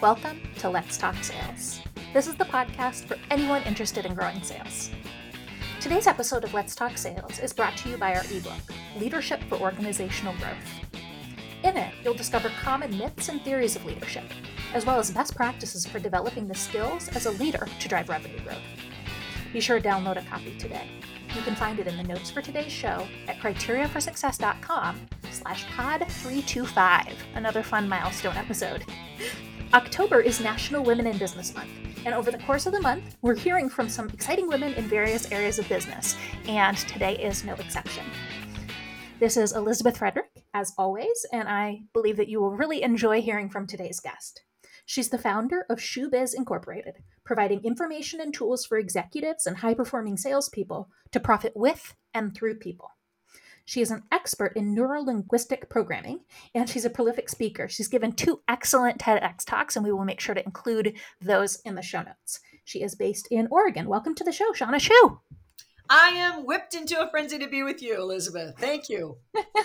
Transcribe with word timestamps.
Welcome 0.00 0.40
to 0.58 0.70
Let's 0.70 0.96
Talk 0.96 1.16
Sales. 1.24 1.80
This 2.14 2.28
is 2.28 2.36
the 2.36 2.44
podcast 2.44 3.06
for 3.06 3.16
anyone 3.32 3.64
interested 3.64 4.06
in 4.06 4.14
growing 4.14 4.40
sales. 4.44 4.92
Today's 5.80 6.06
episode 6.06 6.44
of 6.44 6.54
Let's 6.54 6.76
Talk 6.76 6.96
Sales 6.96 7.40
is 7.40 7.52
brought 7.52 7.76
to 7.78 7.88
you 7.88 7.96
by 7.96 8.14
our 8.14 8.22
ebook, 8.30 8.52
Leadership 8.96 9.42
for 9.48 9.56
Organizational 9.56 10.34
Growth. 10.34 11.02
In 11.64 11.76
it, 11.76 11.92
you'll 12.04 12.14
discover 12.14 12.48
common 12.62 12.96
myths 12.96 13.28
and 13.28 13.42
theories 13.42 13.74
of 13.74 13.84
leadership, 13.84 14.22
as 14.72 14.86
well 14.86 15.00
as 15.00 15.10
best 15.10 15.34
practices 15.34 15.84
for 15.84 15.98
developing 15.98 16.46
the 16.46 16.54
skills 16.54 17.08
as 17.08 17.26
a 17.26 17.32
leader 17.32 17.66
to 17.80 17.88
drive 17.88 18.08
revenue 18.08 18.40
growth. 18.44 18.62
Be 19.52 19.58
sure 19.58 19.80
to 19.80 19.88
download 19.88 20.24
a 20.24 20.28
copy 20.28 20.56
today. 20.58 20.88
You 21.34 21.42
can 21.42 21.56
find 21.56 21.80
it 21.80 21.88
in 21.88 21.96
the 21.96 22.04
notes 22.04 22.30
for 22.30 22.40
today's 22.40 22.70
show 22.70 23.04
at 23.26 23.40
criteriaforsuccess.com 23.40 25.08
slash 25.32 25.66
pod 25.74 26.06
325, 26.06 27.16
another 27.34 27.64
fun 27.64 27.88
milestone 27.88 28.36
episode. 28.36 28.84
October 29.74 30.20
is 30.22 30.40
National 30.40 30.82
Women 30.82 31.06
in 31.06 31.18
Business 31.18 31.54
Month, 31.54 31.68
and 32.06 32.14
over 32.14 32.30
the 32.30 32.38
course 32.38 32.64
of 32.64 32.72
the 32.72 32.80
month, 32.80 33.18
we're 33.20 33.34
hearing 33.34 33.68
from 33.68 33.86
some 33.86 34.08
exciting 34.08 34.48
women 34.48 34.72
in 34.72 34.84
various 34.84 35.30
areas 35.30 35.58
of 35.58 35.68
business, 35.68 36.16
and 36.48 36.74
today 36.78 37.16
is 37.18 37.44
no 37.44 37.52
exception. 37.52 38.06
This 39.20 39.36
is 39.36 39.52
Elizabeth 39.52 39.98
Frederick, 39.98 40.30
as 40.54 40.72
always, 40.78 41.26
and 41.34 41.50
I 41.50 41.80
believe 41.92 42.16
that 42.16 42.30
you 42.30 42.40
will 42.40 42.56
really 42.56 42.82
enjoy 42.82 43.20
hearing 43.20 43.50
from 43.50 43.66
today's 43.66 44.00
guest. 44.00 44.40
She's 44.86 45.10
the 45.10 45.18
founder 45.18 45.66
of 45.68 45.80
ShoeBiz 45.80 46.34
Incorporated, 46.34 47.02
providing 47.26 47.62
information 47.62 48.22
and 48.22 48.32
tools 48.32 48.64
for 48.64 48.78
executives 48.78 49.46
and 49.46 49.58
high 49.58 49.74
performing 49.74 50.16
salespeople 50.16 50.88
to 51.12 51.20
profit 51.20 51.52
with 51.54 51.94
and 52.14 52.34
through 52.34 52.54
people. 52.54 52.92
She 53.68 53.82
is 53.82 53.90
an 53.90 54.04
expert 54.10 54.54
in 54.56 54.74
neurolinguistic 54.74 55.68
programming, 55.68 56.20
and 56.54 56.70
she's 56.70 56.86
a 56.86 56.90
prolific 56.90 57.28
speaker. 57.28 57.68
She's 57.68 57.86
given 57.86 58.12
two 58.12 58.40
excellent 58.48 58.96
TEDx 58.96 59.44
talks, 59.44 59.76
and 59.76 59.84
we 59.84 59.92
will 59.92 60.06
make 60.06 60.20
sure 60.20 60.34
to 60.34 60.42
include 60.42 60.96
those 61.20 61.56
in 61.66 61.74
the 61.74 61.82
show 61.82 62.00
notes. 62.00 62.40
She 62.64 62.80
is 62.80 62.94
based 62.94 63.28
in 63.30 63.46
Oregon. 63.50 63.86
Welcome 63.86 64.14
to 64.14 64.24
the 64.24 64.32
show, 64.32 64.52
Shawna 64.52 64.76
Schuh. 64.76 65.18
I 65.90 66.08
am 66.12 66.46
whipped 66.46 66.74
into 66.74 66.98
a 66.98 67.10
frenzy 67.10 67.38
to 67.40 67.46
be 67.46 67.62
with 67.62 67.82
you, 67.82 67.96
Elizabeth. 67.96 68.54
Thank 68.58 68.88
you. 68.88 69.18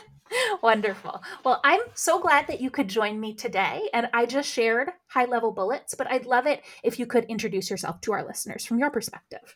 Wonderful. 0.62 1.23
Well, 1.45 1.62
I'm 1.64 1.84
so 1.94 2.20
glad 2.20 2.48
that 2.48 2.60
you 2.60 2.70
could 2.70 2.90
join 2.90 3.22
me 3.22 3.34
today. 3.34 3.90
And 3.94 4.10
I 4.12 4.26
just 4.26 4.50
shared 4.50 4.90
high 5.08 5.26
level 5.26 5.54
bullets, 5.54 5.95
but 5.95 6.12
I'd 6.12 6.26
love 6.26 6.45
it 6.45 6.62
if 6.84 7.00
you 7.00 7.06
could 7.06 7.23
introduce 7.30 7.70
yourself 7.70 8.02
to 8.02 8.12
our 8.12 8.26
listeners 8.26 8.66
from 8.66 8.80
your 8.80 8.90
perspective. 8.90 9.56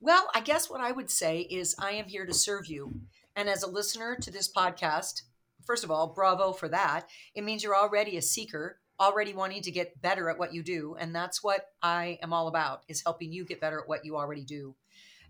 Well, 0.00 0.28
I 0.34 0.40
guess 0.40 0.68
what 0.68 0.80
I 0.80 0.90
would 0.90 1.10
say 1.10 1.40
is 1.40 1.76
I 1.78 1.92
am 1.92 2.06
here 2.06 2.26
to 2.26 2.34
serve 2.34 2.66
you. 2.66 3.00
And 3.38 3.48
as 3.48 3.62
a 3.62 3.70
listener 3.70 4.16
to 4.16 4.32
this 4.32 4.52
podcast, 4.52 5.22
first 5.64 5.84
of 5.84 5.92
all, 5.92 6.08
bravo 6.08 6.50
for 6.50 6.68
that. 6.70 7.06
It 7.36 7.44
means 7.44 7.62
you're 7.62 7.76
already 7.76 8.16
a 8.16 8.22
seeker, 8.22 8.80
already 8.98 9.32
wanting 9.32 9.62
to 9.62 9.70
get 9.70 10.02
better 10.02 10.28
at 10.28 10.40
what 10.40 10.52
you 10.52 10.60
do. 10.64 10.96
And 10.98 11.14
that's 11.14 11.40
what 11.40 11.66
I 11.80 12.18
am 12.20 12.32
all 12.32 12.48
about 12.48 12.82
is 12.88 13.04
helping 13.04 13.32
you 13.32 13.44
get 13.44 13.60
better 13.60 13.78
at 13.78 13.88
what 13.88 14.04
you 14.04 14.16
already 14.16 14.44
do. 14.44 14.74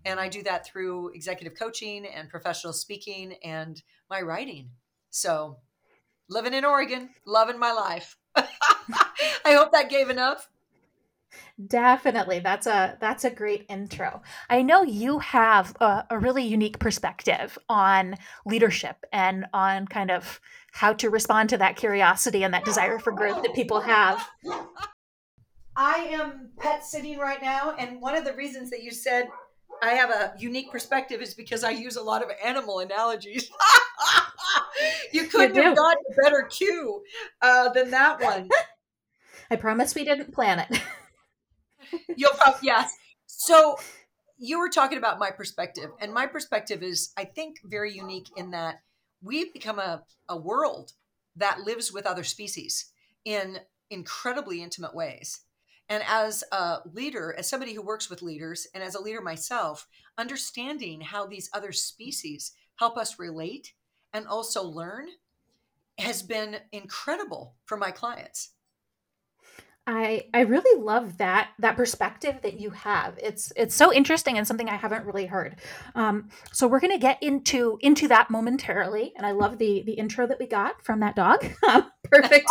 And 0.05 0.19
I 0.19 0.27
do 0.27 0.41
that 0.41 0.65
through 0.65 1.09
executive 1.09 1.55
coaching 1.55 2.07
and 2.07 2.31
professional 2.31 2.73
speaking 2.73 3.35
and 3.43 3.79
my 4.09 4.21
writing. 4.21 4.71
So 5.11 5.57
living 6.27 6.55
in 6.55 6.65
Oregon, 6.65 7.11
loving 7.27 7.59
my 7.59 7.73
life. 7.73 8.17
I 8.35 9.53
hope 9.53 9.71
that 9.73 9.91
gave 9.91 10.09
enough. 10.09 10.49
Definitely. 11.67 12.39
That's 12.39 12.67
a 12.67 12.97
that's 12.99 13.23
a 13.23 13.29
great 13.29 13.65
intro. 13.69 14.21
I 14.49 14.61
know 14.61 14.83
you 14.83 15.19
have 15.19 15.75
a, 15.79 16.05
a, 16.09 16.17
really 16.17 16.43
unique 16.43 16.79
perspective 16.79 17.57
on 17.67 18.15
leadership 18.45 19.05
and 19.11 19.45
on 19.53 19.87
kind 19.87 20.09
of 20.09 20.39
how 20.71 20.93
to 20.93 21.09
respond 21.09 21.49
to 21.49 21.57
that 21.57 21.75
curiosity 21.75 22.43
and 22.43 22.53
that 22.53 22.65
desire 22.65 22.97
for 22.97 23.11
growth 23.11 23.43
that 23.43 23.53
people 23.53 23.81
have. 23.81 24.27
I 25.75 26.07
am 26.11 26.49
pet 26.59 26.85
sitting 26.85 27.19
right 27.19 27.41
now 27.41 27.75
and 27.77 28.01
one 28.01 28.15
of 28.15 28.25
the 28.25 28.33
reasons 28.33 28.69
that 28.71 28.81
you 28.81 28.91
said 28.91 29.29
I 29.81 29.91
have 29.91 30.09
a 30.09 30.33
unique 30.37 30.71
perspective 30.71 31.21
is 31.21 31.33
because 31.33 31.63
I 31.63 31.71
use 31.71 31.95
a 31.95 32.03
lot 32.03 32.23
of 32.23 32.29
animal 32.43 32.79
analogies. 32.79 33.49
you 35.13 35.25
couldn't 35.27 35.55
you 35.55 35.61
have 35.61 35.75
gotten 35.75 36.03
a 36.11 36.21
better 36.21 36.47
cue 36.49 37.01
uh, 37.41 37.69
than 37.69 37.91
that 37.91 38.21
one. 38.21 38.49
I 39.51 39.55
promise 39.55 39.95
we 39.95 40.03
didn't 40.03 40.33
plan 40.33 40.59
it. 40.59 40.81
You'll 42.15 42.33
probably 42.33 42.59
yes. 42.63 42.95
So 43.25 43.77
you 44.37 44.59
were 44.59 44.69
talking 44.69 44.97
about 44.97 45.19
my 45.19 45.31
perspective, 45.31 45.91
and 45.99 46.13
my 46.13 46.25
perspective 46.25 46.81
is, 46.81 47.11
I 47.17 47.25
think, 47.25 47.57
very 47.63 47.93
unique 47.93 48.29
in 48.37 48.51
that 48.51 48.81
we've 49.21 49.53
become 49.53 49.79
a, 49.79 50.03
a 50.27 50.37
world 50.37 50.93
that 51.35 51.61
lives 51.61 51.91
with 51.91 52.05
other 52.05 52.23
species 52.23 52.91
in 53.25 53.59
incredibly 53.89 54.63
intimate 54.63 54.95
ways. 54.95 55.41
And 55.89 56.03
as 56.07 56.43
a 56.51 56.79
leader, 56.93 57.35
as 57.37 57.49
somebody 57.49 57.73
who 57.73 57.81
works 57.81 58.09
with 58.09 58.21
leaders, 58.21 58.67
and 58.73 58.83
as 58.83 58.95
a 58.95 59.01
leader 59.01 59.21
myself, 59.21 59.87
understanding 60.17 61.01
how 61.01 61.25
these 61.25 61.49
other 61.53 61.71
species 61.71 62.51
help 62.75 62.97
us 62.97 63.19
relate 63.19 63.73
and 64.13 64.27
also 64.27 64.63
learn 64.63 65.07
has 65.97 66.21
been 66.21 66.57
incredible 66.71 67.55
for 67.65 67.75
my 67.75 67.91
clients. 67.91 68.51
I 69.91 70.25
I 70.35 70.41
really 70.41 70.79
love 70.79 71.17
that 71.17 71.49
that 71.57 71.75
perspective 71.75 72.39
that 72.43 72.59
you 72.59 72.69
have. 72.69 73.17
It's 73.17 73.51
it's 73.55 73.73
so 73.73 73.91
interesting 73.91 74.37
and 74.37 74.45
something 74.45 74.69
I 74.69 74.75
haven't 74.75 75.03
really 75.03 75.25
heard. 75.25 75.55
Um, 75.95 76.29
so 76.51 76.67
we're 76.67 76.79
gonna 76.79 76.99
get 76.99 77.21
into 77.23 77.79
into 77.81 78.07
that 78.09 78.29
momentarily, 78.29 79.13
and 79.17 79.25
I 79.25 79.31
love 79.31 79.57
the 79.57 79.81
the 79.81 79.93
intro 79.93 80.27
that 80.27 80.37
we 80.37 80.45
got 80.45 80.83
from 80.83 80.99
that 80.99 81.15
dog. 81.15 81.43
perfect, 82.03 82.47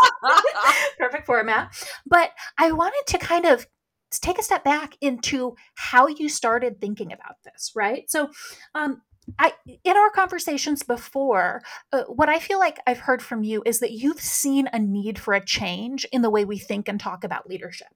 perfect 0.99 1.27
format. 1.27 1.73
But 2.05 2.33
I 2.59 2.73
wanted 2.73 3.05
to 3.07 3.19
kind 3.19 3.45
of 3.45 3.69
take 4.11 4.39
a 4.39 4.43
step 4.43 4.65
back 4.65 4.97
into 5.01 5.55
how 5.75 6.09
you 6.09 6.29
started 6.29 6.81
thinking 6.81 7.13
about 7.13 7.37
this, 7.45 7.71
right? 7.77 8.11
So, 8.11 8.31
um, 8.75 9.03
I 9.39 9.53
in 9.85 9.97
our 9.97 10.11
conversations 10.11 10.83
before, 10.83 11.63
uh, 11.93 12.05
what 12.05 12.29
I 12.29 12.39
feel 12.39 12.59
like 12.59 12.79
I've 12.87 13.01
heard 13.01 13.23
from 13.23 13.43
you 13.43 13.63
is 13.67 13.81
that 13.81 13.93
you've 13.93 14.21
seen 14.21 14.69
a 14.73 14.79
need 14.79 15.19
for 15.19 15.35
a 15.35 15.45
change 15.45 16.07
in 16.13 16.23
the 16.23 16.31
way 16.31 16.45
we 16.45 16.59
think 16.59 16.89
and 16.89 16.99
talk 16.99 17.25
about 17.25 17.49
leadership 17.49 17.89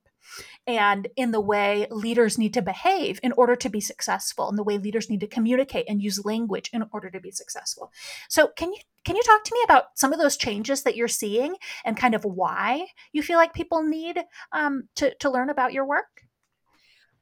and 0.67 1.09
in 1.17 1.31
the 1.31 1.41
way 1.41 1.87
leaders 1.91 2.39
need 2.39 2.55
to 2.55 2.63
behave 2.63 3.21
in 3.23 3.33
order 3.33 3.57
to 3.57 3.69
be 3.69 3.81
successful 3.81 4.49
and 4.49 4.59
the 4.59 4.63
way 4.63 4.79
leaders 4.79 5.11
need 5.11 5.21
to 5.21 5.27
communicate 5.27 5.87
and 5.89 6.03
use 6.03 6.25
language 6.25 6.71
in 6.73 6.85
order 6.93 7.11
to 7.11 7.21
be 7.21 7.31
successful. 7.31 7.93
So 8.29 8.49
can 8.57 8.73
you 8.73 8.79
can 9.05 9.17
you 9.17 9.23
talk 9.23 9.43
to 9.45 9.55
me 9.55 9.61
about 9.65 9.87
some 9.97 10.13
of 10.13 10.21
those 10.21 10.37
changes 10.37 10.85
that 10.85 10.95
you're 10.95 11.09
seeing 11.09 11.57
and 11.85 11.97
kind 11.97 12.15
of 12.15 12.25
why 12.25 12.87
you 13.13 13.23
feel 13.23 13.37
like 13.37 13.53
people 13.53 13.83
need 13.83 14.23
um, 14.53 14.89
to, 14.95 15.13
to 15.17 15.31
learn 15.31 15.51
about 15.51 15.73
your 15.73 15.85
work 15.85 16.23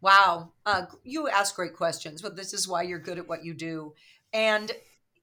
Wow. 0.01 0.53
Uh, 0.65 0.87
you 1.05 1.29
ask 1.29 1.55
great 1.55 1.75
questions, 1.75 2.23
but 2.23 2.37
this 2.37 2.55
is 2.55 2.67
why 2.67 2.83
you're 2.83 2.99
good 2.99 3.19
at 3.19 3.29
what 3.29 3.45
you 3.45 3.55
do. 3.55 3.95
And 4.33 4.73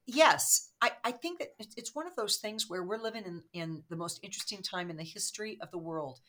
yes, 0.06 0.70
I, 0.80 0.92
I 1.04 1.10
think 1.10 1.40
that 1.40 1.54
it's 1.76 1.94
one 1.94 2.06
of 2.06 2.14
those 2.16 2.36
things 2.36 2.68
where 2.68 2.82
we're 2.82 2.98
living 2.98 3.24
in, 3.24 3.42
in 3.52 3.82
the 3.88 3.96
most 3.96 4.20
interesting 4.22 4.62
time 4.62 4.90
in 4.90 4.96
the 4.96 5.02
history 5.02 5.58
of 5.60 5.70
the 5.70 5.78
world. 5.78 6.20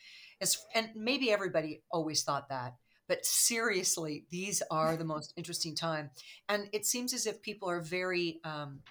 As, 0.41 0.57
and 0.73 0.89
maybe 0.95 1.31
everybody 1.31 1.81
always 1.91 2.23
thought 2.23 2.49
that. 2.49 2.75
But 3.07 3.25
seriously, 3.25 4.25
these 4.29 4.61
are 4.69 4.95
the 4.95 5.03
most 5.03 5.33
interesting 5.35 5.75
time. 5.75 6.11
And 6.47 6.69
it 6.71 6.85
seems 6.85 7.13
as 7.13 7.25
if 7.25 7.41
people 7.41 7.69
are 7.69 7.81
very 7.81 8.39
um, 8.43 8.81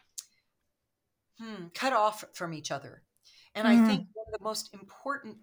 hmm, 1.40 1.66
cut 1.72 1.92
off 1.92 2.24
from 2.34 2.52
each 2.52 2.70
other. 2.70 3.02
And 3.54 3.66
mm. 3.66 3.70
I 3.70 3.86
think 3.86 4.06
one 4.12 4.26
of 4.26 4.38
the 4.38 4.44
most 4.44 4.74
important 4.74 5.36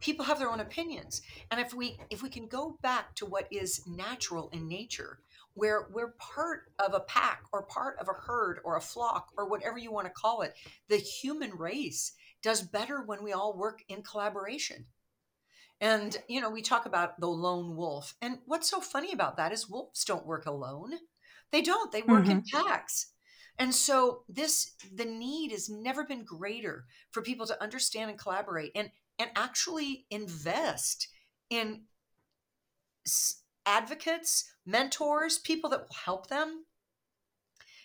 people 0.00 0.24
have 0.24 0.38
their 0.38 0.50
own 0.50 0.60
opinions. 0.60 1.22
And 1.50 1.60
if 1.60 1.72
we 1.72 1.98
if 2.10 2.22
we 2.22 2.30
can 2.30 2.46
go 2.46 2.78
back 2.82 3.14
to 3.16 3.26
what 3.26 3.46
is 3.50 3.86
natural 3.86 4.48
in 4.52 4.68
nature 4.68 5.20
where 5.54 5.88
we're 5.92 6.14
part 6.18 6.72
of 6.78 6.94
a 6.94 7.00
pack 7.00 7.42
or 7.52 7.62
part 7.64 7.98
of 7.98 8.08
a 8.08 8.12
herd 8.12 8.60
or 8.64 8.76
a 8.76 8.80
flock 8.80 9.30
or 9.36 9.48
whatever 9.48 9.78
you 9.78 9.92
want 9.92 10.06
to 10.06 10.12
call 10.12 10.42
it 10.42 10.54
the 10.88 10.96
human 10.96 11.50
race 11.50 12.12
does 12.42 12.62
better 12.62 13.02
when 13.02 13.22
we 13.22 13.32
all 13.32 13.56
work 13.56 13.82
in 13.88 14.02
collaboration. 14.02 14.86
And 15.80 16.16
you 16.28 16.40
know 16.40 16.50
we 16.50 16.62
talk 16.62 16.86
about 16.86 17.20
the 17.20 17.28
lone 17.28 17.76
wolf 17.76 18.14
and 18.22 18.38
what's 18.46 18.70
so 18.70 18.80
funny 18.80 19.12
about 19.12 19.36
that 19.36 19.52
is 19.52 19.68
wolves 19.68 20.04
don't 20.04 20.26
work 20.26 20.46
alone. 20.46 20.92
They 21.52 21.62
don't 21.62 21.92
they 21.92 22.02
work 22.02 22.24
mm-hmm. 22.24 22.30
in 22.30 22.42
packs. 22.42 23.12
And 23.58 23.74
so 23.74 24.22
this 24.28 24.72
the 24.94 25.04
need 25.04 25.50
has 25.52 25.68
never 25.68 26.04
been 26.04 26.24
greater 26.24 26.86
for 27.10 27.22
people 27.22 27.46
to 27.46 27.62
understand 27.62 28.10
and 28.10 28.18
collaborate. 28.18 28.72
And 28.74 28.90
and 29.20 29.30
actually 29.36 30.06
invest 30.10 31.08
in 31.50 31.82
advocates, 33.66 34.50
mentors, 34.64 35.38
people 35.38 35.68
that 35.68 35.80
will 35.80 35.96
help 36.04 36.28
them. 36.28 36.64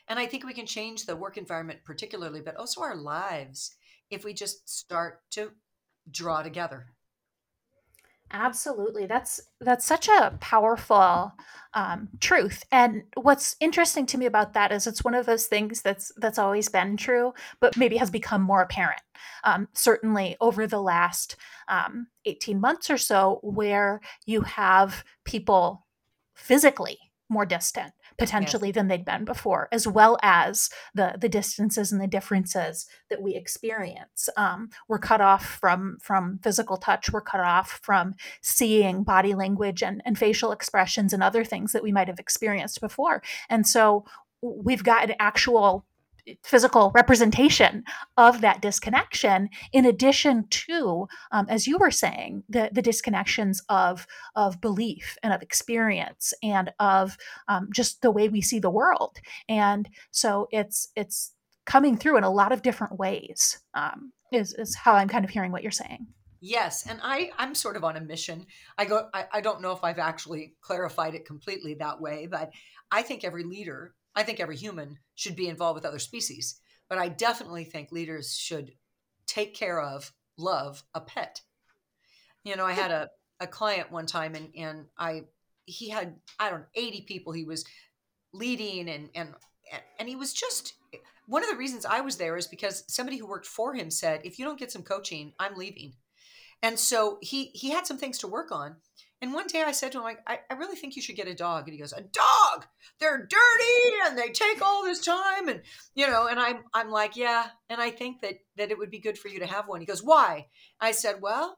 And 0.07 0.17
I 0.17 0.27
think 0.27 0.45
we 0.45 0.53
can 0.53 0.65
change 0.65 1.05
the 1.05 1.15
work 1.15 1.37
environment, 1.37 1.79
particularly, 1.83 2.39
but 2.39 2.55
also 2.55 2.81
our 2.81 2.95
lives, 2.95 3.75
if 4.09 4.23
we 4.23 4.33
just 4.33 4.69
start 4.69 5.19
to 5.31 5.51
draw 6.09 6.41
together. 6.41 6.94
Absolutely. 8.31 9.06
That's 9.06 9.39
that's 9.62 9.86
such 9.86 10.07
a 10.10 10.36
powerful 10.42 11.31
um, 11.74 12.10
truth. 12.19 12.63
And 12.72 13.04
what's 13.16 13.56
interesting 13.60 14.06
to 14.07 14.18
me 14.18 14.25
about 14.25 14.54
that 14.54 14.72
is 14.72 14.88
it's 14.88 15.04
one 15.04 15.13
of 15.13 15.25
those 15.25 15.45
things 15.45 15.81
that's 15.81 16.12
that's 16.18 16.39
always 16.39 16.68
been 16.68 16.98
true, 16.98 17.33
but 17.62 17.77
maybe 17.77 17.98
has 17.98 18.10
become 18.10 18.42
more 18.42 18.62
apparent. 18.62 19.01
Um, 19.44 19.68
certainly 19.74 20.36
over 20.42 20.68
the 20.68 20.81
last 20.81 21.36
um, 21.69 22.07
18 22.25 22.60
months 22.60 22.89
or 22.89 22.98
so, 22.98 23.39
where 23.44 24.01
you 24.25 24.42
have 24.42 25.04
people 25.24 25.86
physically 26.33 26.98
more 27.30 27.45
distant 27.45 27.94
potentially 28.17 28.69
yes. 28.69 28.75
than 28.75 28.88
they'd 28.88 29.06
been 29.06 29.25
before, 29.25 29.67
as 29.71 29.88
well 29.88 30.17
as 30.21 30.69
the 30.94 31.15
the 31.19 31.29
distances 31.29 31.91
and 31.91 32.01
the 32.01 32.07
differences 32.07 32.85
that 33.09 33.21
we 33.21 33.35
experience. 33.35 34.29
Um, 34.38 34.69
we're 34.88 35.00
cut 35.00 35.21
off 35.21 35.45
from 35.45 35.97
from 36.01 36.39
physical 36.44 36.77
touch. 36.77 37.12
We're 37.12 37.21
cut 37.21 37.41
off 37.41 37.79
from 37.83 38.15
seeing 38.41 39.03
body 39.03 39.33
language 39.33 39.83
and, 39.83 40.01
and 40.06 40.17
facial 40.17 40.51
expressions 40.51 41.13
and 41.13 41.23
other 41.23 41.44
things 41.44 41.71
that 41.71 41.83
we 41.83 41.91
might 41.91 42.07
have 42.07 42.19
experienced 42.19 42.81
before. 42.81 43.21
And 43.50 43.67
so 43.67 44.06
we've 44.41 44.83
got 44.83 45.09
an 45.09 45.15
actual 45.19 45.85
physical 46.44 46.92
representation 46.94 47.83
of 48.18 48.42
that 48.42 48.62
disconnection 48.62 49.50
in 49.72 49.86
addition 49.86 50.48
to 50.50 51.07
um, 51.31 51.45
as 51.50 51.68
you 51.68 51.77
were 51.77 51.92
saying 51.92 52.44
the, 52.50 52.69
the 52.72 52.81
disconnections 52.81 53.60
of 53.69 54.07
of 54.36 54.60
belief 54.62 55.18
and 55.24 55.33
of 55.33 55.42
experience 55.42 56.33
and 56.44 56.72
of 56.80 57.18
um, 57.48 57.69
just 57.74 58.01
the 58.01 58.12
way 58.12 58.30
we 58.30 58.42
see 58.42 58.60
the 58.60 58.69
world 58.69 59.18
and 59.50 59.89
so 60.12 60.48
it's 60.51 60.89
it's 60.95 61.33
coming 61.66 61.98
through 61.98 62.18
in 62.18 62.24
a 62.24 62.31
lot 62.31 62.51
of 62.51 62.62
different 62.62 62.98
ways 62.98 63.60
um, 63.74 64.12
is, 64.31 64.54
is 64.54 64.75
how 64.75 64.94
i'm 64.94 65.07
kind 65.07 65.25
of 65.25 65.31
hearing 65.31 65.51
what 65.51 65.63
you're 65.63 65.72
saying 65.72 66.07
Yes, 66.42 66.86
and 66.88 67.00
I 67.01 67.31
I'm 67.39 67.56
sort 67.56 67.75
of 67.75 67.83
on 67.83 67.95
a 67.95 68.01
mission. 68.01 68.45
I 68.77 68.86
go 68.86 69.10
I, 69.16 69.25
I 69.33 69.42
don't 69.42 69.62
know 69.62 69.72
if 69.72 69.83
I've 69.83 69.98
actually 69.98 70.54
clarified 70.62 71.16
it 71.16 71.25
completely 71.25 71.74
that 71.75 72.00
way, 72.00 72.27
but 72.30 72.51
I 72.92 73.01
think 73.01 73.24
every 73.24 73.44
leader 73.44 73.95
I 74.15 74.23
think 74.23 74.39
every 74.39 74.56
human 74.56 74.97
should 75.15 75.35
be 75.35 75.50
involved 75.50 75.75
with 75.75 75.85
other 75.85 76.00
species, 76.00 76.59
but 76.89 76.97
I 76.97 77.09
definitely 77.09 77.65
think 77.65 77.91
leaders 77.91 78.35
should 78.35 78.71
take 79.27 79.53
care 79.53 79.81
of, 79.81 80.13
love 80.38 80.83
a 80.94 81.01
pet. 81.01 81.41
You 82.44 82.56
know, 82.56 82.65
I 82.65 82.73
had 82.73 82.91
a, 82.91 83.09
a 83.39 83.47
client 83.47 83.91
one 83.91 84.06
time 84.06 84.35
and, 84.35 84.50
and 84.56 84.85
I, 84.97 85.23
he 85.65 85.89
had, 85.89 86.15
I 86.39 86.50
don't 86.50 86.62
know, 86.62 86.65
80 86.75 87.01
people 87.01 87.33
he 87.33 87.44
was 87.44 87.65
leading 88.33 88.89
and, 88.89 89.09
and, 89.15 89.29
and 90.00 90.07
he 90.07 90.15
was 90.15 90.33
just, 90.33 90.73
one 91.27 91.44
of 91.44 91.50
the 91.50 91.56
reasons 91.56 91.85
I 91.85 92.01
was 92.01 92.17
there 92.17 92.38
is 92.38 92.47
because 92.47 92.83
somebody 92.88 93.17
who 93.17 93.27
worked 93.27 93.47
for 93.47 93.73
him 93.73 93.89
said, 93.89 94.21
if 94.23 94.38
you 94.38 94.45
don't 94.45 94.59
get 94.59 94.71
some 94.71 94.83
coaching, 94.83 95.33
I'm 95.39 95.56
leaving. 95.56 95.94
And 96.62 96.77
so 96.79 97.17
he, 97.21 97.45
he 97.53 97.71
had 97.71 97.88
some 97.88 97.97
things 97.97 98.19
to 98.19 98.27
work 98.27 98.51
on 98.51 98.75
and 99.21 99.33
one 99.33 99.47
day 99.47 99.63
I 99.63 99.71
said 99.71 99.94
to 99.94 100.00
him, 100.00 100.03
like, 100.03 100.19
I, 100.27 100.39
I 100.50 100.56
really 100.56 100.75
think 100.75 100.95
you 100.95 101.01
should 101.01 101.15
get 101.15 101.27
a 101.27 101.33
dog. 101.33 101.63
And 101.65 101.73
he 101.73 101.79
goes, 101.79 101.94
A 101.94 102.01
dog? 102.01 102.65
They're 103.00 103.17
dirty 103.17 103.95
and 104.06 104.17
they 104.17 104.29
take 104.29 104.62
all 104.62 104.83
this 104.83 105.03
time. 105.03 105.47
And, 105.47 105.62
you 105.95 106.07
know, 106.07 106.27
and 106.27 106.39
I'm 106.39 106.63
I'm 106.73 106.89
like, 106.91 107.15
Yeah. 107.15 107.47
And 107.69 107.81
I 107.81 107.91
think 107.91 108.21
that 108.21 108.35
that 108.57 108.71
it 108.71 108.77
would 108.77 108.91
be 108.91 109.00
good 109.00 109.17
for 109.17 109.29
you 109.29 109.39
to 109.39 109.47
have 109.47 109.67
one. 109.67 109.79
He 109.79 109.85
goes, 109.85 110.03
Why? 110.03 110.47
I 110.81 110.91
said, 110.91 111.21
Well, 111.21 111.57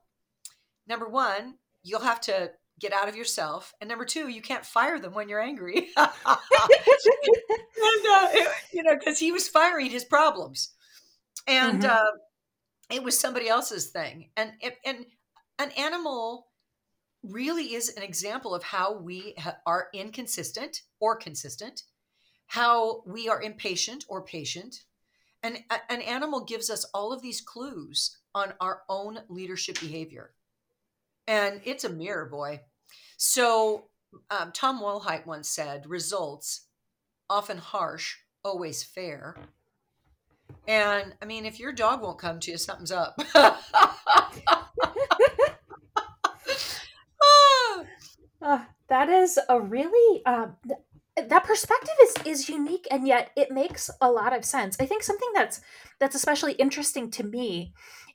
number 0.87 1.09
one, 1.09 1.55
you'll 1.83 2.01
have 2.01 2.21
to 2.21 2.51
get 2.79 2.93
out 2.93 3.09
of 3.09 3.15
yourself. 3.15 3.73
And 3.81 3.89
number 3.89 4.05
two, 4.05 4.27
you 4.27 4.41
can't 4.41 4.65
fire 4.65 4.99
them 4.99 5.13
when 5.13 5.27
you're 5.27 5.41
angry. 5.41 5.77
and, 5.97 5.97
uh, 5.97 6.11
it, 8.33 8.47
you 8.71 8.83
know, 8.83 8.95
because 8.95 9.17
he 9.17 9.31
was 9.31 9.47
firing 9.47 9.89
his 9.89 10.05
problems. 10.05 10.73
And 11.47 11.81
mm-hmm. 11.81 11.91
uh, 11.91 12.11
it 12.95 13.03
was 13.03 13.19
somebody 13.19 13.49
else's 13.49 13.87
thing. 13.87 14.29
And, 14.37 14.51
and 14.85 15.05
an 15.57 15.71
animal 15.71 16.47
really 17.29 17.73
is 17.73 17.89
an 17.89 18.03
example 18.03 18.53
of 18.55 18.63
how 18.63 18.93
we 18.93 19.33
ha- 19.37 19.57
are 19.65 19.89
inconsistent 19.93 20.81
or 20.99 21.15
consistent, 21.15 21.83
how 22.47 23.03
we 23.05 23.27
are 23.29 23.41
impatient 23.41 24.05
or 24.07 24.23
patient. 24.23 24.83
And 25.43 25.63
a- 25.69 25.91
an 25.91 26.01
animal 26.01 26.43
gives 26.43 26.69
us 26.69 26.85
all 26.93 27.13
of 27.13 27.21
these 27.21 27.41
clues 27.41 28.17
on 28.33 28.53
our 28.59 28.83
own 28.89 29.19
leadership 29.29 29.79
behavior. 29.79 30.33
And 31.27 31.61
it's 31.65 31.83
a 31.83 31.89
mirror, 31.89 32.25
boy. 32.25 32.61
So 33.17 33.89
um, 34.29 34.51
Tom 34.51 34.81
Wollheit 34.81 35.25
once 35.25 35.49
said 35.49 35.87
results, 35.87 36.67
often 37.29 37.57
harsh, 37.57 38.15
always 38.43 38.83
fair. 38.83 39.35
And 40.67 41.13
I 41.21 41.25
mean, 41.25 41.45
if 41.45 41.59
your 41.59 41.73
dog 41.73 42.01
won't 42.01 42.19
come 42.19 42.39
to 42.41 42.51
you, 42.51 42.57
something's 42.57 42.91
up. 42.91 43.19
Uh, 48.41 48.65
that 48.87 49.09
is 49.09 49.39
a 49.49 49.59
really 49.59 50.21
uh, 50.25 50.47
th- 50.65 51.29
that 51.29 51.43
perspective 51.43 51.95
is 52.03 52.13
is 52.25 52.49
unique 52.49 52.87
and 52.91 53.07
yet 53.07 53.31
it 53.35 53.51
makes 53.51 53.89
a 54.01 54.11
lot 54.11 54.35
of 54.35 54.45
sense. 54.45 54.77
I 54.79 54.85
think 54.85 55.03
something 55.03 55.29
that's 55.33 55.61
that's 55.99 56.15
especially 56.15 56.53
interesting 56.53 57.09
to 57.11 57.23
me 57.23 57.73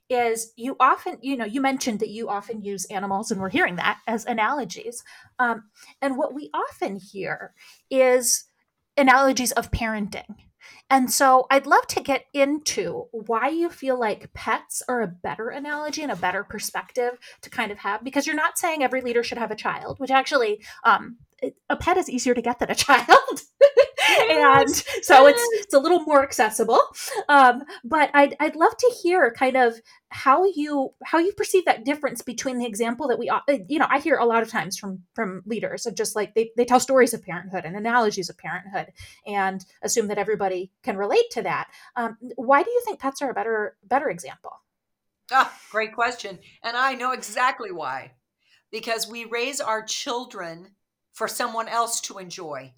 is 0.09 0.53
you 0.55 0.75
often 0.79 1.17
you 1.21 1.35
know 1.35 1.45
you 1.45 1.61
mentioned 1.61 1.99
that 1.99 2.09
you 2.09 2.29
often 2.29 2.61
use 2.61 2.85
animals 2.85 3.31
and 3.31 3.39
we're 3.39 3.49
hearing 3.49 3.75
that 3.77 3.99
as 4.07 4.25
analogies 4.25 5.03
um, 5.39 5.63
and 6.01 6.17
what 6.17 6.33
we 6.33 6.49
often 6.53 6.97
hear 6.97 7.53
is 7.89 8.45
analogies 8.97 9.53
of 9.53 9.71
parenting 9.71 10.35
and 10.89 11.11
so 11.11 11.47
I'd 11.49 11.65
love 11.65 11.87
to 11.87 12.01
get 12.01 12.25
into 12.33 13.07
why 13.11 13.49
you 13.49 13.69
feel 13.69 13.99
like 13.99 14.33
pets 14.33 14.83
are 14.87 15.01
a 15.01 15.07
better 15.07 15.49
analogy 15.49 16.03
and 16.03 16.11
a 16.11 16.15
better 16.15 16.43
perspective 16.43 17.17
to 17.41 17.49
kind 17.49 17.71
of 17.71 17.79
have, 17.79 18.03
because 18.03 18.27
you're 18.27 18.35
not 18.35 18.57
saying 18.57 18.83
every 18.83 19.01
leader 19.01 19.23
should 19.23 19.37
have 19.37 19.51
a 19.51 19.55
child, 19.55 19.99
which 19.99 20.11
actually 20.11 20.61
um, 20.83 21.17
a 21.69 21.75
pet 21.75 21.97
is 21.97 22.09
easier 22.09 22.33
to 22.33 22.41
get 22.41 22.59
than 22.59 22.71
a 22.71 22.75
child. 22.87 23.41
and 24.29 24.69
so 25.01 25.27
it's 25.27 25.41
it's 25.53 25.73
a 25.73 25.79
little 25.79 26.01
more 26.01 26.23
accessible. 26.23 26.79
Um, 27.29 27.63
but 27.83 28.09
I'd 28.13 28.35
I'd 28.39 28.55
love 28.55 28.75
to 28.77 28.95
hear 29.01 29.31
kind 29.31 29.55
of 29.57 29.79
how 30.09 30.45
you 30.45 30.93
how 31.03 31.19
you 31.19 31.31
perceive 31.33 31.65
that 31.65 31.85
difference 31.85 32.21
between 32.21 32.57
the 32.57 32.65
example 32.65 33.07
that 33.07 33.19
we 33.19 33.29
uh, 33.29 33.39
you 33.67 33.79
know 33.79 33.87
I 33.89 33.99
hear 33.99 34.17
a 34.17 34.25
lot 34.25 34.43
of 34.43 34.49
times 34.49 34.77
from 34.77 35.03
from 35.13 35.43
leaders 35.45 35.85
of 35.85 35.95
just 35.95 36.15
like 36.15 36.35
they 36.35 36.51
they 36.57 36.65
tell 36.65 36.79
stories 36.79 37.13
of 37.13 37.23
parenthood 37.23 37.65
and 37.65 37.75
analogies 37.75 38.29
of 38.29 38.37
parenthood 38.37 38.91
and 39.25 39.65
assume 39.81 40.07
that 40.07 40.17
everybody 40.17 40.71
can 40.83 40.97
relate 40.97 41.29
to 41.31 41.41
that. 41.43 41.69
Um, 41.95 42.17
why 42.35 42.63
do 42.63 42.69
you 42.69 42.81
think 42.85 42.99
pets 42.99 43.21
are 43.21 43.31
a 43.31 43.33
better 43.33 43.77
better 43.83 44.09
example? 44.09 44.59
Ah, 45.31 45.53
great 45.71 45.93
question, 45.93 46.39
and 46.61 46.75
I 46.75 46.93
know 46.93 47.11
exactly 47.11 47.71
why. 47.71 48.13
Because 48.71 49.07
we 49.07 49.25
raise 49.25 49.61
our 49.61 49.83
children 49.83 50.71
for 51.13 51.27
someone 51.27 51.67
else 51.67 52.01
to 52.01 52.17
enjoy. 52.17 52.73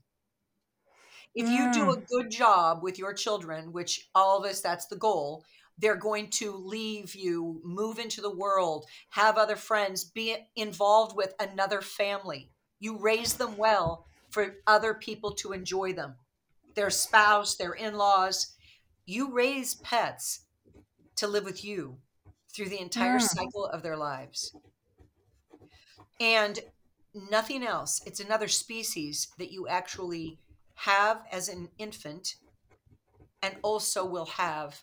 If 1.34 1.50
you 1.50 1.74
do 1.74 1.90
a 1.92 1.98
mm. 1.98 2.08
good 2.08 2.32
job 2.32 2.82
with 2.82 2.98
your 2.98 3.14
children, 3.14 3.74
which 3.74 4.10
all 4.16 4.38
of 4.38 4.50
us, 4.50 4.62
that's 4.62 4.86
the 4.86 4.96
goal, 4.96 5.44
they're 5.78 5.96
going 5.96 6.30
to 6.30 6.56
leave 6.56 7.14
you, 7.14 7.60
move 7.64 8.00
into 8.00 8.22
the 8.22 8.34
world, 8.34 8.86
have 9.10 9.38
other 9.38 9.58
friends, 9.58 10.06
be 10.06 10.38
involved 10.56 11.16
with 11.16 11.34
another 11.40 11.82
family. 11.82 12.52
You 12.80 12.98
raise 12.98 13.34
them 13.34 13.58
well 13.58 14.06
for 14.30 14.56
other 14.66 14.94
people 14.94 15.32
to 15.32 15.52
enjoy 15.52 15.92
them, 15.92 16.16
their 16.76 16.90
spouse, 16.90 17.56
their 17.56 17.74
in 17.74 17.96
laws. 17.96 18.56
You 19.06 19.34
raise 19.34 19.76
pets 19.76 20.46
to 21.18 21.28
live 21.28 21.44
with 21.44 21.66
you 21.66 21.98
through 22.54 22.70
the 22.70 22.82
entire 22.82 23.20
mm. 23.20 23.24
cycle 23.24 23.66
of 23.66 23.84
their 23.84 23.98
lives. 23.98 24.56
And 26.22 26.60
nothing 27.16 27.64
else. 27.64 28.02
It's 28.06 28.20
another 28.20 28.48
species 28.48 29.30
that 29.38 29.52
you 29.52 29.68
actually 29.68 30.40
have 30.76 31.24
as 31.32 31.48
an 31.48 31.70
infant 31.78 32.36
and 33.42 33.56
also 33.64 34.06
will 34.06 34.26
have 34.26 34.82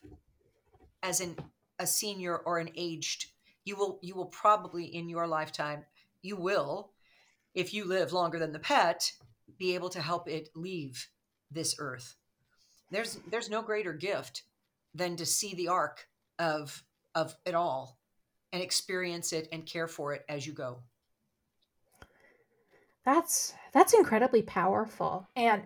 as 1.03 1.21
an 1.21 1.37
a 1.79 1.87
senior 1.87 2.37
or 2.37 2.59
an 2.59 2.71
aged. 2.77 3.27
You 3.65 3.77
will 3.77 3.99
you 4.03 4.15
will 4.15 4.27
probably 4.27 4.85
in 4.85 5.09
your 5.09 5.27
lifetime 5.27 5.85
you 6.23 6.37
will 6.37 6.93
if 7.55 7.75
you 7.75 7.85
live 7.85 8.13
longer 8.13 8.39
than 8.39 8.53
the 8.53 8.59
pet 8.59 9.13
be 9.59 9.75
able 9.75 9.91
to 9.91 10.01
help 10.01 10.29
it 10.29 10.49
leave 10.55 11.09
this 11.51 11.77
earth. 11.79 12.17
There's 12.91 13.19
there's 13.31 13.51
no 13.51 13.63
greater 13.63 13.93
gift 13.93 14.45
than 14.95 15.17
to 15.17 15.27
see 15.27 15.55
the 15.55 15.69
arc 15.69 16.07
of 16.39 16.83
of 17.15 17.37
it 17.45 17.55
all 17.55 17.99
and 18.53 18.63
experience 18.63 19.33
it 19.33 19.49
and 19.53 19.67
care 19.67 19.89
for 19.89 20.15
it 20.15 20.25
as 20.29 20.47
you 20.47 20.53
go 20.53 20.83
that's 23.05 23.55
that's 23.73 23.95
incredibly 23.95 24.43
powerful. 24.43 25.29
And 25.37 25.63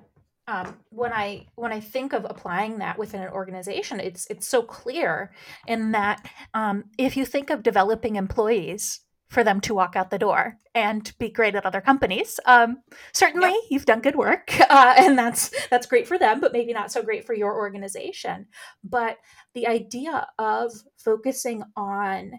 um, 0.48 0.76
when 0.90 1.12
I 1.12 1.46
when 1.56 1.72
I 1.72 1.80
think 1.80 2.12
of 2.12 2.24
applying 2.24 2.78
that 2.78 2.98
within 2.98 3.22
an 3.22 3.30
organization, 3.30 4.00
it's 4.00 4.26
it's 4.30 4.46
so 4.46 4.62
clear 4.62 5.32
in 5.66 5.92
that 5.92 6.28
um, 6.54 6.84
if 6.98 7.16
you 7.16 7.24
think 7.24 7.50
of 7.50 7.62
developing 7.62 8.16
employees 8.16 9.00
for 9.28 9.42
them 9.42 9.60
to 9.60 9.74
walk 9.74 9.96
out 9.96 10.10
the 10.10 10.20
door 10.20 10.56
and 10.72 11.12
be 11.18 11.28
great 11.28 11.56
at 11.56 11.66
other 11.66 11.80
companies, 11.80 12.38
um, 12.46 12.76
certainly 13.12 13.48
yep. 13.48 13.60
you've 13.70 13.86
done 13.86 14.00
good 14.00 14.14
work, 14.14 14.52
uh, 14.70 14.94
and 14.96 15.18
that's 15.18 15.50
that's 15.68 15.86
great 15.86 16.06
for 16.06 16.16
them, 16.16 16.40
but 16.40 16.52
maybe 16.52 16.72
not 16.72 16.92
so 16.92 17.02
great 17.02 17.26
for 17.26 17.34
your 17.34 17.56
organization. 17.56 18.46
But 18.84 19.18
the 19.54 19.66
idea 19.66 20.28
of 20.38 20.72
focusing 20.96 21.64
on 21.76 22.32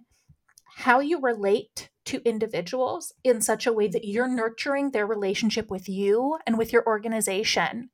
how 0.78 1.02
you 1.02 1.20
relate 1.20 1.90
to 2.08 2.22
individuals 2.28 3.14
in 3.24 3.42
such 3.42 3.68
a 3.68 3.74
way 3.74 3.88
that 3.88 4.06
you're 4.06 4.28
nurturing 4.28 4.92
their 4.92 5.06
relationship 5.06 5.70
with 5.70 5.88
you 5.90 6.38
and 6.46 6.58
with 6.58 6.74
your 6.74 6.86
organization 6.86 7.90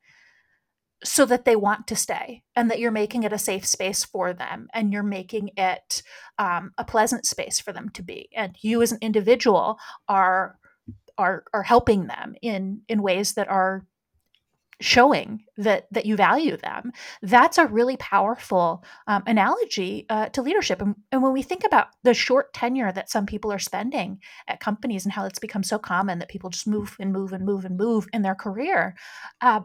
so 1.03 1.25
that 1.25 1.45
they 1.45 1.55
want 1.55 1.87
to 1.87 1.95
stay 1.95 2.43
and 2.55 2.71
that 2.71 2.79
you're 2.79 2.91
making 2.91 3.23
it 3.23 3.33
a 3.33 3.37
safe 3.37 3.65
space 3.65 4.05
for 4.05 4.33
them 4.33 4.67
and 4.73 4.93
you're 4.93 5.03
making 5.03 5.49
it 5.57 6.01
um, 6.39 6.71
a 6.77 6.85
pleasant 6.85 7.25
space 7.25 7.59
for 7.59 7.73
them 7.73 7.89
to 7.89 8.01
be. 8.01 8.29
And 8.35 8.55
you 8.61 8.81
as 8.81 8.91
an 8.91 8.99
individual 9.01 9.77
are 10.07 10.57
are 11.17 11.43
are 11.53 11.63
helping 11.63 12.07
them 12.07 12.35
in 12.41 12.81
in 12.87 13.03
ways 13.03 13.33
that 13.33 13.47
are 13.47 13.85
showing 14.83 15.43
that 15.57 15.87
that 15.91 16.05
you 16.05 16.15
value 16.15 16.57
them 16.57 16.91
that's 17.21 17.57
a 17.57 17.65
really 17.67 17.97
powerful 17.97 18.83
um, 19.07 19.23
analogy 19.25 20.05
uh, 20.09 20.27
to 20.29 20.41
leadership 20.41 20.81
and, 20.81 20.95
and 21.11 21.23
when 21.23 21.33
we 21.33 21.41
think 21.41 21.63
about 21.63 21.87
the 22.03 22.13
short 22.13 22.53
tenure 22.53 22.91
that 22.91 23.09
some 23.09 23.25
people 23.25 23.51
are 23.51 23.59
spending 23.59 24.19
at 24.47 24.59
companies 24.59 25.05
and 25.05 25.13
how 25.13 25.25
it's 25.25 25.39
become 25.39 25.63
so 25.63 25.79
common 25.79 26.19
that 26.19 26.29
people 26.29 26.49
just 26.49 26.67
move 26.67 26.95
and 26.99 27.13
move 27.13 27.31
and 27.31 27.45
move 27.45 27.65
and 27.65 27.77
move 27.77 28.07
in 28.13 28.21
their 28.21 28.35
career 28.35 28.95
uh, 29.41 29.61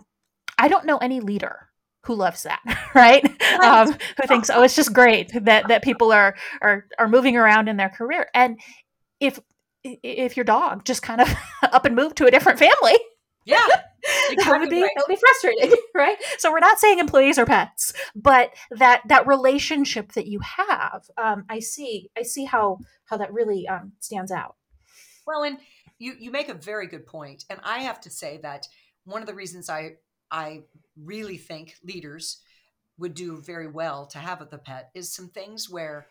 I 0.59 0.69
don't 0.69 0.87
know 0.87 0.99
any 0.99 1.21
leader 1.21 1.69
who 2.05 2.15
loves 2.15 2.43
that, 2.45 2.61
right? 2.95 3.23
right. 3.41 3.61
Um, 3.61 3.93
who 3.93 4.27
thinks, 4.27 4.51
oh, 4.51 4.63
it's 4.63 4.77
just 4.77 4.93
great 4.93 5.33
that 5.45 5.69
that 5.69 5.83
people 5.83 6.13
are 6.13 6.37
are 6.61 6.87
are 6.99 7.09
moving 7.09 7.37
around 7.37 7.69
in 7.69 7.77
their 7.77 7.89
career. 7.89 8.29
And 8.35 8.59
if 9.21 9.41
if 9.85 10.37
your 10.37 10.45
dog 10.45 10.85
just 10.85 11.03
kind 11.03 11.21
of 11.21 11.33
up 11.63 11.85
and 11.85 11.95
moved 11.95 12.17
to 12.17 12.27
a 12.27 12.31
different 12.31 12.59
family, 12.59 12.97
yeah, 13.49 13.67
that 14.37 14.61
would 14.61 14.71
be 14.71 14.83
right. 14.83 14.91
that 14.95 15.05
would 15.09 15.15
be 15.15 15.21
frustrating, 15.21 15.77
right? 15.95 16.17
So 16.39 16.53
we're 16.53 16.59
not 16.61 16.79
saying 16.79 16.99
employees 16.99 17.39
are 17.39 17.47
pets, 17.47 17.93
but 18.15 18.55
that 18.71 19.03
that 19.09 19.27
relationship 19.27 20.13
that 20.13 20.27
you 20.27 20.41
have, 20.41 21.09
um, 21.17 21.45
I 21.49 21.61
see, 21.61 22.11
I 22.17 22.23
see 22.23 22.45
how 22.45 22.79
how 23.07 23.17
that 23.17 23.33
really 23.33 23.67
um, 23.67 23.93
stands 24.01 24.31
out. 24.31 24.57
Well, 25.27 25.45
and 25.45 25.59
you 25.99 26.15
you 26.19 26.31
make 26.31 26.49
a 26.49 26.55
very 26.55 26.87
good 26.87 27.07
point, 27.07 27.45
and 27.49 27.61
I 27.65 27.81
have 27.81 28.01
to 28.03 28.11
say 28.11 28.39
that 28.43 28.67
one 29.05 29.23
of 29.23 29.27
the 29.27 29.35
reasons 29.35 29.71
I 29.71 29.97
I 30.31 30.65
really 30.97 31.39
think 31.39 31.75
leaders 31.83 32.43
would 32.99 33.15
do 33.15 33.41
very 33.41 33.69
well 33.69 34.07
to 34.07 34.19
have 34.19 34.43
at 34.43 34.51
the 34.51 34.59
pet 34.59 34.91
is 34.95 35.13
some 35.13 35.29
things 35.29 35.71
where 35.71 36.07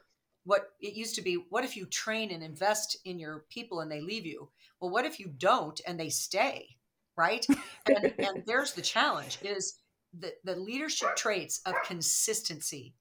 what 0.46 0.70
it 0.80 0.94
used 0.94 1.16
to 1.16 1.22
be 1.22 1.36
what 1.50 1.66
if 1.66 1.76
you 1.76 1.86
train 1.86 2.32
and 2.32 2.42
invest 2.42 2.98
in 3.04 3.20
your 3.20 3.46
people 3.50 3.82
and 3.82 3.92
they 3.92 4.00
leave 4.00 4.26
you 4.26 4.50
well 4.80 4.90
what 4.90 5.06
if 5.06 5.20
you 5.20 5.28
don't 5.28 5.82
and 5.86 6.00
they 6.00 6.10
stay 6.10 6.77
right 7.18 7.46
and 7.88 8.14
and 8.20 8.44
there's 8.46 8.74
the 8.74 8.82
challenge 8.82 9.40
is 9.42 9.80
the, 10.20 10.34
the 10.44 10.56
leadership 10.56 11.16
traits 11.16 11.62
of 11.66 11.76
consistency 11.86 12.94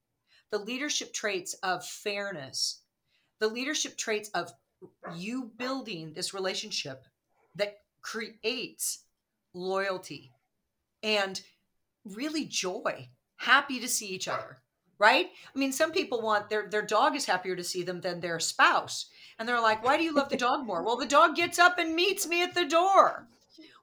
the 0.51 0.59
leadership 0.59 1.13
traits 1.13 1.55
of 1.63 1.85
fairness 1.85 2.83
the 3.41 3.49
leadership 3.49 3.97
traits 3.97 4.29
of 4.31 4.53
you 5.15 5.51
building 5.57 6.13
this 6.13 6.35
relationship 6.35 7.05
that 7.55 7.79
creates 8.03 9.05
loyalty 9.55 10.33
and 11.03 11.41
really 12.05 12.45
joy, 12.45 13.09
happy 13.37 13.81
to 13.81 13.89
see 13.89 14.07
each 14.07 14.29
other, 14.29 14.59
right? 14.99 15.31
I 15.55 15.59
mean, 15.59 15.73
some 15.73 15.93
people 15.93 16.23
want 16.23 16.49
their 16.49 16.69
their 16.69 16.83
dog 16.83 17.17
is 17.17 17.27
happier 17.27 17.57
to 17.57 17.65
see 17.65 17.83
them 17.83 18.01
than 18.01 18.21
their 18.21 18.39
spouse. 18.41 19.07
And 19.39 19.49
they're 19.49 19.61
like, 19.61 19.85
"Why 19.85 19.97
do 19.97 20.05
you 20.05 20.15
love 20.15 20.29
the 20.29 20.37
dog 20.37 20.67
more?" 20.67 20.83
well, 20.83 20.97
the 20.97 21.07
dog 21.07 21.37
gets 21.37 21.59
up 21.59 21.79
and 21.79 21.95
meets 21.95 22.27
me 22.27 22.43
at 22.43 22.55
the 22.55 22.65
door. 22.65 23.29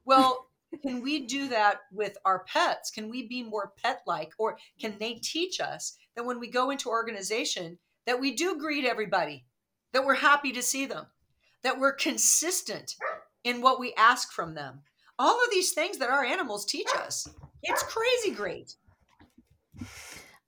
Well, 0.05 0.48
can 0.81 1.01
we 1.01 1.25
do 1.25 1.48
that 1.50 1.81
with 1.91 2.17
our 2.25 2.45
pets? 2.45 2.91
Can 2.91 3.10
we 3.10 3.27
be 3.27 3.43
more 3.43 3.74
pet-like 3.83 4.33
or 4.38 4.57
can 4.79 4.95
they 5.00 5.15
teach 5.15 5.60
us 5.60 5.98
that 6.15 6.25
when 6.25 6.39
we 6.39 6.48
go 6.50 6.72
into 6.72 6.89
organization 6.89 7.77
that 8.05 8.19
we 8.19 8.33
do 8.36 8.57
greet 8.57 8.86
everybody, 8.86 9.45
that 9.93 10.05
we're 10.05 10.15
happy 10.15 10.51
to 10.51 10.62
see 10.62 10.86
them, 10.86 11.05
that 11.63 11.79
we're 11.79 11.93
consistent 11.93 12.95
in 13.43 13.62
what 13.62 13.79
we 13.79 13.93
ask 13.98 14.31
from 14.31 14.55
them, 14.55 14.81
all 15.19 15.43
of 15.43 15.51
these 15.51 15.74
things 15.74 15.98
that 16.00 16.10
our 16.10 16.24
animals 16.24 16.65
teach 16.65 16.89
us. 16.98 17.27
It's 17.62 17.83
crazy 17.83 18.31
great. 18.31 18.75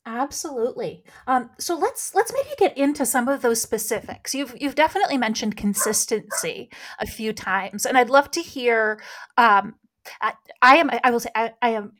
Absolutely. 0.05 1.03
Um, 1.25 1.49
so 1.57 1.75
let's 1.75 2.13
let's 2.13 2.31
maybe 2.31 2.49
get 2.59 2.77
into 2.77 3.05
some 3.05 3.27
of 3.27 3.41
those 3.41 3.59
specifics. 3.59 4.35
You've 4.35 4.55
you've 4.59 4.75
definitely 4.75 5.17
mentioned 5.17 5.57
consistency 5.57 6.69
a 6.99 7.07
few 7.07 7.33
times, 7.33 7.85
and 7.85 7.97
I'd 7.97 8.09
love 8.09 8.29
to 8.31 8.41
hear. 8.41 9.01
Um, 9.37 9.75
I, 10.21 10.33
I 10.61 10.75
am 10.77 10.91
I 11.03 11.09
will 11.09 11.19
say 11.19 11.31
I, 11.33 11.53
I 11.61 11.69
am 11.69 11.93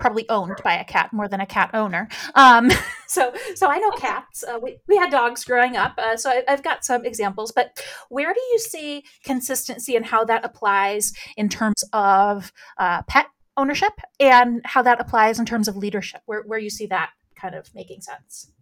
probably 0.00 0.28
owned 0.28 0.56
by 0.64 0.74
a 0.74 0.84
cat 0.84 1.12
more 1.12 1.28
than 1.28 1.40
a 1.40 1.46
cat 1.46 1.70
owner. 1.72 2.08
Um, 2.34 2.70
so, 3.06 3.32
so 3.54 3.68
I 3.68 3.78
know 3.78 3.90
cats. 3.92 4.42
Uh, 4.42 4.58
we, 4.60 4.78
we 4.88 4.96
had 4.96 5.10
dogs 5.10 5.44
growing 5.44 5.76
up, 5.76 5.94
uh, 5.98 6.16
so 6.16 6.30
I, 6.30 6.42
have 6.48 6.64
got 6.64 6.84
some 6.84 7.04
examples. 7.04 7.52
But 7.52 7.80
where 8.08 8.34
do 8.34 8.40
you 8.40 8.58
see 8.58 9.04
consistency 9.22 9.94
and 9.94 10.04
how 10.04 10.24
that 10.24 10.44
applies 10.44 11.12
in 11.36 11.48
terms 11.48 11.84
of 11.92 12.52
uh, 12.78 13.02
pet 13.02 13.26
ownership, 13.56 13.92
and 14.18 14.60
how 14.64 14.82
that 14.82 15.00
applies 15.00 15.38
in 15.38 15.46
terms 15.46 15.68
of 15.68 15.76
leadership? 15.76 16.22
Where 16.26 16.42
where 16.42 16.58
you 16.58 16.70
see 16.70 16.86
that 16.86 17.10
kind 17.34 17.54
of 17.54 17.74
making 17.74 18.00
sense? 18.00 18.52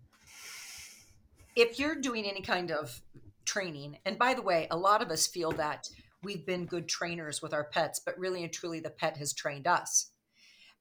If 1.54 1.78
you're 1.78 2.00
doing 2.00 2.24
any 2.24 2.40
kind 2.40 2.70
of 2.70 3.02
training, 3.44 3.98
and 4.04 4.18
by 4.18 4.34
the 4.34 4.42
way, 4.42 4.66
a 4.70 4.76
lot 4.76 5.02
of 5.02 5.10
us 5.10 5.26
feel 5.26 5.52
that 5.52 5.88
we've 6.22 6.46
been 6.46 6.66
good 6.66 6.88
trainers 6.88 7.42
with 7.42 7.52
our 7.52 7.64
pets, 7.64 8.00
but 8.04 8.18
really 8.18 8.42
and 8.42 8.52
truly, 8.52 8.80
the 8.80 8.90
pet 8.90 9.16
has 9.18 9.32
trained 9.32 9.66
us 9.66 10.12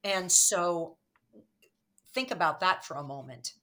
and 0.04 0.30
so 0.30 0.96
think 2.12 2.30
about 2.30 2.60
that 2.60 2.84
for 2.84 2.94
a 2.94 3.02
moment. 3.02 3.54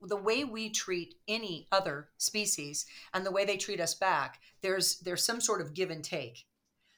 The 0.00 0.16
way 0.16 0.44
we 0.44 0.70
treat 0.70 1.14
any 1.26 1.66
other 1.72 2.08
species 2.18 2.86
and 3.14 3.26
the 3.26 3.30
way 3.32 3.44
they 3.44 3.56
treat 3.56 3.80
us 3.80 3.94
back, 3.94 4.40
there's 4.60 4.98
there's 5.00 5.24
some 5.24 5.40
sort 5.40 5.60
of 5.60 5.74
give 5.74 5.90
and 5.90 6.04
take. 6.04 6.44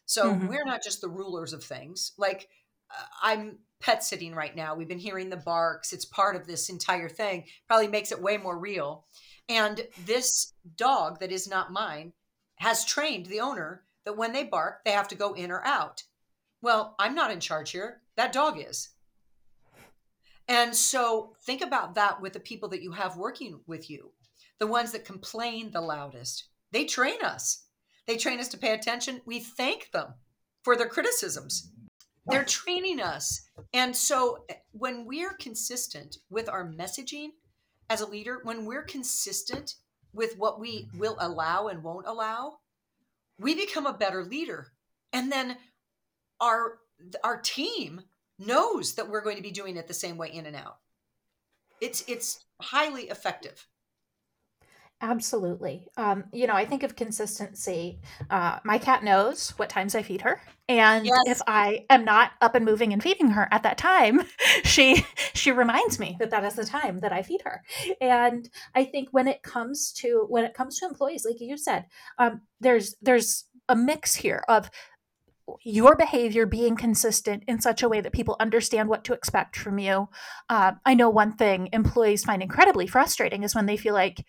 So 0.07 0.33
mm-hmm. 0.33 0.49
we're 0.49 0.65
not 0.65 0.83
just 0.83 1.01
the 1.01 1.09
rulers 1.09 1.53
of 1.53 1.65
things. 1.65 2.13
Like 2.19 2.49
uh, 2.91 3.05
I'm 3.23 3.59
pet 3.85 4.03
sitting 4.03 4.35
right 4.35 4.57
now. 4.57 4.75
We've 4.75 4.89
been 4.89 4.99
hearing 4.99 5.29
the 5.29 5.37
barks. 5.37 5.93
It's 5.93 6.07
part 6.07 6.37
of 6.37 6.47
this 6.47 6.71
entire 6.71 7.09
thing. 7.09 7.45
Probably 7.69 7.87
makes 7.87 8.13
it 8.13 8.23
way 8.23 8.39
more 8.39 8.59
real. 8.59 9.05
And 9.49 9.87
this 10.07 10.55
dog 10.77 11.21
that 11.21 11.31
is 11.31 11.47
not 11.47 11.71
mine 11.71 12.15
has 12.57 12.87
trained 12.87 13.27
the 13.27 13.41
owner 13.41 13.83
that 14.07 14.17
when 14.17 14.33
they 14.33 14.45
bark, 14.45 14.85
they 14.85 14.93
have 14.93 15.09
to 15.09 15.15
go 15.15 15.35
in 15.35 15.51
or 15.51 15.63
out. 15.67 16.03
Well, 16.63 16.95
I'm 16.99 17.15
not 17.15 17.31
in 17.31 17.41
charge 17.41 17.73
here. 17.73 18.01
That 18.17 18.33
dog 18.33 18.59
is. 18.59 18.89
And 20.49 20.75
so 20.75 21.35
think 21.45 21.61
about 21.61 21.95
that 21.95 22.23
with 22.23 22.33
the 22.33 22.41
people 22.41 22.71
that 22.71 22.83
you 22.83 22.93
have 22.93 23.19
working 23.19 23.61
with 23.67 23.91
you, 23.91 24.13
the 24.61 24.67
ones 24.67 24.93
that 24.93 25.05
complain 25.05 25.71
the 25.71 25.83
loudest. 25.83 26.45
They 26.73 26.87
train 26.87 27.23
us. 27.23 27.65
They 28.07 28.17
train 28.17 28.41
us 28.41 28.49
to 28.49 28.59
pay 28.59 28.73
attention. 28.73 29.21
We 29.27 29.41
thank 29.41 29.91
them 29.91 30.15
for 30.63 30.75
their 30.75 30.89
criticisms. 30.89 31.71
They're 32.27 32.45
training 32.45 33.01
us. 33.01 33.49
And 33.73 33.95
so 33.95 34.45
eh, 34.49 34.55
when 34.73 35.05
we're 35.05 35.35
consistent 35.35 36.19
with 36.31 36.49
our 36.49 36.67
messaging 36.67 37.31
as 37.91 38.01
a 38.01 38.07
leader, 38.09 38.41
when 38.45 38.65
we're 38.65 38.83
consistent 38.83 39.75
with 40.13 40.39
what 40.39 40.59
we 40.61 40.89
will 40.97 41.17
allow 41.21 41.69
and 41.69 41.83
won't 41.83 42.07
allow, 42.07 42.59
we 43.39 43.55
become 43.55 43.87
a 43.87 43.93
better 43.93 44.25
leader. 44.25 44.73
And 45.13 45.31
then 45.31 45.57
our 46.41 46.79
our 47.23 47.41
team 47.41 48.03
knows 48.39 48.95
that 48.95 49.09
we're 49.09 49.21
going 49.21 49.37
to 49.37 49.43
be 49.43 49.51
doing 49.51 49.77
it 49.77 49.87
the 49.87 49.95
same 49.95 50.17
way 50.17 50.33
in 50.33 50.47
and 50.47 50.57
out. 50.57 50.79
It's 51.81 52.05
it's 52.09 52.45
highly 52.61 53.05
effective. 53.05 53.67
Absolutely. 55.05 55.87
Um, 55.99 56.25
you 56.33 56.47
know, 56.47 56.55
I 56.55 56.65
think 56.65 56.83
of 56.83 56.97
consistency. 56.97 58.01
Uh, 58.31 58.59
my 58.65 58.79
cat 58.79 59.05
knows 59.05 59.51
what 59.59 59.69
times 59.69 59.95
I 59.95 60.03
feed 60.03 60.23
her, 60.23 60.41
and 60.67 61.05
yes. 61.05 61.21
if 61.27 61.43
I 61.47 61.85
am 61.91 62.07
not 62.07 62.31
up 62.41 62.55
and 62.55 62.65
moving 62.65 62.95
and 62.95 63.03
feeding 63.03 63.29
her 63.29 63.47
at 63.51 63.65
that 63.65 63.77
time, 63.77 64.23
she 64.65 65.05
she 65.35 65.53
reminds 65.53 65.99
me 65.99 66.17
that 66.21 66.31
that 66.31 66.43
is 66.45 66.55
the 66.55 66.65
time 66.65 67.01
that 67.01 67.13
I 67.13 67.21
feed 67.21 67.43
her. 67.45 67.63
And 68.01 68.49
I 68.75 68.85
think 68.85 69.11
when 69.11 69.29
it 69.29 69.43
comes 69.43 69.93
to 69.99 70.25
when 70.31 70.43
it 70.43 70.55
comes 70.55 70.79
to 70.79 70.87
employees, 70.87 71.27
like 71.27 71.39
you 71.39 71.59
said, 71.59 71.85
um, 72.19 72.41
there's 72.61 72.97
there's 73.03 73.45
a 73.69 73.77
mix 73.77 74.15
here 74.15 74.43
of 74.49 74.71
your 75.63 75.97
behavior 75.97 76.47
being 76.47 76.77
consistent 76.77 77.45
in 77.47 77.61
such 77.61 77.83
a 77.83 77.91
way 77.91 78.01
that 78.01 78.15
people 78.15 78.37
understand 78.41 78.89
what 78.89 79.05
to 79.05 79.13
expect 79.13 79.55
from 79.55 79.79
you. 79.79 80.09
Uh, 80.49 80.73
I 80.87 80.95
know 80.95 81.11
one 81.11 81.33
thing 81.33 81.69
employees 81.75 82.25
find 82.25 82.43
incredibly 82.43 82.87
frustrating 82.87 83.43
is 83.43 83.55
when 83.55 83.67
they 83.67 83.77
feel 83.77 83.93
like, 83.93 84.25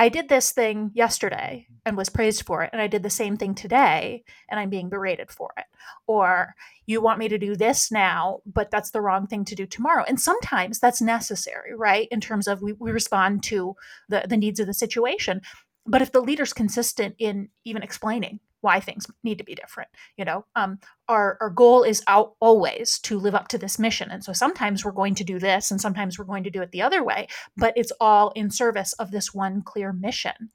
I 0.00 0.08
did 0.08 0.30
this 0.30 0.50
thing 0.50 0.92
yesterday 0.94 1.66
and 1.84 1.94
was 1.94 2.08
praised 2.08 2.46
for 2.46 2.62
it, 2.62 2.70
and 2.72 2.80
I 2.80 2.86
did 2.86 3.02
the 3.02 3.10
same 3.10 3.36
thing 3.36 3.54
today 3.54 4.24
and 4.48 4.58
I'm 4.58 4.70
being 4.70 4.88
berated 4.88 5.30
for 5.30 5.52
it. 5.58 5.66
Or 6.06 6.54
you 6.86 7.02
want 7.02 7.18
me 7.18 7.28
to 7.28 7.36
do 7.36 7.54
this 7.54 7.92
now, 7.92 8.38
but 8.46 8.70
that's 8.70 8.92
the 8.92 9.02
wrong 9.02 9.26
thing 9.26 9.44
to 9.44 9.54
do 9.54 9.66
tomorrow. 9.66 10.02
And 10.08 10.18
sometimes 10.18 10.78
that's 10.78 11.02
necessary, 11.02 11.74
right? 11.76 12.08
In 12.10 12.18
terms 12.18 12.48
of 12.48 12.62
we, 12.62 12.72
we 12.72 12.92
respond 12.92 13.42
to 13.42 13.76
the, 14.08 14.24
the 14.26 14.38
needs 14.38 14.58
of 14.58 14.66
the 14.66 14.72
situation. 14.72 15.42
But 15.84 16.00
if 16.00 16.12
the 16.12 16.22
leader's 16.22 16.54
consistent 16.54 17.14
in 17.18 17.50
even 17.66 17.82
explaining 17.82 18.40
why 18.60 18.80
things 18.80 19.06
need 19.22 19.38
to 19.38 19.44
be 19.44 19.54
different 19.54 19.88
you 20.16 20.24
know? 20.24 20.44
Um, 20.56 20.78
our, 21.08 21.36
our 21.40 21.50
goal 21.50 21.82
is 21.82 22.02
out 22.06 22.34
always 22.40 22.98
to 23.00 23.18
live 23.18 23.34
up 23.34 23.48
to 23.48 23.58
this 23.58 23.78
mission 23.78 24.10
and 24.10 24.22
so 24.22 24.32
sometimes 24.32 24.84
we're 24.84 24.92
going 24.92 25.14
to 25.16 25.24
do 25.24 25.38
this 25.38 25.70
and 25.70 25.80
sometimes 25.80 26.18
we're 26.18 26.24
going 26.24 26.44
to 26.44 26.50
do 26.50 26.62
it 26.62 26.70
the 26.72 26.82
other 26.82 27.02
way 27.02 27.26
but 27.56 27.74
it's 27.76 27.92
all 28.00 28.30
in 28.34 28.50
service 28.50 28.92
of 28.94 29.10
this 29.10 29.34
one 29.34 29.62
clear 29.62 29.92
mission. 29.92 30.50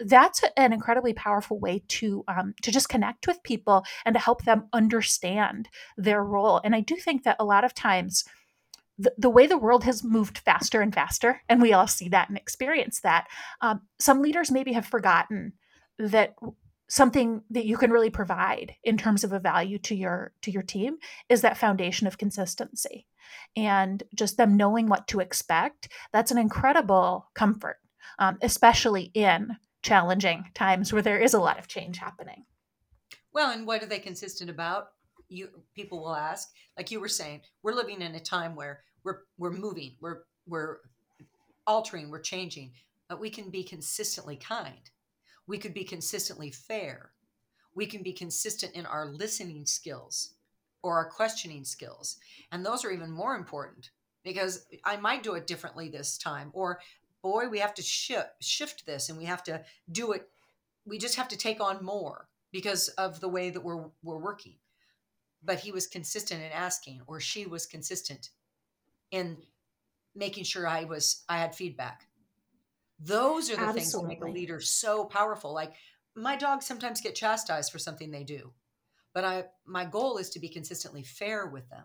That's 0.00 0.42
an 0.56 0.72
incredibly 0.72 1.14
powerful 1.14 1.58
way 1.58 1.82
to 1.88 2.24
um, 2.26 2.54
to 2.62 2.72
just 2.72 2.88
connect 2.88 3.26
with 3.26 3.42
people 3.42 3.84
and 4.04 4.14
to 4.14 4.20
help 4.20 4.44
them 4.44 4.68
understand 4.72 5.68
their 5.96 6.22
role 6.24 6.60
and 6.64 6.74
i 6.74 6.80
do 6.80 6.96
think 6.96 7.22
that 7.22 7.36
a 7.38 7.44
lot 7.44 7.64
of 7.64 7.74
times 7.74 8.24
the, 8.98 9.12
the 9.18 9.30
way 9.30 9.46
the 9.46 9.58
world 9.58 9.84
has 9.84 10.04
moved 10.04 10.38
faster 10.38 10.80
and 10.80 10.94
faster, 10.94 11.42
and 11.48 11.60
we 11.60 11.72
all 11.72 11.86
see 11.86 12.08
that 12.10 12.28
and 12.28 12.38
experience 12.38 13.00
that, 13.00 13.26
um, 13.60 13.82
some 13.98 14.22
leaders 14.22 14.50
maybe 14.50 14.72
have 14.72 14.86
forgotten 14.86 15.52
that 15.98 16.34
something 16.94 17.42
that 17.50 17.66
you 17.66 17.76
can 17.76 17.90
really 17.90 18.10
provide 18.10 18.74
in 18.84 18.96
terms 18.96 19.24
of 19.24 19.32
a 19.32 19.40
value 19.40 19.78
to 19.78 19.94
your 19.94 20.32
to 20.42 20.50
your 20.50 20.62
team 20.62 20.96
is 21.28 21.40
that 21.40 21.58
foundation 21.58 22.06
of 22.06 22.18
consistency 22.18 23.06
and 23.56 24.02
just 24.14 24.36
them 24.36 24.56
knowing 24.56 24.88
what 24.88 25.08
to 25.08 25.20
expect. 25.20 25.88
That's 26.12 26.30
an 26.30 26.38
incredible 26.38 27.30
comfort 27.34 27.78
um, 28.18 28.38
especially 28.42 29.10
in 29.14 29.56
challenging 29.82 30.44
times 30.54 30.92
where 30.92 31.02
there 31.02 31.20
is 31.20 31.34
a 31.34 31.40
lot 31.40 31.58
of 31.58 31.68
change 31.68 31.98
happening. 31.98 32.44
Well 33.32 33.50
and 33.50 33.66
what 33.66 33.82
are 33.82 33.86
they 33.86 33.98
consistent 33.98 34.50
about? 34.50 34.88
You 35.28 35.48
people 35.74 36.00
will 36.00 36.14
ask 36.14 36.48
like 36.76 36.90
you 36.90 37.00
were 37.00 37.08
saying 37.08 37.42
we're 37.62 37.74
living 37.74 38.02
in 38.02 38.14
a 38.14 38.20
time 38.20 38.54
where 38.54 38.82
we're 39.04 39.20
we're 39.38 39.50
moving 39.50 39.96
we're 40.00 40.22
we're 40.46 40.78
altering 41.66 42.10
we're 42.10 42.20
changing 42.20 42.72
but 43.08 43.18
we 43.18 43.30
can 43.30 43.50
be 43.50 43.64
consistently 43.64 44.36
kind 44.36 44.90
we 45.46 45.58
could 45.58 45.74
be 45.74 45.84
consistently 45.84 46.50
fair. 46.50 47.10
We 47.74 47.86
can 47.86 48.02
be 48.02 48.12
consistent 48.12 48.74
in 48.74 48.86
our 48.86 49.06
listening 49.06 49.66
skills 49.66 50.34
or 50.82 50.96
our 50.96 51.08
questioning 51.08 51.64
skills. 51.64 52.18
And 52.52 52.64
those 52.64 52.84
are 52.84 52.90
even 52.90 53.10
more 53.10 53.34
important 53.34 53.90
because 54.24 54.64
i 54.84 54.96
might 54.96 55.22
do 55.22 55.34
it 55.34 55.46
differently 55.46 55.88
this 55.88 56.16
time 56.16 56.50
or 56.54 56.80
boy 57.22 57.48
we 57.48 57.58
have 57.58 57.74
to 57.74 57.82
shift 57.82 58.28
shift 58.40 58.86
this 58.86 59.08
and 59.08 59.18
we 59.18 59.24
have 59.24 59.42
to 59.42 59.64
do 59.90 60.12
it. 60.12 60.28
We 60.86 60.98
just 60.98 61.16
have 61.16 61.28
to 61.28 61.38
take 61.38 61.60
on 61.60 61.84
more 61.84 62.28
because 62.52 62.88
of 62.90 63.20
the 63.20 63.28
way 63.28 63.50
that 63.50 63.64
we're 63.64 63.86
we're 64.02 64.18
working. 64.18 64.56
But 65.42 65.60
he 65.60 65.72
was 65.72 65.86
consistent 65.86 66.42
in 66.42 66.52
asking 66.52 67.00
or 67.06 67.20
she 67.20 67.46
was 67.46 67.66
consistent 67.66 68.30
in 69.10 69.38
making 70.14 70.44
sure 70.44 70.66
i 70.66 70.84
was 70.84 71.24
i 71.28 71.38
had 71.38 71.54
feedback 71.54 72.06
those 73.04 73.50
are 73.50 73.56
the 73.56 73.62
Absolutely. 73.62 73.80
things 73.80 73.92
that 73.92 74.08
make 74.08 74.22
a 74.22 74.34
leader 74.34 74.60
so 74.60 75.04
powerful 75.04 75.52
like 75.52 75.74
my 76.14 76.36
dogs 76.36 76.66
sometimes 76.66 77.00
get 77.00 77.14
chastised 77.14 77.72
for 77.72 77.78
something 77.78 78.10
they 78.10 78.24
do 78.24 78.52
but 79.12 79.24
i 79.24 79.44
my 79.66 79.84
goal 79.84 80.18
is 80.18 80.30
to 80.30 80.40
be 80.40 80.48
consistently 80.48 81.02
fair 81.02 81.46
with 81.46 81.68
them 81.70 81.84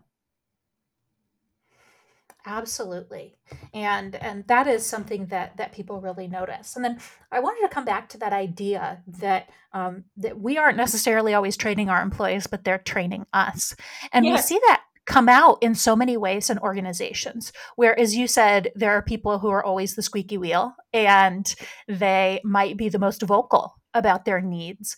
absolutely 2.46 3.36
and 3.74 4.14
and 4.16 4.46
that 4.46 4.66
is 4.66 4.84
something 4.86 5.26
that 5.26 5.56
that 5.58 5.72
people 5.72 6.00
really 6.00 6.26
notice 6.26 6.74
and 6.74 6.84
then 6.84 6.98
i 7.30 7.38
wanted 7.38 7.60
to 7.60 7.74
come 7.74 7.84
back 7.84 8.08
to 8.08 8.18
that 8.18 8.32
idea 8.32 9.02
that 9.06 9.50
um, 9.72 10.04
that 10.16 10.40
we 10.40 10.58
aren't 10.58 10.76
necessarily 10.76 11.34
always 11.34 11.56
training 11.56 11.90
our 11.90 12.02
employees 12.02 12.46
but 12.46 12.64
they're 12.64 12.78
training 12.78 13.26
us 13.32 13.76
and 14.12 14.24
yes. 14.24 14.38
we 14.38 14.56
see 14.56 14.60
that 14.66 14.82
come 15.10 15.28
out 15.28 15.58
in 15.60 15.74
so 15.74 15.96
many 15.96 16.16
ways 16.16 16.48
in 16.48 16.58
organizations 16.60 17.52
where 17.74 17.98
as 17.98 18.14
you 18.14 18.28
said 18.28 18.70
there 18.76 18.92
are 18.92 19.02
people 19.02 19.40
who 19.40 19.48
are 19.48 19.64
always 19.64 19.96
the 19.96 20.02
squeaky 20.02 20.38
wheel 20.38 20.72
and 20.92 21.56
they 21.88 22.40
might 22.44 22.76
be 22.76 22.88
the 22.88 22.98
most 22.98 23.20
vocal 23.22 23.74
about 23.92 24.24
their 24.24 24.40
needs 24.40 24.96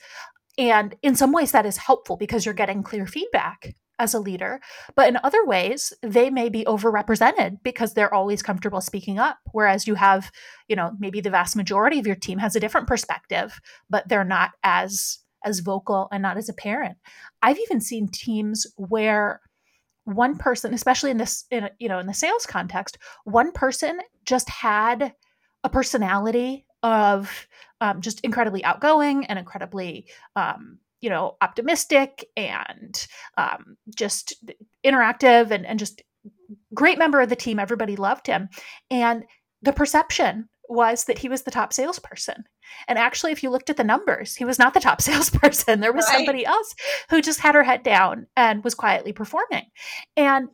and 0.58 0.94
in 1.00 1.14
some 1.14 1.32
ways 1.32 1.52
that 1.52 1.64
is 1.64 1.78
helpful 1.78 2.18
because 2.18 2.44
you're 2.44 2.52
getting 2.52 2.82
clear 2.82 3.06
feedback 3.06 3.74
as 3.98 4.12
a 4.12 4.20
leader. 4.20 4.60
But 4.96 5.08
in 5.08 5.18
other 5.22 5.46
ways, 5.46 5.92
they 6.02 6.28
may 6.28 6.48
be 6.48 6.64
overrepresented 6.64 7.62
because 7.62 7.94
they're 7.94 8.12
always 8.12 8.42
comfortable 8.42 8.80
speaking 8.80 9.18
up. 9.18 9.38
Whereas 9.52 9.86
you 9.86 9.94
have, 9.94 10.30
you 10.68 10.76
know, 10.76 10.92
maybe 10.98 11.20
the 11.20 11.30
vast 11.30 11.56
majority 11.56 11.98
of 11.98 12.06
your 12.06 12.16
team 12.16 12.38
has 12.38 12.56
a 12.56 12.60
different 12.60 12.88
perspective, 12.88 13.60
but 13.88 14.08
they're 14.08 14.24
not 14.24 14.50
as 14.62 15.20
as 15.44 15.60
vocal 15.60 16.08
and 16.12 16.22
not 16.22 16.36
as 16.36 16.48
apparent. 16.48 16.98
I've 17.42 17.58
even 17.58 17.80
seen 17.80 18.08
teams 18.08 18.66
where 18.76 19.40
one 20.04 20.36
person, 20.36 20.74
especially 20.74 21.10
in 21.10 21.18
this, 21.18 21.44
in, 21.50 21.70
you 21.78 21.88
know, 21.88 21.98
in 21.98 22.06
the 22.06 22.14
sales 22.14 22.46
context, 22.46 22.98
one 23.24 23.52
person 23.52 24.00
just 24.24 24.48
had 24.48 25.14
a 25.64 25.68
personality 25.68 26.66
of 26.82 27.46
um, 27.80 28.00
just 28.00 28.20
incredibly 28.20 28.64
outgoing 28.64 29.24
and 29.26 29.38
incredibly 29.38 30.06
um, 30.36 30.78
you 31.00 31.10
know 31.10 31.36
optimistic 31.40 32.24
and 32.36 33.06
um, 33.36 33.76
just 33.94 34.34
interactive 34.84 35.50
and, 35.50 35.66
and 35.66 35.78
just 35.78 36.02
great 36.74 36.98
member 36.98 37.20
of 37.20 37.28
the 37.28 37.36
team. 37.36 37.58
Everybody 37.58 37.96
loved 37.96 38.26
him. 38.26 38.48
And 38.90 39.24
the 39.62 39.72
perception 39.72 40.48
was 40.68 41.04
that 41.04 41.18
he 41.18 41.28
was 41.28 41.42
the 41.42 41.50
top 41.50 41.72
salesperson 41.72 42.44
and 42.88 42.98
actually 42.98 43.32
if 43.32 43.42
you 43.42 43.50
looked 43.50 43.70
at 43.70 43.76
the 43.76 43.84
numbers 43.84 44.36
he 44.36 44.44
was 44.44 44.58
not 44.58 44.74
the 44.74 44.80
top 44.80 45.00
salesperson. 45.02 45.80
There 45.80 45.92
was 45.92 46.06
right. 46.08 46.16
somebody 46.16 46.44
else 46.44 46.74
who 47.10 47.20
just 47.20 47.40
had 47.40 47.54
her 47.54 47.62
head 47.64 47.82
down 47.82 48.26
and 48.36 48.64
was 48.64 48.74
quietly 48.74 49.12
performing. 49.12 49.66
And 50.16 50.48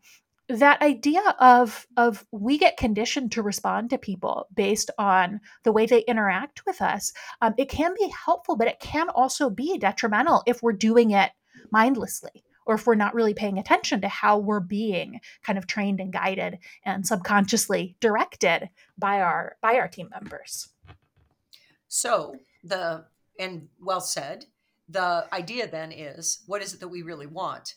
that 0.48 0.80
idea 0.80 1.20
of 1.40 1.86
of 1.96 2.24
we 2.32 2.56
get 2.56 2.78
conditioned 2.78 3.30
to 3.32 3.42
respond 3.42 3.90
to 3.90 3.98
people 3.98 4.46
based 4.54 4.90
on 4.98 5.40
the 5.64 5.72
way 5.72 5.84
they 5.84 6.00
interact 6.00 6.62
with 6.66 6.80
us 6.80 7.12
um, 7.42 7.54
it 7.58 7.68
can 7.68 7.92
be 7.98 8.10
helpful 8.24 8.56
but 8.56 8.66
it 8.68 8.80
can 8.80 9.10
also 9.10 9.50
be 9.50 9.76
detrimental 9.76 10.42
if 10.46 10.62
we're 10.62 10.72
doing 10.72 11.10
it 11.10 11.32
mindlessly 11.70 12.42
or 12.64 12.76
if 12.76 12.86
we're 12.86 12.94
not 12.94 13.14
really 13.14 13.34
paying 13.34 13.58
attention 13.58 14.00
to 14.00 14.08
how 14.08 14.38
we're 14.38 14.60
being 14.60 15.20
kind 15.42 15.58
of 15.58 15.66
trained 15.66 16.00
and 16.00 16.12
guided 16.12 16.58
and 16.84 17.06
subconsciously 17.06 17.96
directed 18.00 18.70
by 18.96 19.20
our 19.20 19.56
by 19.60 19.74
our 19.74 19.88
team 19.88 20.08
members 20.10 20.68
so 21.88 22.36
the 22.62 23.04
and 23.38 23.68
well 23.80 24.00
said 24.00 24.44
the 24.88 25.26
idea 25.32 25.68
then 25.68 25.92
is 25.92 26.42
what 26.46 26.62
is 26.62 26.74
it 26.74 26.80
that 26.80 26.88
we 26.88 27.02
really 27.02 27.26
want 27.26 27.74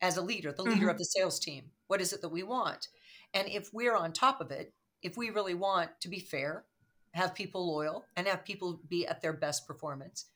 as 0.00 0.16
a 0.16 0.22
leader 0.22 0.52
the 0.52 0.62
leader 0.62 0.82
mm-hmm. 0.82 0.88
of 0.90 0.98
the 0.98 1.04
sales 1.04 1.38
team 1.38 1.64
what 1.86 2.00
is 2.00 2.12
it 2.12 2.20
that 2.22 2.30
we 2.30 2.42
want? 2.42 2.88
And 3.32 3.48
if 3.48 3.72
we're 3.72 3.96
on 3.96 4.12
top 4.12 4.40
of 4.40 4.50
it, 4.50 4.72
if 5.02 5.16
we 5.16 5.30
really 5.30 5.54
want 5.54 5.90
to 6.00 6.08
be 6.08 6.18
fair, 6.18 6.64
have 7.12 7.34
people 7.34 7.72
loyal, 7.72 8.04
and 8.16 8.26
have 8.26 8.44
people 8.44 8.80
be 8.88 9.06
at 9.06 9.22
their 9.22 9.32
best 9.32 9.66
performance, 9.66 10.26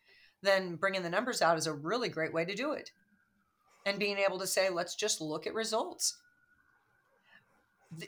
then 0.42 0.76
bringing 0.76 1.02
the 1.02 1.10
numbers 1.10 1.42
out 1.42 1.58
is 1.58 1.66
a 1.66 1.72
really 1.72 2.08
great 2.08 2.32
way 2.32 2.44
to 2.44 2.54
do 2.54 2.72
it. 2.72 2.92
And 3.86 3.98
being 3.98 4.18
able 4.18 4.38
to 4.38 4.46
say, 4.46 4.68
let's 4.68 4.94
just 4.94 5.20
look 5.20 5.46
at 5.46 5.54
results. 5.54 6.18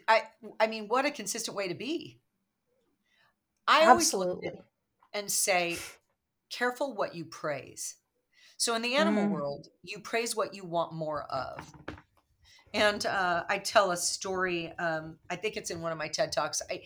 I, 0.07 0.25
I 0.59 0.67
mean, 0.67 0.89
what 0.89 1.07
a 1.07 1.11
consistent 1.11 1.57
way 1.57 1.69
to 1.69 1.75
be. 1.75 2.19
I 3.67 3.83
Absolutely. 3.83 4.49
always 4.49 4.63
and 5.13 5.31
say, 5.31 5.79
careful 6.51 6.95
what 6.95 7.15
you 7.15 7.25
praise. 7.25 7.97
So 8.57 8.75
in 8.75 8.83
the 8.83 8.95
animal 8.95 9.25
mm. 9.25 9.31
world, 9.31 9.69
you 9.83 10.01
praise 10.01 10.37
what 10.37 10.55
you 10.55 10.65
want 10.65 10.93
more 10.93 11.23
of. 11.25 11.73
And 12.75 13.05
uh, 13.07 13.45
I 13.49 13.59
tell 13.59 13.91
a 13.91 13.97
story. 13.97 14.73
Um, 14.79 15.17
I 15.29 15.37
think 15.37 15.57
it's 15.57 15.71
in 15.71 15.81
one 15.81 15.93
of 15.93 15.99
my 15.99 16.09
TED 16.09 16.33
talks. 16.33 16.63
I, 16.71 16.83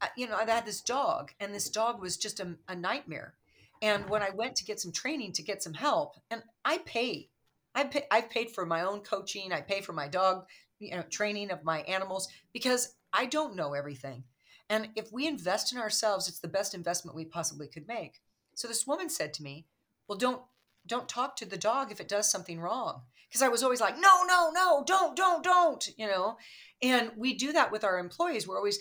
I 0.00 0.08
you 0.16 0.28
know, 0.28 0.36
I 0.36 0.48
had 0.48 0.64
this 0.64 0.80
dog, 0.80 1.32
and 1.40 1.54
this 1.54 1.68
dog 1.68 2.00
was 2.00 2.16
just 2.16 2.40
a, 2.40 2.54
a 2.68 2.74
nightmare. 2.74 3.34
And 3.82 4.08
when 4.08 4.22
I 4.22 4.30
went 4.30 4.56
to 4.56 4.64
get 4.64 4.80
some 4.80 4.92
training 4.92 5.32
to 5.32 5.42
get 5.42 5.62
some 5.62 5.74
help, 5.74 6.16
and 6.30 6.42
I 6.64 6.78
pay, 6.78 7.28
I 7.74 7.84
pay, 7.84 8.04
I've 8.10 8.30
paid 8.30 8.50
for 8.50 8.64
my 8.64 8.82
own 8.82 9.00
coaching. 9.00 9.52
I 9.52 9.60
pay 9.60 9.80
for 9.80 9.92
my 9.92 10.08
dog, 10.08 10.46
you 10.78 10.96
know, 10.96 11.02
training 11.02 11.50
of 11.50 11.64
my 11.64 11.80
animals 11.80 12.28
because 12.52 12.94
I 13.12 13.26
don't 13.26 13.56
know 13.56 13.74
everything. 13.74 14.24
And 14.70 14.88
if 14.96 15.12
we 15.12 15.26
invest 15.26 15.72
in 15.72 15.78
ourselves, 15.78 16.28
it's 16.28 16.40
the 16.40 16.48
best 16.48 16.74
investment 16.74 17.16
we 17.16 17.24
possibly 17.24 17.68
could 17.68 17.88
make. 17.88 18.20
So 18.54 18.68
this 18.68 18.86
woman 18.86 19.08
said 19.08 19.32
to 19.34 19.42
me, 19.42 19.66
"Well, 20.06 20.18
don't 20.18 20.42
don't 20.86 21.08
talk 21.08 21.36
to 21.36 21.46
the 21.46 21.56
dog 21.56 21.90
if 21.90 22.00
it 22.00 22.08
does 22.08 22.30
something 22.30 22.60
wrong." 22.60 23.02
because 23.28 23.42
I 23.42 23.48
was 23.48 23.62
always 23.62 23.80
like, 23.80 23.96
no, 23.96 24.24
no, 24.26 24.50
no, 24.52 24.82
don't, 24.86 25.14
don't, 25.14 25.44
don't, 25.44 25.86
you 25.96 26.06
know. 26.06 26.38
And 26.82 27.10
we 27.16 27.34
do 27.34 27.52
that 27.52 27.70
with 27.70 27.84
our 27.84 27.98
employees. 27.98 28.48
We're 28.48 28.56
always 28.56 28.78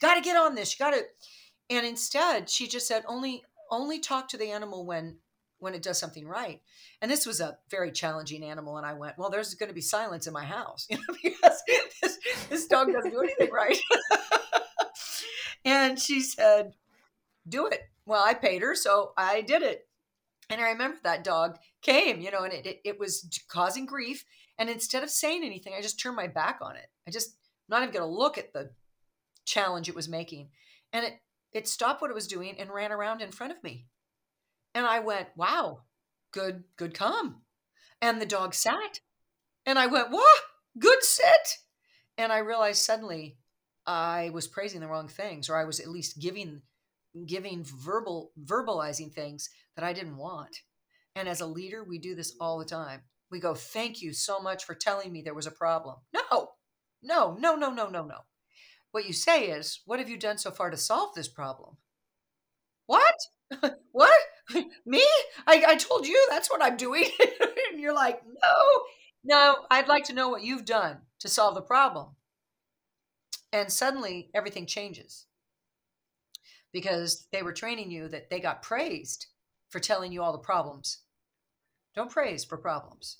got 0.00 0.16
to 0.16 0.20
get 0.20 0.36
on 0.36 0.54
this. 0.54 0.78
You 0.78 0.84
got 0.84 0.92
to. 0.92 1.04
And 1.70 1.86
instead, 1.86 2.50
she 2.50 2.68
just 2.68 2.86
said, 2.86 3.04
only, 3.08 3.42
only 3.70 3.98
talk 3.98 4.28
to 4.28 4.36
the 4.36 4.50
animal 4.50 4.84
when 4.84 5.18
when 5.58 5.74
it 5.74 5.82
does 5.82 5.96
something 5.96 6.26
right. 6.26 6.60
And 7.00 7.08
this 7.08 7.24
was 7.24 7.40
a 7.40 7.56
very 7.70 7.92
challenging 7.92 8.42
animal. 8.42 8.78
And 8.78 8.84
I 8.84 8.94
went, 8.94 9.16
well, 9.16 9.30
there's 9.30 9.54
going 9.54 9.68
to 9.68 9.74
be 9.74 9.80
silence 9.80 10.26
in 10.26 10.32
my 10.32 10.44
house, 10.44 10.88
you 10.90 10.96
know, 10.96 11.14
because 11.22 11.62
this, 12.02 12.18
this 12.50 12.66
dog 12.66 12.92
doesn't 12.92 13.12
do 13.12 13.20
anything 13.20 13.52
right. 13.52 13.78
and 15.64 15.98
she 15.98 16.20
said, 16.20 16.74
do 17.48 17.66
it. 17.66 17.80
Well, 18.06 18.22
I 18.24 18.34
paid 18.34 18.62
her, 18.62 18.74
so 18.74 19.12
I 19.16 19.42
did 19.42 19.62
it. 19.62 19.86
And 20.50 20.60
I 20.60 20.70
remember 20.70 20.98
that 21.02 21.24
dog 21.24 21.58
came, 21.80 22.20
you 22.20 22.30
know, 22.30 22.42
and 22.42 22.52
it, 22.52 22.66
it, 22.66 22.80
it 22.84 22.98
was 22.98 23.28
causing 23.48 23.86
grief. 23.86 24.24
And 24.58 24.68
instead 24.68 25.02
of 25.02 25.10
saying 25.10 25.44
anything, 25.44 25.72
I 25.76 25.80
just 25.80 26.00
turned 26.00 26.16
my 26.16 26.26
back 26.26 26.58
on 26.60 26.76
it. 26.76 26.86
I 27.06 27.10
just 27.10 27.36
not 27.68 27.82
even 27.82 27.94
going 27.94 28.08
to 28.08 28.18
look 28.18 28.38
at 28.38 28.52
the 28.52 28.70
challenge 29.44 29.88
it 29.88 29.94
was 29.94 30.08
making. 30.08 30.50
And 30.92 31.04
it, 31.06 31.14
it 31.52 31.68
stopped 31.68 32.02
what 32.02 32.10
it 32.10 32.14
was 32.14 32.26
doing 32.26 32.56
and 32.58 32.70
ran 32.70 32.92
around 32.92 33.22
in 33.22 33.32
front 33.32 33.52
of 33.52 33.62
me. 33.62 33.86
And 34.74 34.86
I 34.86 35.00
went, 35.00 35.28
wow, 35.36 35.82
good, 36.32 36.64
good 36.76 36.94
come. 36.94 37.42
And 38.00 38.20
the 38.20 38.26
dog 38.26 38.54
sat. 38.54 39.00
And 39.64 39.78
I 39.78 39.86
went, 39.86 40.10
what? 40.10 40.40
Good 40.78 41.02
sit. 41.02 41.58
And 42.18 42.32
I 42.32 42.38
realized 42.38 42.82
suddenly 42.82 43.36
I 43.86 44.30
was 44.32 44.46
praising 44.46 44.80
the 44.80 44.88
wrong 44.88 45.08
things, 45.08 45.48
or 45.48 45.56
I 45.56 45.64
was 45.64 45.80
at 45.80 45.88
least 45.88 46.20
giving 46.20 46.62
giving 47.26 47.62
verbal 47.64 48.32
verbalizing 48.42 49.12
things 49.12 49.50
that 49.76 49.84
I 49.84 49.92
didn't 49.92 50.16
want. 50.16 50.56
And 51.14 51.28
as 51.28 51.40
a 51.40 51.46
leader, 51.46 51.84
we 51.84 51.98
do 51.98 52.14
this 52.14 52.34
all 52.40 52.58
the 52.58 52.64
time. 52.64 53.02
We 53.30 53.40
go, 53.40 53.54
thank 53.54 54.00
you 54.00 54.12
so 54.12 54.40
much 54.40 54.64
for 54.64 54.74
telling 54.74 55.12
me 55.12 55.22
there 55.22 55.34
was 55.34 55.46
a 55.46 55.50
problem. 55.50 55.96
No, 56.12 56.50
no, 57.02 57.36
no, 57.38 57.56
no, 57.56 57.70
no, 57.70 57.88
no, 57.88 58.04
no. 58.04 58.18
What 58.92 59.06
you 59.06 59.12
say 59.12 59.46
is, 59.46 59.80
what 59.86 59.98
have 59.98 60.08
you 60.08 60.18
done 60.18 60.38
so 60.38 60.50
far 60.50 60.70
to 60.70 60.76
solve 60.76 61.14
this 61.14 61.28
problem? 61.28 61.76
What? 62.86 63.14
what? 63.92 64.20
Me? 64.86 65.04
I, 65.46 65.64
I 65.66 65.76
told 65.76 66.06
you 66.06 66.26
that's 66.28 66.50
what 66.50 66.62
I'm 66.62 66.76
doing. 66.76 67.06
and 67.70 67.80
you're 67.80 67.94
like, 67.94 68.20
no, 68.24 68.82
no, 69.24 69.56
I'd 69.70 69.88
like 69.88 70.04
to 70.04 70.14
know 70.14 70.28
what 70.28 70.42
you've 70.42 70.64
done 70.64 70.98
to 71.20 71.28
solve 71.28 71.54
the 71.54 71.62
problem. 71.62 72.16
And 73.52 73.70
suddenly 73.70 74.30
everything 74.34 74.66
changes 74.66 75.26
because 76.72 77.26
they 77.32 77.42
were 77.42 77.52
training 77.52 77.90
you 77.90 78.08
that 78.08 78.30
they 78.30 78.40
got 78.40 78.62
praised 78.62 79.26
for 79.68 79.78
telling 79.78 80.12
you 80.12 80.22
all 80.22 80.32
the 80.32 80.38
problems. 80.38 80.98
Don't 81.94 82.10
praise 82.10 82.44
for 82.44 82.56
problems. 82.56 83.18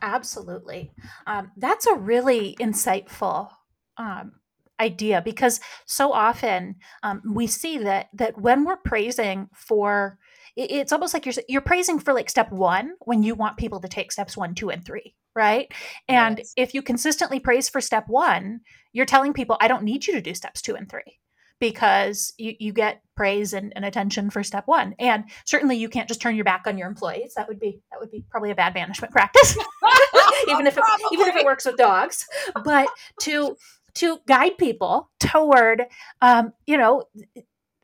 Absolutely. 0.00 0.90
Um, 1.26 1.52
that's 1.56 1.86
a 1.86 1.94
really 1.94 2.56
insightful 2.58 3.50
um, 3.96 4.32
idea 4.80 5.22
because 5.22 5.60
so 5.86 6.12
often 6.12 6.76
um, 7.02 7.22
we 7.24 7.46
see 7.46 7.78
that 7.78 8.08
that 8.14 8.40
when 8.40 8.64
we're 8.64 8.76
praising 8.76 9.48
for 9.54 10.18
it's 10.56 10.92
almost 10.92 11.14
like 11.14 11.26
you're 11.26 11.34
you're 11.48 11.60
praising 11.60 11.98
for 11.98 12.12
like 12.12 12.28
step 12.28 12.50
one 12.50 12.94
when 13.00 13.22
you 13.22 13.34
want 13.34 13.56
people 13.56 13.80
to 13.80 13.88
take 13.88 14.12
steps 14.12 14.36
one 14.36 14.54
two 14.54 14.70
and 14.70 14.84
three 14.84 15.14
right? 15.34 15.72
And 16.08 16.38
yes. 16.38 16.52
if 16.58 16.74
you 16.74 16.82
consistently 16.82 17.40
praise 17.40 17.68
for 17.68 17.80
step 17.80 18.06
one 18.08 18.60
you're 18.92 19.06
telling 19.06 19.32
people 19.32 19.56
i 19.60 19.68
don't 19.68 19.82
need 19.82 20.06
you 20.06 20.12
to 20.12 20.20
do 20.20 20.34
steps 20.34 20.60
two 20.60 20.76
and 20.76 20.88
three 20.90 21.20
because 21.62 22.32
you, 22.38 22.56
you 22.58 22.72
get 22.72 23.02
praise 23.14 23.52
and, 23.52 23.72
and 23.76 23.84
attention 23.84 24.30
for 24.30 24.42
step 24.42 24.66
one. 24.66 24.96
And 24.98 25.22
certainly 25.44 25.76
you 25.76 25.88
can't 25.88 26.08
just 26.08 26.20
turn 26.20 26.34
your 26.34 26.44
back 26.44 26.64
on 26.66 26.76
your 26.76 26.88
employees. 26.88 27.34
That 27.36 27.46
would 27.46 27.60
be 27.60 27.80
that 27.92 28.00
would 28.00 28.10
be 28.10 28.24
probably 28.28 28.50
a 28.50 28.54
bad 28.56 28.74
management 28.74 29.12
practice 29.12 29.56
even 30.48 30.66
if 30.66 30.76
it, 30.76 30.82
even 31.12 31.28
if 31.28 31.36
it 31.36 31.44
works 31.44 31.64
with 31.64 31.76
dogs. 31.76 32.26
But 32.64 32.88
to 33.20 33.56
to 33.94 34.18
guide 34.26 34.58
people 34.58 35.08
toward 35.20 35.84
um, 36.20 36.52
you 36.66 36.76
know 36.76 37.04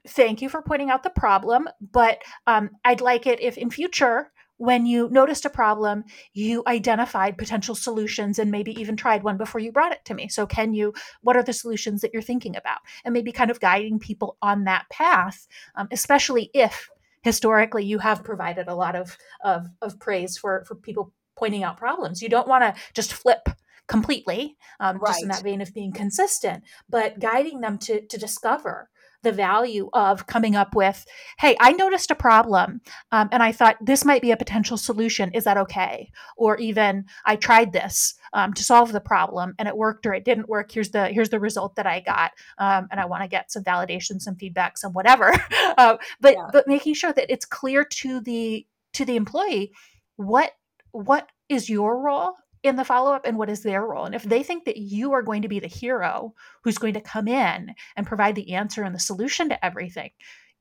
thank 0.09 0.43
you 0.43 0.49
for 0.49 0.63
pointing 0.63 0.91
out 0.91 1.03
the 1.03 1.11
problem 1.11 1.69
but 1.81 2.19
um, 2.47 2.71
i'd 2.85 3.01
like 3.01 3.27
it 3.27 3.41
if 3.41 3.57
in 3.57 3.71
future 3.71 4.31
when 4.59 4.87
you 4.87 5.09
noticed 5.11 5.45
a 5.45 5.51
problem 5.51 6.05
you 6.33 6.63
identified 6.67 7.39
potential 7.39 7.75
solutions 7.75 8.39
and 8.39 8.51
maybe 8.51 8.79
even 8.81 8.97
tried 8.97 9.23
one 9.23 9.37
before 9.37 9.61
you 9.61 9.73
brought 9.73 9.93
it 9.93 10.05
to 10.05 10.15
me. 10.15 10.29
So 10.29 10.47
can 10.47 10.75
you 10.75 10.93
what 11.23 11.37
are 11.37 11.43
the 11.43 11.53
solutions 11.53 12.01
that 12.01 12.13
you're 12.13 12.21
thinking 12.23 12.57
about? 12.57 12.79
And 13.05 13.15
maybe 13.15 13.31
kind 13.33 13.53
of 13.53 13.61
guiding 13.61 13.99
people 13.99 14.37
on 14.43 14.65
that 14.65 14.89
path 14.91 15.47
um, 15.77 15.89
especially 15.91 16.51
if 16.53 16.91
historically 17.23 17.85
you 17.85 17.99
have 17.99 18.25
provided 18.25 18.69
a 18.69 18.75
lot 18.75 18.95
of, 18.95 19.17
of, 19.43 19.67
of 19.83 19.99
praise 19.99 20.37
for, 20.37 20.65
for 20.67 20.75
people 20.75 21.13
pointing 21.37 21.63
out 21.63 21.77
problems. 21.77 22.23
You 22.23 22.29
don't 22.29 22.49
want 22.49 22.63
to 22.63 22.81
just 22.95 23.13
flip 23.13 23.49
completely, 23.87 24.57
um, 24.81 24.99
right. 24.99 25.11
just 25.11 25.23
in 25.23 25.29
that 25.29 25.43
vein 25.43 25.61
of 25.61 25.73
being 25.73 25.93
consistent, 25.93 26.63
but 26.89 27.19
guiding 27.19 27.61
them 27.61 27.79
to 27.79 28.07
to 28.07 28.19
discover 28.19 28.91
the 29.29 29.33
value 29.33 29.91
of 29.93 30.27
coming 30.27 30.57
up 30.57 30.75
with, 30.75 31.05
hey, 31.39 31.55
I 31.61 31.73
noticed 31.73 32.11
a 32.11 32.15
problem 32.15 32.81
um, 33.13 33.29
and 33.31 33.43
I 33.43 33.53
thought 33.53 33.77
this 33.79 34.03
might 34.03 34.23
be 34.23 34.31
a 34.31 34.39
potential 34.39 34.79
solution. 34.79 35.31
Is 35.35 35.45
that 35.45 35.59
okay? 35.59 36.11
Or 36.39 36.57
even 36.57 37.05
I 37.27 37.37
tried 37.37 37.75
this 37.75 38.15
um, 38.33 38.55
to 38.55 38.65
solve 38.65 38.93
the 38.93 39.01
problem 39.01 39.55
and 39.59 39.69
it 39.69 39.77
worked 39.77 40.07
or 40.07 40.15
it 40.15 40.25
didn't 40.25 40.49
work. 40.49 40.73
Here's 40.73 40.91
the 40.91 41.09
here's 41.09 41.29
the 41.29 41.41
result 41.41 41.77
that 41.77 41.87
I 41.87 42.01
got, 42.01 42.33
um, 42.57 42.89
and 42.91 42.99
I 42.99 43.05
want 43.05 43.23
to 43.23 43.29
get 43.29 43.53
some 43.53 43.65
validation, 43.65 44.19
some 44.19 44.37
feedback, 44.37 44.79
some 44.79 44.95
whatever. 44.95 45.31
uh, 45.77 45.99
but 46.23 46.35
yeah. 46.35 46.49
but 46.51 46.67
making 46.67 46.95
sure 46.95 47.13
that 47.13 47.31
it's 47.31 47.45
clear 47.45 47.85
to 47.85 48.21
the 48.21 48.67
to 48.95 49.05
the 49.05 49.17
employee 49.17 49.73
what 50.17 50.53
what 50.93 51.29
is 51.51 51.69
your 51.69 52.01
role 52.01 52.33
in 52.63 52.77
the 52.77 52.85
follow 52.85 53.13
up 53.13 53.25
and 53.25 53.37
what 53.37 53.51
is 53.51 53.63
their 53.63 53.85
role. 53.85 54.05
And 54.05 54.15
if 54.15 54.23
they 54.23 54.43
think 54.43 54.65
that 54.65 54.77
you 54.77 55.13
are 55.13 55.23
going 55.23 55.43
to 55.43 55.49
be 55.49 55.61
the 55.61 55.67
hero 55.67 56.35
who's 56.65 56.79
going 56.79 56.95
to 56.95 57.01
come 57.01 57.29
in 57.29 57.75
and 57.97 58.07
provide 58.07 58.35
the 58.35 58.55
answer 58.55 58.83
and 58.83 58.95
the 58.95 59.01
solution 59.01 59.49
to 59.49 59.65
everything, 59.65 60.11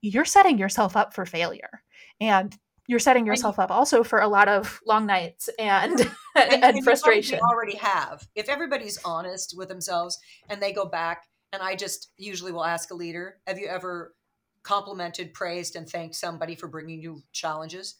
you're 0.01 0.25
setting 0.25 0.57
yourself 0.57 0.95
up 0.95 1.13
for 1.13 1.25
failure. 1.25 1.81
And 2.19 2.57
you're 2.87 2.99
setting 2.99 3.25
yourself 3.25 3.59
up 3.59 3.69
also 3.69 4.03
for 4.03 4.19
a 4.19 4.27
lot 4.27 4.47
of 4.47 4.79
long 4.87 5.05
nights 5.05 5.49
and 5.59 5.99
and, 6.35 6.63
and 6.63 6.83
frustration. 6.83 7.39
already 7.39 7.75
have. 7.75 8.25
If 8.33 8.49
everybody's 8.49 8.97
honest 9.03 9.55
with 9.57 9.67
themselves 9.67 10.17
and 10.49 10.61
they 10.61 10.71
go 10.71 10.85
back, 10.85 11.25
and 11.51 11.61
I 11.61 11.75
just 11.75 12.11
usually 12.17 12.51
will 12.51 12.65
ask 12.65 12.89
a 12.91 12.95
leader, 12.95 13.39
"Have 13.45 13.59
you 13.59 13.67
ever 13.67 14.15
complimented, 14.63 15.33
praised, 15.33 15.75
and 15.75 15.87
thanked 15.87 16.15
somebody 16.15 16.55
for 16.55 16.67
bringing 16.67 17.01
you 17.01 17.23
challenges?" 17.33 17.95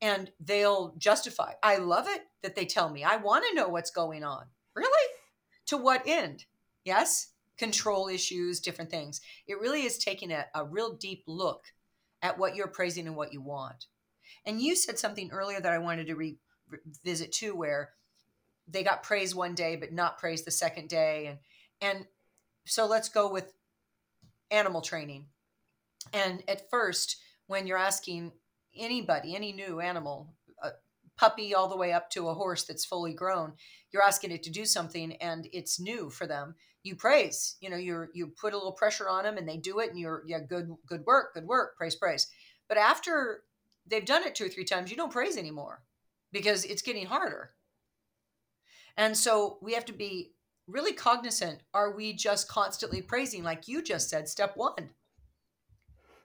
And 0.00 0.30
they'll 0.40 0.94
justify. 0.98 1.52
I 1.62 1.76
love 1.76 2.06
it 2.08 2.22
that 2.42 2.54
they 2.54 2.64
tell 2.64 2.90
me. 2.90 3.04
I 3.04 3.16
want 3.16 3.44
to 3.48 3.54
know 3.54 3.68
what's 3.68 3.90
going 3.90 4.24
on. 4.24 4.44
Really? 4.74 5.14
To 5.66 5.76
what 5.76 6.02
end? 6.06 6.46
Yes, 6.84 7.32
control 7.58 8.08
issues, 8.08 8.60
different 8.60 8.90
things. 8.90 9.20
It 9.46 9.60
really 9.60 9.82
is 9.82 9.98
taking 9.98 10.32
a, 10.32 10.46
a 10.54 10.64
real 10.64 10.94
deep 10.94 11.24
look 11.26 11.64
at 12.22 12.38
what 12.38 12.54
you're 12.56 12.66
praising 12.66 13.06
and 13.06 13.16
what 13.16 13.32
you 13.32 13.40
want. 13.40 13.86
And 14.46 14.60
you 14.60 14.74
said 14.74 14.98
something 14.98 15.30
earlier 15.30 15.60
that 15.60 15.72
I 15.72 15.78
wanted 15.78 16.06
to 16.06 16.14
re- 16.14 16.38
revisit 16.68 17.32
too, 17.32 17.54
where 17.54 17.90
they 18.66 18.82
got 18.82 19.02
praised 19.02 19.34
one 19.34 19.54
day 19.54 19.76
but 19.76 19.92
not 19.92 20.18
praised 20.18 20.46
the 20.46 20.50
second 20.50 20.88
day, 20.88 21.26
and 21.26 21.38
and 21.82 22.06
so 22.66 22.86
let's 22.86 23.08
go 23.08 23.30
with 23.30 23.52
animal 24.50 24.80
training. 24.80 25.26
And 26.12 26.42
at 26.48 26.70
first, 26.70 27.16
when 27.46 27.66
you're 27.66 27.78
asking 27.78 28.32
anybody, 28.76 29.34
any 29.34 29.52
new 29.52 29.80
animal, 29.80 30.34
a 30.62 30.70
puppy 31.16 31.54
all 31.54 31.68
the 31.68 31.76
way 31.76 31.92
up 31.92 32.10
to 32.10 32.28
a 32.28 32.34
horse 32.34 32.64
that's 32.64 32.84
fully 32.84 33.12
grown, 33.12 33.52
you're 33.92 34.02
asking 34.02 34.30
it 34.30 34.42
to 34.44 34.50
do 34.50 34.64
something 34.64 35.12
and 35.16 35.48
it's 35.52 35.80
new 35.80 36.10
for 36.10 36.26
them. 36.26 36.54
You 36.82 36.96
praise, 36.96 37.56
you 37.60 37.68
know, 37.68 37.76
you're 37.76 38.08
you 38.14 38.28
put 38.28 38.54
a 38.54 38.56
little 38.56 38.72
pressure 38.72 39.08
on 39.08 39.24
them 39.24 39.36
and 39.36 39.48
they 39.48 39.58
do 39.58 39.80
it 39.80 39.90
and 39.90 39.98
you're 39.98 40.22
yeah, 40.26 40.38
good 40.40 40.70
good 40.86 41.04
work, 41.04 41.34
good 41.34 41.46
work, 41.46 41.76
praise, 41.76 41.94
praise. 41.94 42.26
But 42.68 42.78
after 42.78 43.42
they've 43.86 44.04
done 44.04 44.22
it 44.24 44.34
two 44.34 44.46
or 44.46 44.48
three 44.48 44.64
times, 44.64 44.90
you 44.90 44.96
don't 44.96 45.12
praise 45.12 45.36
anymore 45.36 45.82
because 46.32 46.64
it's 46.64 46.82
getting 46.82 47.06
harder. 47.06 47.50
And 48.96 49.16
so 49.16 49.58
we 49.60 49.74
have 49.74 49.84
to 49.86 49.92
be 49.92 50.32
really 50.70 50.92
cognizant 50.92 51.60
are 51.74 51.94
we 51.94 52.12
just 52.12 52.48
constantly 52.48 53.02
praising 53.02 53.42
like 53.42 53.68
you 53.68 53.82
just 53.82 54.08
said 54.08 54.28
step 54.28 54.52
1 54.56 54.74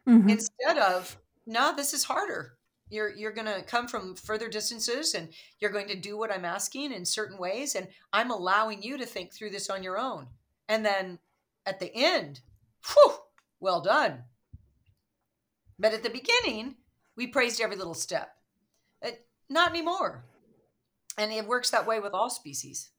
mm-hmm. 0.08 0.30
instead 0.30 0.78
of 0.78 1.18
no, 1.46 1.76
this 1.76 1.94
is 1.94 2.04
harder. 2.04 2.54
You're 2.90 3.16
you're 3.16 3.32
going 3.32 3.48
to 3.48 3.64
come 3.64 3.88
from 3.88 4.16
further 4.16 4.48
distances 4.48 5.16
and 5.16 5.30
you're 5.60 5.72
going 5.72 5.88
to 5.88 5.96
do 5.96 6.18
what 6.18 6.32
I'm 6.32 6.46
asking 6.46 6.92
in 6.92 7.06
certain 7.06 7.38
ways 7.38 7.74
and 7.74 7.88
I'm 8.14 8.30
allowing 8.30 8.84
you 8.84 8.98
to 8.98 9.06
think 9.06 9.34
through 9.34 9.50
this 9.52 9.70
on 9.70 9.82
your 9.82 9.98
own. 9.98 10.28
And 10.70 10.86
then 10.86 11.20
at 11.66 11.80
the 11.80 11.92
end, 11.96 12.42
whew, 12.88 13.16
well 13.60 13.82
done. 13.82 14.24
But 15.80 15.94
at 15.94 16.04
the 16.04 16.10
beginning, 16.10 16.76
we 17.18 17.28
praised 17.28 17.60
every 17.60 17.76
little 17.76 17.96
step. 17.96 18.30
Uh, 19.04 19.12
not 19.50 19.72
anymore. 19.72 20.24
And 21.18 21.32
it 21.32 21.48
works 21.48 21.72
that 21.72 21.88
way 21.88 22.00
with 22.00 22.14
all 22.14 22.30
species. 22.30 22.90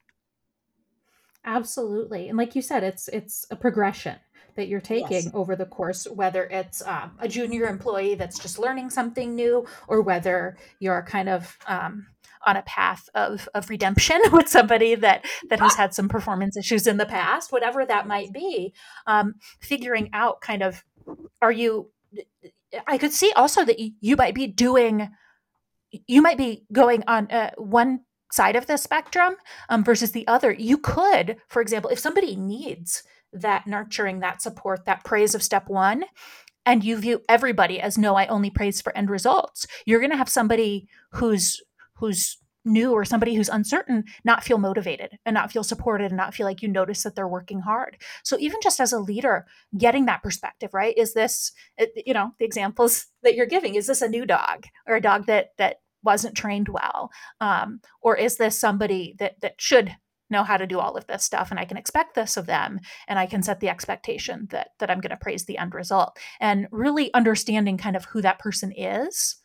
Absolutely. 1.45 2.29
And 2.29 2.37
like 2.37 2.57
you 2.57 2.63
said, 2.63 2.83
it's 2.83 3.09
it's 3.09 3.47
a 3.51 3.57
progression 3.57 4.17
that 4.57 4.69
you're 4.69 4.81
taking 4.81 5.25
yes. 5.25 5.31
over 5.35 5.55
the 5.57 5.67
course, 5.67 6.07
whether 6.07 6.45
it's 6.45 6.83
um, 6.87 7.17
a 7.19 7.29
junior 7.29 7.67
employee 7.67 8.15
that's 8.15 8.39
just 8.39 8.59
learning 8.59 8.91
something 8.91 9.35
new, 9.35 9.67
or 9.89 10.03
whether 10.03 10.57
you're 10.81 11.03
kind 11.03 11.29
of 11.29 11.57
um, 11.67 12.07
on 12.47 12.57
a 12.57 12.63
path 12.63 13.09
of, 13.15 13.49
of 13.55 13.69
redemption 13.69 14.21
with 14.33 14.49
somebody 14.49 14.95
that 14.95 15.25
that 15.51 15.61
has 15.61 15.75
had 15.75 15.95
some 15.95 16.09
performance 16.09 16.57
issues 16.57 16.87
in 16.87 16.97
the 16.97 17.07
past, 17.07 17.53
whatever 17.53 17.85
that 17.85 18.07
might 18.07 18.33
be. 18.33 18.73
Um, 19.07 19.35
figuring 19.61 20.11
out 20.13 20.41
kind 20.41 20.63
of 20.63 20.85
are 21.41 21.53
you? 21.53 21.91
I 22.87 22.99
could 22.99 23.13
see 23.13 23.33
also 23.37 23.65
that 23.65 23.79
you 23.79 24.17
might 24.17 24.35
be 24.35 24.47
doing, 24.47 25.11
you 26.07 26.21
might 26.21 26.37
be 26.37 26.65
going 26.73 27.05
on 27.07 27.31
uh, 27.31 27.51
one 27.57 28.01
side 28.33 28.57
of 28.57 28.67
the 28.67 28.77
spectrum 28.77 29.37
um, 29.69 29.85
versus 29.85 30.13
the 30.13 30.27
other. 30.27 30.53
You 30.53 30.79
could, 30.79 31.37
for 31.49 31.63
example, 31.63 31.91
if 31.91 31.99
somebody 31.99 32.37
needs 32.37 33.03
that 33.33 33.67
nurturing, 33.67 34.21
that 34.21 34.43
support, 34.43 34.85
that 34.85 35.05
praise 35.05 35.35
of 35.35 35.43
step 35.43 35.69
one, 35.69 36.05
and 36.65 36.83
you 36.83 36.97
view 36.97 37.23
everybody 37.29 37.81
as 37.81 37.97
no, 37.97 38.17
I 38.17 38.27
only 38.27 38.51
praise 38.51 38.81
for 38.81 38.97
end 38.97 39.09
results, 39.09 39.67
you're 39.87 40.01
going 40.01 40.11
to 40.11 40.17
have 40.17 40.29
somebody 40.29 40.89
who's 41.13 41.63
who's 41.95 42.39
new 42.67 42.93
or 42.93 43.05
somebody 43.05 43.35
who's 43.35 43.49
uncertain 43.49 44.05
not 44.25 44.43
feel 44.43 44.59
motivated 44.59 45.17
and 45.25 45.33
not 45.33 45.53
feel 45.53 45.63
supported 45.63 46.07
and 46.07 46.17
not 46.17 46.35
feel 46.35 46.47
like 46.47 46.61
you 46.61 46.69
notice 46.69 47.05
that 47.05 47.15
they're 47.15 47.29
working 47.29 47.61
hard. 47.61 47.97
So 48.25 48.37
even 48.41 48.59
just 48.61 48.81
as 48.81 48.93
a 48.93 48.99
leader 48.99 49.47
getting 49.79 50.07
that 50.07 50.23
perspective 50.23 50.75
right? 50.75 50.97
Is 50.99 51.15
this 51.15 51.53
you 52.05 52.13
know 52.13 52.33
the 52.39 52.45
examples 52.45 53.07
that 53.23 53.37
you're 53.37 53.47
giving 53.47 53.77
is 53.77 53.87
this 53.87 54.03
a 54.03 54.09
new 54.09 54.27
dog 54.27 54.67
or 54.87 54.97
a 54.97 55.01
dog 55.01 55.27
that 55.27 55.51
that 55.59 55.77
wasn't 56.03 56.37
trained 56.37 56.69
well? 56.69 57.11
Um, 57.41 57.81
or 58.03 58.17
is 58.17 58.37
this 58.37 58.59
somebody 58.59 59.15
that 59.19 59.41
that 59.41 59.55
should 59.59 59.97
know 60.31 60.43
how 60.43 60.57
to 60.57 60.67
do 60.67 60.79
all 60.79 60.97
of 60.97 61.07
this 61.07 61.25
stuff 61.25 61.51
and 61.51 61.61
i 61.61 61.65
can 61.65 61.77
expect 61.77 62.15
this 62.15 62.37
of 62.37 62.47
them 62.47 62.81
and 63.09 63.19
i 63.19 63.27
can 63.27 63.43
set 63.43 63.61
the 63.61 63.69
expectation 63.69 64.47
that 64.51 64.71
that 64.79 64.91
i'm 64.91 65.01
going 65.01 65.11
to 65.11 65.17
praise 65.17 65.45
the 65.45 65.59
end 65.59 65.75
result 65.75 66.19
and 66.41 66.67
really 66.71 67.13
understanding 67.15 67.77
kind 67.77 67.97
of 67.97 68.05
who 68.07 68.21
that 68.21 68.39
person 68.39 68.73
is 68.77 69.37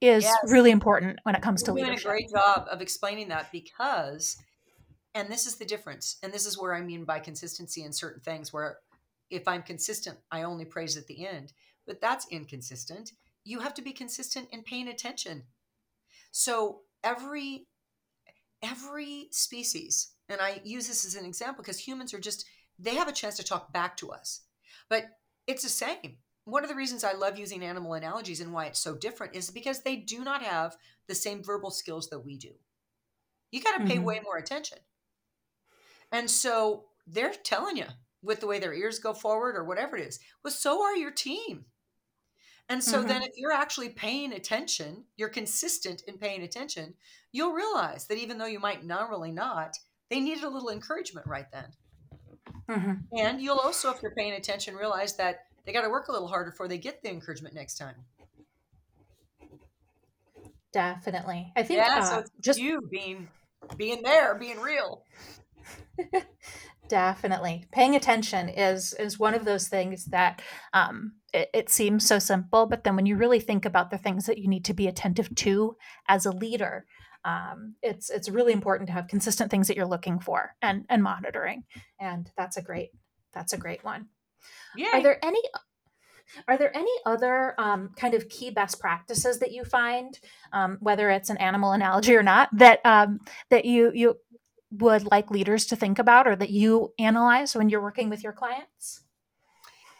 is 0.00 0.24
yes. 0.24 0.36
really 0.48 0.72
important 0.72 1.18
when 1.22 1.34
it 1.36 1.42
comes 1.42 1.62
You're 1.62 1.76
to 1.76 1.80
doing 1.80 1.90
leadership. 1.90 2.06
a 2.06 2.10
great 2.10 2.30
job 2.30 2.66
of 2.70 2.80
explaining 2.80 3.28
that 3.28 3.50
because 3.52 4.36
and 5.14 5.28
this 5.28 5.46
is 5.46 5.56
the 5.56 5.64
difference 5.64 6.16
and 6.22 6.32
this 6.32 6.46
is 6.46 6.58
where 6.58 6.74
i 6.74 6.80
mean 6.80 7.04
by 7.04 7.18
consistency 7.18 7.84
in 7.84 7.92
certain 7.92 8.20
things 8.20 8.52
where 8.52 8.78
if 9.30 9.46
i'm 9.46 9.62
consistent 9.62 10.18
i 10.30 10.42
only 10.42 10.64
praise 10.64 10.96
at 10.96 11.06
the 11.06 11.26
end 11.26 11.52
but 11.86 12.00
that's 12.00 12.26
inconsistent 12.30 13.12
you 13.44 13.60
have 13.60 13.74
to 13.74 13.82
be 13.82 13.92
consistent 13.92 14.48
in 14.52 14.62
paying 14.62 14.88
attention 14.88 15.44
so 16.30 16.80
every 17.04 17.66
every 18.62 19.28
species, 19.30 20.12
and 20.28 20.40
I 20.40 20.60
use 20.64 20.88
this 20.88 21.04
as 21.04 21.14
an 21.14 21.24
example 21.24 21.62
because 21.62 21.78
humans 21.78 22.14
are 22.14 22.20
just, 22.20 22.46
they 22.78 22.94
have 22.94 23.08
a 23.08 23.12
chance 23.12 23.36
to 23.36 23.44
talk 23.44 23.72
back 23.72 23.96
to 23.98 24.10
us. 24.10 24.42
But 24.88 25.04
it's 25.46 25.62
the 25.62 25.68
same. 25.68 26.18
One 26.44 26.64
of 26.64 26.68
the 26.68 26.76
reasons 26.76 27.04
I 27.04 27.12
love 27.12 27.38
using 27.38 27.62
animal 27.62 27.94
analogies 27.94 28.40
and 28.40 28.52
why 28.52 28.66
it's 28.66 28.80
so 28.80 28.94
different 28.94 29.36
is 29.36 29.50
because 29.50 29.82
they 29.82 29.96
do 29.96 30.24
not 30.24 30.42
have 30.42 30.76
the 31.06 31.14
same 31.14 31.42
verbal 31.42 31.70
skills 31.70 32.08
that 32.10 32.24
we 32.24 32.36
do. 32.36 32.52
You 33.50 33.62
got 33.62 33.78
to 33.78 33.84
pay 33.84 33.96
mm-hmm. 33.96 34.04
way 34.04 34.20
more 34.24 34.38
attention. 34.38 34.78
And 36.10 36.30
so 36.30 36.86
they're 37.06 37.32
telling 37.32 37.76
you 37.76 37.86
with 38.22 38.40
the 38.40 38.46
way 38.46 38.58
their 38.58 38.74
ears 38.74 38.98
go 38.98 39.12
forward 39.12 39.56
or 39.56 39.64
whatever 39.64 39.96
it 39.96 40.06
is. 40.06 40.20
Well, 40.42 40.52
so 40.52 40.82
are 40.82 40.96
your 40.96 41.10
team. 41.10 41.66
And 42.68 42.82
so 42.82 42.98
mm-hmm. 42.98 43.08
then, 43.08 43.22
if 43.22 43.32
you're 43.36 43.52
actually 43.52 43.90
paying 43.90 44.32
attention, 44.32 45.04
you're 45.16 45.28
consistent 45.28 46.02
in 46.06 46.16
paying 46.16 46.42
attention, 46.42 46.94
you'll 47.32 47.52
realize 47.52 48.06
that 48.06 48.18
even 48.18 48.38
though 48.38 48.46
you 48.46 48.60
might 48.60 48.84
normally 48.84 49.32
not, 49.32 49.76
they 50.10 50.20
needed 50.20 50.44
a 50.44 50.48
little 50.48 50.70
encouragement 50.70 51.26
right 51.26 51.50
then. 51.52 51.72
Mm-hmm. 52.68 53.16
And 53.18 53.40
you'll 53.40 53.58
also, 53.58 53.90
if 53.90 54.00
you're 54.02 54.14
paying 54.14 54.32
attention, 54.32 54.74
realize 54.74 55.16
that 55.16 55.46
they 55.64 55.72
got 55.72 55.82
to 55.82 55.90
work 55.90 56.08
a 56.08 56.12
little 56.12 56.28
harder 56.28 56.50
before 56.50 56.68
they 56.68 56.78
get 56.78 57.02
the 57.02 57.10
encouragement 57.10 57.54
next 57.54 57.76
time. 57.76 57.94
Definitely, 60.72 61.52
I 61.54 61.62
think. 61.62 61.78
Yeah, 61.78 61.98
uh, 61.98 62.04
so 62.04 62.24
just 62.40 62.58
you 62.58 62.80
being 62.90 63.28
being 63.76 64.02
there, 64.02 64.34
being 64.34 64.58
real. 64.58 65.04
Definitely, 66.88 67.66
paying 67.72 67.94
attention 67.94 68.48
is 68.48 68.94
is 68.94 69.18
one 69.18 69.34
of 69.34 69.44
those 69.44 69.68
things 69.68 70.06
that 70.06 70.40
um, 70.72 71.12
it, 71.32 71.50
it, 71.54 71.70
seems 71.70 72.06
so 72.06 72.18
simple, 72.18 72.66
but 72.66 72.84
then 72.84 72.96
when 72.96 73.06
you 73.06 73.16
really 73.16 73.40
think 73.40 73.64
about 73.64 73.90
the 73.90 73.98
things 73.98 74.26
that 74.26 74.38
you 74.38 74.48
need 74.48 74.64
to 74.66 74.74
be 74.74 74.86
attentive 74.86 75.34
to 75.36 75.76
as 76.08 76.26
a 76.26 76.32
leader, 76.32 76.86
um, 77.24 77.76
it's 77.82 78.10
it's 78.10 78.28
really 78.28 78.52
important 78.52 78.88
to 78.88 78.92
have 78.92 79.06
consistent 79.08 79.50
things 79.50 79.68
that 79.68 79.76
you're 79.76 79.86
looking 79.86 80.18
for 80.18 80.54
and 80.60 80.84
and 80.88 81.02
monitoring. 81.02 81.64
And 82.00 82.30
that's 82.36 82.56
a 82.56 82.62
great 82.62 82.90
that's 83.32 83.52
a 83.52 83.58
great 83.58 83.84
one. 83.84 84.08
Yeah. 84.76 84.98
Are 84.98 85.02
there 85.02 85.24
any 85.24 85.40
are 86.48 86.56
there 86.56 86.74
any 86.76 86.92
other 87.04 87.54
um, 87.58 87.90
kind 87.96 88.14
of 88.14 88.28
key 88.28 88.50
best 88.50 88.80
practices 88.80 89.38
that 89.40 89.52
you 89.52 89.64
find, 89.64 90.18
um, 90.52 90.78
whether 90.80 91.10
it's 91.10 91.30
an 91.30 91.36
animal 91.36 91.72
analogy 91.72 92.14
or 92.14 92.22
not, 92.22 92.48
that 92.52 92.84
um, 92.84 93.20
that 93.50 93.64
you 93.64 93.92
you 93.94 94.16
would 94.70 95.10
like 95.10 95.30
leaders 95.30 95.66
to 95.66 95.76
think 95.76 95.98
about 95.98 96.26
or 96.26 96.34
that 96.34 96.50
you 96.50 96.92
analyze 96.98 97.54
when 97.54 97.68
you're 97.68 97.82
working 97.82 98.08
with 98.08 98.22
your 98.22 98.32
clients? 98.32 99.02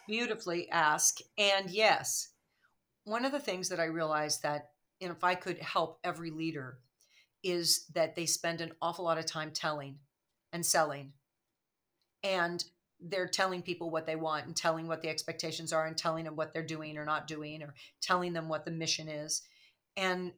Beautifully 0.06 0.68
ask. 0.70 1.18
And 1.38 1.70
yes, 1.70 2.28
one 3.04 3.24
of 3.24 3.32
the 3.32 3.40
things 3.40 3.68
that 3.68 3.80
I 3.80 3.84
realized 3.84 4.42
that 4.42 4.70
if 5.00 5.24
I 5.24 5.34
could 5.34 5.58
help 5.58 5.98
every 6.04 6.30
leader 6.30 6.78
is 7.42 7.86
that 7.94 8.14
they 8.14 8.26
spend 8.26 8.60
an 8.60 8.72
awful 8.80 9.04
lot 9.04 9.18
of 9.18 9.26
time 9.26 9.50
telling 9.50 9.98
and 10.52 10.64
selling. 10.64 11.12
And 12.22 12.64
they're 13.00 13.26
telling 13.26 13.62
people 13.62 13.90
what 13.90 14.06
they 14.06 14.14
want 14.14 14.46
and 14.46 14.56
telling 14.56 14.86
what 14.86 15.02
the 15.02 15.08
expectations 15.08 15.72
are 15.72 15.86
and 15.86 15.96
telling 15.96 16.24
them 16.24 16.36
what 16.36 16.52
they're 16.52 16.62
doing 16.62 16.96
or 16.96 17.04
not 17.04 17.26
doing 17.26 17.62
or 17.62 17.74
telling 18.00 18.32
them 18.32 18.48
what 18.48 18.64
the 18.64 18.70
mission 18.70 19.08
is. 19.08 19.42
And 19.96 20.32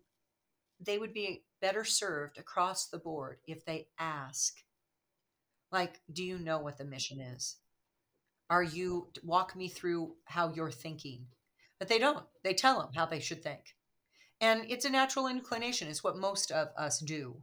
they 0.80 0.98
would 0.98 1.12
be 1.12 1.44
better 1.60 1.84
served 1.84 2.38
across 2.38 2.86
the 2.86 2.98
board 2.98 3.38
if 3.46 3.66
they 3.66 3.88
ask, 3.98 4.54
like, 5.70 6.00
do 6.10 6.24
you 6.24 6.38
know 6.38 6.58
what 6.58 6.78
the 6.78 6.84
mission 6.84 7.20
is? 7.20 7.56
Are 8.50 8.62
you 8.62 9.08
walk 9.22 9.56
me 9.56 9.68
through 9.68 10.14
how 10.24 10.52
you're 10.52 10.70
thinking? 10.70 11.26
But 11.78 11.88
they 11.88 11.98
don't. 11.98 12.24
They 12.42 12.54
tell 12.54 12.78
them 12.78 12.90
how 12.94 13.06
they 13.06 13.20
should 13.20 13.42
think. 13.42 13.74
And 14.40 14.64
it's 14.68 14.84
a 14.84 14.90
natural 14.90 15.26
inclination, 15.26 15.88
it's 15.88 16.04
what 16.04 16.16
most 16.16 16.50
of 16.50 16.68
us 16.76 16.98
do. 16.98 17.36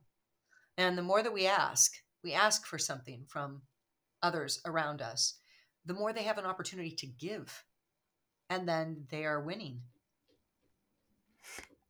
And 0.77 0.97
the 0.97 1.01
more 1.01 1.23
that 1.23 1.33
we 1.33 1.47
ask, 1.47 1.93
we 2.23 2.33
ask 2.33 2.65
for 2.65 2.77
something 2.77 3.25
from 3.27 3.61
others 4.21 4.61
around 4.65 5.01
us, 5.01 5.35
the 5.85 5.93
more 5.93 6.13
they 6.13 6.23
have 6.23 6.37
an 6.37 6.45
opportunity 6.45 6.91
to 6.91 7.07
give. 7.07 7.63
And 8.49 8.67
then 8.67 9.05
they 9.09 9.25
are 9.25 9.41
winning. 9.41 9.81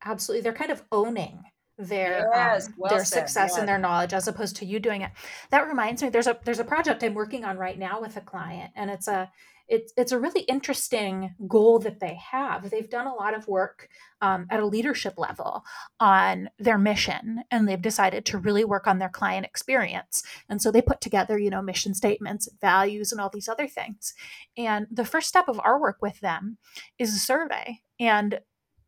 Absolutely. 0.04 0.42
They're 0.42 0.52
kind 0.52 0.70
of 0.70 0.82
owning 0.90 1.42
their 1.78 2.28
yes, 2.32 2.68
um, 2.68 2.74
well 2.76 2.90
their 2.90 3.04
said, 3.04 3.20
success 3.20 3.50
yes. 3.52 3.58
and 3.58 3.68
their 3.68 3.78
knowledge 3.78 4.12
as 4.12 4.28
opposed 4.28 4.56
to 4.56 4.66
you 4.66 4.78
doing 4.78 5.02
it. 5.02 5.10
That 5.50 5.66
reminds 5.66 6.02
me 6.02 6.08
there's 6.08 6.26
a 6.26 6.38
there's 6.44 6.58
a 6.58 6.64
project 6.64 7.02
I'm 7.02 7.14
working 7.14 7.44
on 7.44 7.56
right 7.58 7.78
now 7.78 8.00
with 8.00 8.16
a 8.16 8.20
client 8.20 8.72
and 8.76 8.90
it's 8.90 9.08
a 9.08 9.30
it's 9.68 9.92
it's 9.96 10.12
a 10.12 10.18
really 10.18 10.42
interesting 10.42 11.34
goal 11.48 11.78
that 11.78 11.98
they 11.98 12.14
have. 12.14 12.68
They've 12.68 12.90
done 12.90 13.06
a 13.06 13.14
lot 13.14 13.34
of 13.34 13.48
work 13.48 13.88
um, 14.20 14.46
at 14.50 14.60
a 14.60 14.66
leadership 14.66 15.14
level 15.16 15.64
on 15.98 16.50
their 16.58 16.76
mission, 16.76 17.42
and 17.50 17.66
they've 17.66 17.80
decided 17.80 18.26
to 18.26 18.38
really 18.38 18.64
work 18.64 18.86
on 18.86 18.98
their 18.98 19.08
client 19.08 19.46
experience. 19.46 20.22
And 20.48 20.60
so 20.60 20.70
they 20.70 20.82
put 20.82 21.00
together, 21.00 21.38
you 21.38 21.48
know, 21.48 21.62
mission 21.62 21.94
statements, 21.94 22.48
values, 22.60 23.12
and 23.12 23.20
all 23.20 23.30
these 23.30 23.48
other 23.48 23.66
things. 23.66 24.12
And 24.58 24.86
the 24.90 25.06
first 25.06 25.28
step 25.28 25.48
of 25.48 25.60
our 25.64 25.80
work 25.80 26.02
with 26.02 26.20
them 26.20 26.58
is 26.98 27.14
a 27.14 27.18
survey. 27.18 27.80
And 27.98 28.40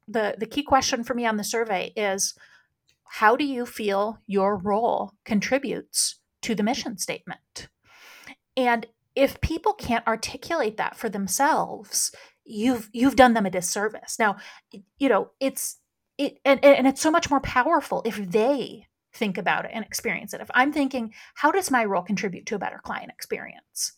the 0.06 0.34
the 0.38 0.46
key 0.46 0.62
question 0.62 1.02
for 1.02 1.14
me 1.14 1.24
on 1.24 1.38
the 1.38 1.44
survey 1.44 1.92
is 1.96 2.34
how 3.04 3.36
do 3.36 3.44
you 3.44 3.66
feel 3.66 4.18
your 4.26 4.56
role 4.56 5.12
contributes 5.24 6.20
to 6.42 6.54
the 6.54 6.62
mission 6.62 6.98
statement? 6.98 7.68
And 8.56 8.86
if 9.14 9.40
people 9.40 9.72
can't 9.72 10.06
articulate 10.06 10.76
that 10.76 10.96
for 10.96 11.08
themselves, 11.08 12.14
you've 12.44 12.90
you've 12.92 13.16
done 13.16 13.34
them 13.34 13.46
a 13.46 13.50
disservice. 13.50 14.18
Now, 14.18 14.36
you 14.98 15.08
know, 15.08 15.30
it's 15.40 15.78
it 16.18 16.38
and, 16.44 16.64
and 16.64 16.86
it's 16.86 17.00
so 17.00 17.10
much 17.10 17.30
more 17.30 17.40
powerful 17.40 18.02
if 18.04 18.16
they 18.16 18.86
think 19.12 19.38
about 19.38 19.64
it 19.64 19.70
and 19.72 19.84
experience 19.84 20.34
it. 20.34 20.40
If 20.40 20.50
I'm 20.54 20.72
thinking, 20.72 21.14
how 21.34 21.52
does 21.52 21.70
my 21.70 21.84
role 21.84 22.02
contribute 22.02 22.46
to 22.46 22.56
a 22.56 22.58
better 22.58 22.80
client 22.82 23.10
experience? 23.10 23.92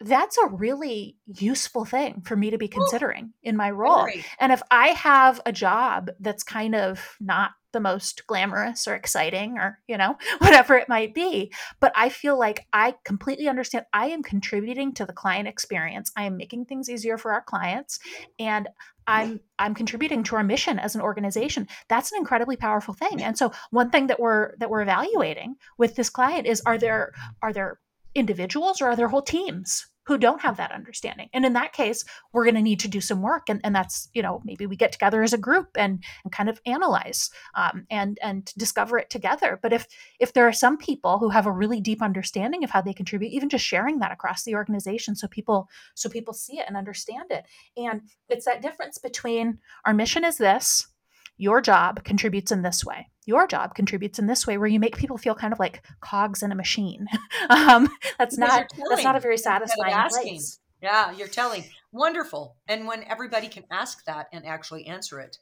That's 0.00 0.38
a 0.38 0.46
really 0.46 1.18
useful 1.26 1.84
thing 1.84 2.22
for 2.24 2.34
me 2.34 2.50
to 2.50 2.56
be 2.56 2.68
considering 2.68 3.34
in 3.42 3.54
my 3.54 3.70
role. 3.70 4.06
And 4.38 4.50
if 4.50 4.62
I 4.70 4.88
have 4.88 5.42
a 5.44 5.52
job 5.52 6.10
that's 6.20 6.42
kind 6.42 6.74
of 6.74 7.16
not 7.20 7.50
the 7.72 7.80
most 7.80 8.26
glamorous 8.26 8.86
or 8.86 8.94
exciting 8.94 9.58
or 9.58 9.78
you 9.86 9.96
know 9.96 10.16
whatever 10.38 10.76
it 10.76 10.88
might 10.88 11.14
be 11.14 11.52
but 11.80 11.92
i 11.94 12.08
feel 12.08 12.38
like 12.38 12.66
i 12.72 12.94
completely 13.04 13.48
understand 13.48 13.84
i 13.92 14.06
am 14.06 14.22
contributing 14.22 14.92
to 14.92 15.04
the 15.04 15.12
client 15.12 15.48
experience. 15.48 16.12
I 16.16 16.24
am 16.24 16.36
making 16.36 16.66
things 16.66 16.88
easier 16.88 17.18
for 17.18 17.32
our 17.32 17.42
clients 17.42 17.98
and 18.38 18.68
i'm 19.06 19.40
i'm 19.58 19.74
contributing 19.74 20.22
to 20.24 20.36
our 20.36 20.44
mission 20.44 20.78
as 20.78 20.94
an 20.94 21.00
organization. 21.00 21.68
That's 21.88 22.12
an 22.12 22.18
incredibly 22.18 22.56
powerful 22.56 22.94
thing 22.94 23.22
and 23.22 23.36
so 23.36 23.52
one 23.70 23.90
thing 23.90 24.06
that 24.08 24.20
we're 24.20 24.56
that 24.58 24.70
we're 24.70 24.82
evaluating 24.82 25.56
with 25.78 25.96
this 25.96 26.10
client 26.10 26.46
is 26.46 26.62
are 26.66 26.78
there 26.78 27.12
are 27.42 27.52
there 27.52 27.78
individuals 28.14 28.80
or 28.80 28.86
are 28.86 28.96
there 28.96 29.08
whole 29.08 29.22
teams 29.22 29.86
who 30.10 30.18
don't 30.18 30.42
have 30.42 30.56
that 30.56 30.72
understanding. 30.72 31.28
And 31.32 31.46
in 31.46 31.52
that 31.52 31.72
case, 31.72 32.04
we're 32.32 32.42
going 32.42 32.56
to 32.56 32.62
need 32.62 32.80
to 32.80 32.88
do 32.88 33.00
some 33.00 33.22
work. 33.22 33.48
And, 33.48 33.60
and 33.62 33.72
that's, 33.72 34.08
you 34.12 34.22
know, 34.22 34.42
maybe 34.44 34.66
we 34.66 34.74
get 34.74 34.90
together 34.90 35.22
as 35.22 35.32
a 35.32 35.38
group 35.38 35.68
and, 35.76 36.02
and 36.24 36.32
kind 36.32 36.48
of 36.48 36.60
analyze 36.66 37.30
um, 37.54 37.86
and, 37.90 38.18
and 38.20 38.52
discover 38.58 38.98
it 38.98 39.08
together. 39.08 39.60
But 39.62 39.72
if, 39.72 39.86
if 40.18 40.32
there 40.32 40.48
are 40.48 40.52
some 40.52 40.76
people 40.76 41.20
who 41.20 41.28
have 41.28 41.46
a 41.46 41.52
really 41.52 41.80
deep 41.80 42.02
understanding 42.02 42.64
of 42.64 42.70
how 42.70 42.80
they 42.80 42.92
contribute, 42.92 43.30
even 43.30 43.48
just 43.48 43.64
sharing 43.64 44.00
that 44.00 44.10
across 44.10 44.42
the 44.42 44.56
organization 44.56 45.14
so 45.14 45.28
people, 45.28 45.68
so 45.94 46.08
people 46.08 46.34
see 46.34 46.58
it 46.58 46.64
and 46.66 46.76
understand 46.76 47.30
it. 47.30 47.44
And 47.76 48.02
it's 48.28 48.46
that 48.46 48.62
difference 48.62 48.98
between 48.98 49.58
our 49.84 49.94
mission 49.94 50.24
is 50.24 50.38
this, 50.38 50.88
your 51.36 51.60
job 51.60 52.02
contributes 52.02 52.50
in 52.50 52.62
this 52.62 52.84
way 52.84 53.06
your 53.30 53.46
job 53.46 53.74
contributes 53.74 54.18
in 54.18 54.26
this 54.26 54.46
way 54.46 54.58
where 54.58 54.72
you 54.74 54.80
make 54.80 54.96
people 54.96 55.18
feel 55.18 55.34
kind 55.34 55.52
of 55.52 55.58
like 55.58 55.82
cogs 56.00 56.42
in 56.42 56.52
a 56.52 56.54
machine 56.54 57.06
um, 57.50 57.88
that's 58.18 58.36
not 58.36 58.66
that's 58.90 59.04
not 59.04 59.16
a 59.16 59.20
very 59.20 59.38
satisfying 59.38 60.08
place 60.10 60.58
yeah 60.82 61.12
you're 61.12 61.28
telling 61.40 61.64
wonderful 61.92 62.56
and 62.68 62.86
when 62.86 63.02
everybody 63.04 63.48
can 63.48 63.64
ask 63.70 64.04
that 64.04 64.26
and 64.32 64.44
actually 64.44 64.86
answer 64.86 65.18
it 65.20 65.38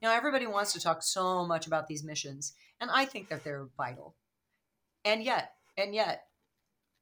You 0.00 0.08
know, 0.08 0.14
everybody 0.14 0.46
wants 0.46 0.72
to 0.74 0.80
talk 0.80 1.02
so 1.02 1.44
much 1.44 1.66
about 1.66 1.88
these 1.88 2.04
missions, 2.04 2.54
and 2.80 2.90
I 2.90 3.04
think 3.04 3.28
that 3.28 3.42
they're 3.42 3.68
vital. 3.76 4.14
And 5.04 5.24
yet, 5.24 5.54
and 5.76 5.94
yet, 5.94 6.22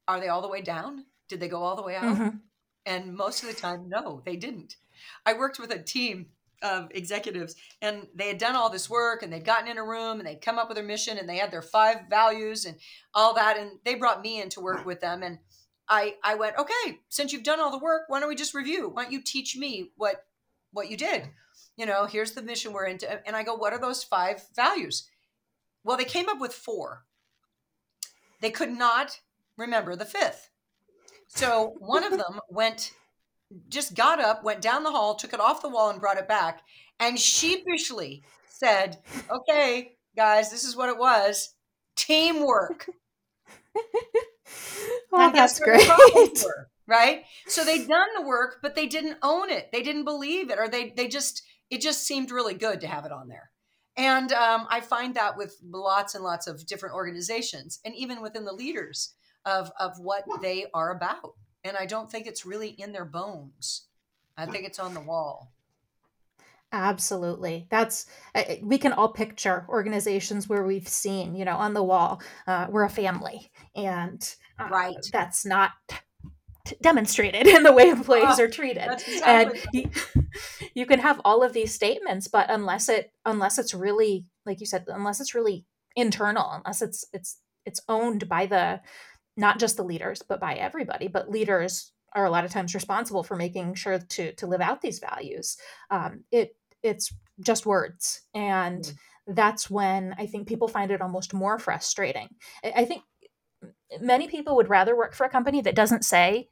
are 0.07 0.19
they 0.19 0.29
all 0.29 0.41
the 0.41 0.47
way 0.47 0.61
down? 0.61 1.05
Did 1.29 1.39
they 1.39 1.47
go 1.47 1.61
all 1.61 1.75
the 1.75 1.83
way 1.83 1.95
out? 1.95 2.17
Mm-hmm. 2.17 2.37
And 2.87 3.13
most 3.13 3.43
of 3.43 3.49
the 3.49 3.55
time, 3.55 3.87
no, 3.87 4.21
they 4.25 4.35
didn't. 4.35 4.77
I 5.25 5.33
worked 5.33 5.59
with 5.59 5.71
a 5.71 5.83
team 5.83 6.27
of 6.61 6.87
executives 6.91 7.55
and 7.81 8.07
they 8.15 8.27
had 8.27 8.37
done 8.37 8.55
all 8.55 8.69
this 8.69 8.89
work 8.89 9.21
and 9.21 9.31
they'd 9.31 9.45
gotten 9.45 9.67
in 9.67 9.77
a 9.77 9.85
room 9.85 10.19
and 10.19 10.27
they'd 10.27 10.41
come 10.41 10.57
up 10.57 10.67
with 10.67 10.75
their 10.75 10.85
mission 10.85 11.17
and 11.17 11.29
they 11.29 11.37
had 11.37 11.51
their 11.51 11.61
five 11.61 12.09
values 12.09 12.65
and 12.65 12.77
all 13.13 13.35
that. 13.35 13.57
And 13.57 13.79
they 13.85 13.95
brought 13.95 14.21
me 14.21 14.41
in 14.41 14.49
to 14.49 14.61
work 14.61 14.85
with 14.85 14.99
them. 14.99 15.21
And 15.23 15.39
I, 15.87 16.15
I 16.23 16.35
went, 16.35 16.57
okay, 16.57 16.99
since 17.09 17.31
you've 17.31 17.43
done 17.43 17.59
all 17.59 17.71
the 17.71 17.77
work, 17.77 18.03
why 18.07 18.19
don't 18.19 18.29
we 18.29 18.35
just 18.35 18.55
review? 18.55 18.89
Why 18.89 19.03
don't 19.03 19.11
you 19.11 19.21
teach 19.21 19.55
me 19.55 19.91
what, 19.95 20.25
what 20.71 20.89
you 20.89 20.97
did? 20.97 21.29
You 21.75 21.85
know, 21.85 22.05
here's 22.05 22.31
the 22.31 22.41
mission 22.41 22.73
we're 22.73 22.85
into. 22.85 23.27
And 23.27 23.35
I 23.35 23.43
go, 23.43 23.55
what 23.55 23.73
are 23.73 23.79
those 23.79 24.03
five 24.03 24.43
values? 24.55 25.07
Well, 25.83 25.97
they 25.97 26.05
came 26.05 26.27
up 26.27 26.39
with 26.39 26.53
four. 26.53 27.05
They 28.41 28.49
could 28.49 28.71
not 28.71 29.19
remember 29.57 29.95
the 29.95 30.05
fifth. 30.05 30.49
So 31.27 31.75
one 31.79 32.03
of 32.03 32.11
them 32.11 32.39
went, 32.49 32.91
just 33.69 33.95
got 33.95 34.19
up, 34.19 34.43
went 34.43 34.61
down 34.61 34.83
the 34.83 34.91
hall, 34.91 35.15
took 35.15 35.33
it 35.33 35.39
off 35.39 35.61
the 35.61 35.69
wall, 35.69 35.89
and 35.89 35.99
brought 35.99 36.17
it 36.17 36.27
back. 36.27 36.61
And 36.99 37.19
sheepishly 37.19 38.23
said, 38.49 38.97
okay, 39.29 39.97
guys, 40.15 40.51
this 40.51 40.63
is 40.63 40.75
what 40.75 40.89
it 40.89 40.97
was 40.97 41.53
teamwork. 41.95 42.89
oh, 45.13 45.31
that's 45.31 45.59
great. 45.59 45.87
Were, 46.43 46.69
right? 46.87 47.23
So 47.47 47.63
they'd 47.63 47.87
done 47.87 48.07
the 48.15 48.25
work, 48.25 48.59
but 48.61 48.75
they 48.75 48.87
didn't 48.87 49.17
own 49.21 49.49
it. 49.49 49.69
They 49.71 49.83
didn't 49.83 50.05
believe 50.05 50.49
it, 50.49 50.59
or 50.59 50.67
they 50.69 50.93
they 50.95 51.07
just 51.07 51.43
it 51.69 51.81
just 51.81 52.05
seemed 52.05 52.31
really 52.31 52.53
good 52.53 52.81
to 52.81 52.87
have 52.87 53.05
it 53.05 53.11
on 53.11 53.27
there. 53.27 53.51
And 53.97 54.31
um, 54.31 54.67
I 54.69 54.79
find 54.79 55.15
that 55.15 55.37
with 55.37 55.57
lots 55.63 56.15
and 56.15 56.23
lots 56.23 56.47
of 56.47 56.65
different 56.65 56.95
organizations, 56.95 57.79
and 57.83 57.95
even 57.95 58.21
within 58.21 58.45
the 58.45 58.53
leaders 58.53 59.13
of 59.45 59.71
of 59.79 59.93
what 59.99 60.23
they 60.41 60.65
are 60.73 60.91
about. 60.91 61.33
And 61.67 61.77
I 61.77 61.85
don't 61.85 62.09
think 62.09 62.27
it's 62.27 62.45
really 62.45 62.69
in 62.69 62.91
their 62.91 63.05
bones. 63.05 63.83
I 64.37 64.45
think 64.45 64.65
it's 64.65 64.79
on 64.79 64.93
the 64.93 65.01
wall. 65.01 65.51
Absolutely. 66.71 67.65
That's 67.69 68.05
we 68.61 68.77
can 68.77 68.91
all 68.93 69.09
picture 69.09 69.65
organizations 69.69 70.49
where 70.49 70.63
we've 70.63 70.87
seen, 70.87 71.35
you 71.35 71.45
know, 71.45 71.55
on 71.55 71.73
the 71.73 71.83
wall, 71.83 72.21
uh, 72.45 72.67
we're 72.69 72.83
a 72.83 72.89
family, 72.89 73.51
and 73.75 74.35
uh, 74.59 74.67
right. 74.69 74.95
That's 75.13 75.45
not 75.45 75.71
t- 76.65 76.75
demonstrated 76.81 77.47
in 77.47 77.63
the 77.63 77.71
way 77.71 77.89
employees 77.89 78.39
oh, 78.39 78.43
are 78.43 78.49
treated. 78.49 78.83
Exactly 78.83 79.23
and 79.25 79.65
you, 79.73 79.89
you 80.73 80.85
can 80.85 80.99
have 80.99 81.21
all 81.23 81.41
of 81.41 81.53
these 81.53 81.73
statements, 81.73 82.27
but 82.27 82.49
unless 82.49 82.89
it 82.89 83.11
unless 83.25 83.57
it's 83.57 83.73
really 83.73 84.25
like 84.45 84.59
you 84.59 84.65
said, 84.65 84.85
unless 84.89 85.21
it's 85.21 85.33
really 85.33 85.65
internal, 85.95 86.61
unless 86.65 86.81
it's 86.81 87.05
it's 87.13 87.39
it's 87.65 87.81
owned 87.87 88.27
by 88.27 88.45
the 88.45 88.81
not 89.37 89.59
just 89.59 89.77
the 89.77 89.83
leaders, 89.83 90.21
but 90.27 90.39
by 90.39 90.55
everybody. 90.55 91.07
But 91.07 91.29
leaders 91.29 91.91
are 92.13 92.25
a 92.25 92.31
lot 92.31 92.45
of 92.45 92.51
times 92.51 92.73
responsible 92.73 93.23
for 93.23 93.35
making 93.35 93.75
sure 93.75 93.99
to 93.99 94.33
to 94.33 94.47
live 94.47 94.61
out 94.61 94.81
these 94.81 94.99
values. 94.99 95.57
Um, 95.89 96.23
it 96.31 96.55
it's 96.83 97.13
just 97.39 97.65
words, 97.65 98.21
and 98.33 98.83
mm. 98.83 98.95
that's 99.27 99.69
when 99.69 100.15
I 100.17 100.25
think 100.25 100.47
people 100.47 100.67
find 100.67 100.91
it 100.91 101.01
almost 101.01 101.33
more 101.33 101.59
frustrating. 101.59 102.29
I, 102.63 102.73
I 102.77 102.85
think 102.85 103.03
many 104.01 104.27
people 104.27 104.55
would 104.55 104.69
rather 104.69 104.95
work 104.95 105.13
for 105.13 105.25
a 105.25 105.29
company 105.29 105.61
that 105.61 105.75
doesn't 105.75 106.05
say 106.05 106.49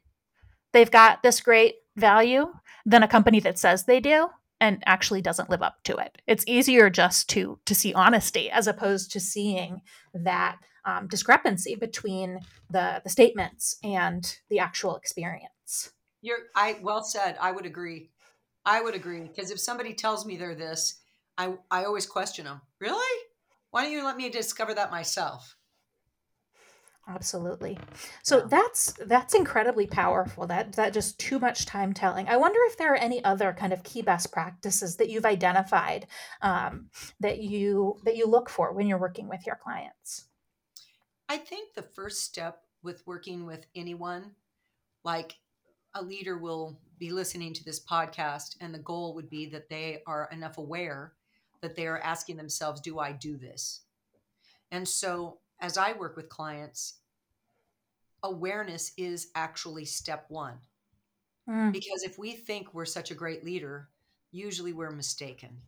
they've 0.72 0.90
got 0.90 1.22
this 1.22 1.40
great 1.40 1.76
value 1.96 2.46
than 2.84 3.02
a 3.02 3.08
company 3.08 3.40
that 3.40 3.58
says 3.58 3.84
they 3.84 4.00
do 4.00 4.28
and 4.60 4.82
actually 4.86 5.20
doesn't 5.20 5.50
live 5.50 5.62
up 5.62 5.76
to 5.84 5.96
it. 5.96 6.20
It's 6.26 6.44
easier 6.46 6.90
just 6.90 7.28
to 7.30 7.58
to 7.66 7.74
see 7.74 7.92
honesty 7.92 8.50
as 8.50 8.66
opposed 8.66 9.12
to 9.12 9.20
seeing 9.20 9.82
that 10.14 10.58
um, 10.86 11.08
discrepancy 11.08 11.74
between 11.74 12.40
the 12.70 13.00
the 13.04 13.10
statements 13.10 13.76
and 13.82 14.38
the 14.48 14.60
actual 14.60 14.96
experience. 14.96 15.92
You're 16.22 16.38
I 16.54 16.78
well 16.80 17.02
said. 17.02 17.36
I 17.40 17.52
would 17.52 17.66
agree. 17.66 18.10
I 18.64 18.80
would 18.80 18.94
agree 18.94 19.20
because 19.20 19.50
if 19.50 19.60
somebody 19.60 19.92
tells 19.92 20.24
me 20.24 20.36
they're 20.36 20.54
this, 20.54 21.00
I 21.36 21.54
I 21.70 21.84
always 21.84 22.06
question 22.06 22.46
them. 22.46 22.62
Really? 22.80 23.22
Why 23.70 23.82
don't 23.82 23.92
you 23.92 24.04
let 24.04 24.16
me 24.16 24.30
discover 24.30 24.72
that 24.74 24.90
myself? 24.90 25.56
Absolutely. 27.08 27.78
So 28.24 28.38
yeah. 28.38 28.44
that's 28.48 28.92
that's 29.06 29.34
incredibly 29.34 29.86
powerful. 29.86 30.46
That 30.46 30.72
that 30.72 30.92
just 30.92 31.20
too 31.20 31.38
much 31.38 31.64
time 31.64 31.92
telling. 31.92 32.28
I 32.28 32.36
wonder 32.36 32.58
if 32.64 32.76
there 32.76 32.92
are 32.92 32.96
any 32.96 33.22
other 33.22 33.54
kind 33.56 33.72
of 33.72 33.84
key 33.84 34.02
best 34.02 34.32
practices 34.32 34.96
that 34.96 35.08
you've 35.08 35.26
identified 35.26 36.06
um, 36.42 36.90
that 37.20 37.38
you 37.38 37.98
that 38.04 38.16
you 38.16 38.26
look 38.26 38.48
for 38.48 38.72
when 38.72 38.88
you're 38.88 38.98
working 38.98 39.28
with 39.28 39.46
your 39.46 39.56
clients. 39.56 40.26
I 41.28 41.38
think 41.38 41.74
the 41.74 41.82
first 41.82 42.22
step 42.22 42.62
with 42.82 43.06
working 43.06 43.46
with 43.46 43.66
anyone, 43.74 44.32
like 45.04 45.36
a 45.94 46.02
leader 46.02 46.38
will 46.38 46.78
be 46.98 47.10
listening 47.10 47.52
to 47.54 47.64
this 47.64 47.84
podcast, 47.84 48.56
and 48.60 48.72
the 48.72 48.78
goal 48.78 49.14
would 49.14 49.28
be 49.28 49.46
that 49.46 49.68
they 49.68 50.02
are 50.06 50.28
enough 50.32 50.58
aware 50.58 51.14
that 51.60 51.74
they 51.74 51.86
are 51.86 51.98
asking 51.98 52.36
themselves, 52.36 52.80
"Do 52.80 52.98
I 52.98 53.12
do 53.12 53.36
this?" 53.36 53.82
And 54.70 54.88
so 54.88 55.40
as 55.58 55.76
I 55.76 55.92
work 55.92 56.16
with 56.16 56.28
clients, 56.28 57.00
awareness 58.22 58.92
is 58.96 59.30
actually 59.34 59.84
step 59.84 60.26
one. 60.28 60.58
Mm. 61.48 61.72
Because 61.72 62.02
if 62.02 62.18
we 62.18 62.32
think 62.32 62.74
we're 62.74 62.84
such 62.84 63.10
a 63.10 63.14
great 63.14 63.44
leader, 63.44 63.88
usually 64.32 64.72
we're 64.72 64.90
mistaken. 64.90 65.62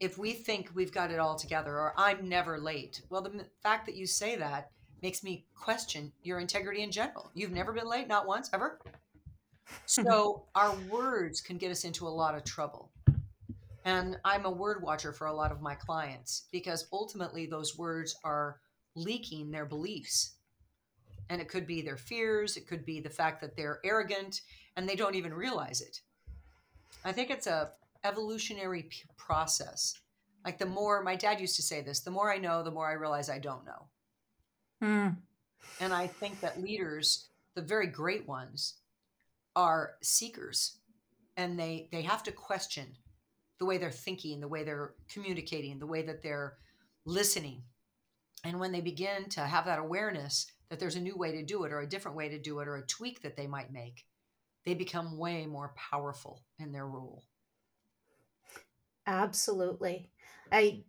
If 0.00 0.16
we 0.16 0.32
think 0.32 0.70
we've 0.74 0.92
got 0.92 1.10
it 1.10 1.18
all 1.18 1.36
together 1.36 1.72
or 1.72 1.92
I'm 1.96 2.28
never 2.28 2.58
late, 2.58 3.02
well, 3.10 3.20
the 3.20 3.44
fact 3.62 3.86
that 3.86 3.96
you 3.96 4.06
say 4.06 4.36
that 4.36 4.70
makes 5.02 5.22
me 5.22 5.44
question 5.54 6.12
your 6.22 6.40
integrity 6.40 6.82
in 6.82 6.90
general. 6.90 7.30
You've 7.34 7.52
never 7.52 7.72
been 7.72 7.86
late, 7.86 8.08
not 8.08 8.26
once, 8.26 8.50
ever. 8.52 8.80
So 9.86 10.44
our 10.54 10.74
words 10.90 11.40
can 11.40 11.58
get 11.58 11.70
us 11.70 11.84
into 11.84 12.06
a 12.06 12.08
lot 12.08 12.34
of 12.34 12.44
trouble. 12.44 12.90
And 13.84 14.18
I'm 14.24 14.44
a 14.44 14.50
word 14.50 14.82
watcher 14.82 15.12
for 15.12 15.26
a 15.26 15.34
lot 15.34 15.52
of 15.52 15.62
my 15.62 15.74
clients 15.74 16.48
because 16.52 16.86
ultimately 16.92 17.46
those 17.46 17.78
words 17.78 18.16
are 18.24 18.60
leaking 18.94 19.50
their 19.50 19.64
beliefs. 19.64 20.34
And 21.28 21.40
it 21.40 21.48
could 21.48 21.66
be 21.66 21.80
their 21.80 21.96
fears, 21.96 22.56
it 22.56 22.66
could 22.66 22.84
be 22.84 23.00
the 23.00 23.08
fact 23.08 23.40
that 23.40 23.56
they're 23.56 23.80
arrogant 23.84 24.42
and 24.76 24.88
they 24.88 24.96
don't 24.96 25.14
even 25.14 25.32
realize 25.32 25.80
it. 25.80 26.00
I 27.04 27.12
think 27.12 27.30
it's 27.30 27.46
a 27.46 27.70
evolutionary 28.04 28.84
p- 28.84 29.02
process. 29.16 29.94
Like 30.44 30.58
the 30.58 30.66
more 30.66 31.02
my 31.02 31.16
dad 31.16 31.40
used 31.40 31.56
to 31.56 31.62
say 31.62 31.82
this, 31.82 32.00
the 32.00 32.10
more 32.10 32.32
I 32.32 32.38
know, 32.38 32.62
the 32.62 32.70
more 32.70 32.88
I 32.88 32.94
realize 32.94 33.28
I 33.28 33.38
don't 33.38 33.64
know. 33.66 33.86
Mm. 34.82 35.16
And 35.80 35.92
I 35.92 36.06
think 36.06 36.40
that 36.40 36.62
leaders, 36.62 37.28
the 37.54 37.62
very 37.62 37.86
great 37.86 38.26
ones, 38.26 38.74
are 39.56 39.96
seekers 40.00 40.78
and 41.36 41.58
they 41.58 41.88
they 41.90 42.02
have 42.02 42.22
to 42.22 42.32
question 42.32 42.86
the 43.58 43.64
way 43.66 43.78
they're 43.78 43.90
thinking, 43.90 44.40
the 44.40 44.48
way 44.48 44.62
they're 44.62 44.94
communicating, 45.12 45.78
the 45.78 45.86
way 45.86 46.02
that 46.02 46.22
they're 46.22 46.56
listening. 47.04 47.62
And 48.44 48.58
when 48.58 48.72
they 48.72 48.80
begin 48.80 49.28
to 49.30 49.40
have 49.40 49.66
that 49.66 49.78
awareness 49.78 50.46
that 50.70 50.78
there's 50.78 50.96
a 50.96 51.00
new 51.00 51.16
way 51.16 51.32
to 51.32 51.42
do 51.42 51.64
it 51.64 51.72
or 51.72 51.80
a 51.80 51.88
different 51.88 52.16
way 52.16 52.28
to 52.30 52.38
do 52.38 52.60
it 52.60 52.68
or 52.68 52.76
a 52.76 52.86
tweak 52.86 53.22
that 53.22 53.36
they 53.36 53.46
might 53.46 53.72
make, 53.72 54.06
they 54.64 54.72
become 54.72 55.18
way 55.18 55.44
more 55.46 55.74
powerful 55.76 56.42
in 56.58 56.72
their 56.72 56.86
role. 56.86 57.24
Absolutely. 59.10 60.08
I 60.52 60.84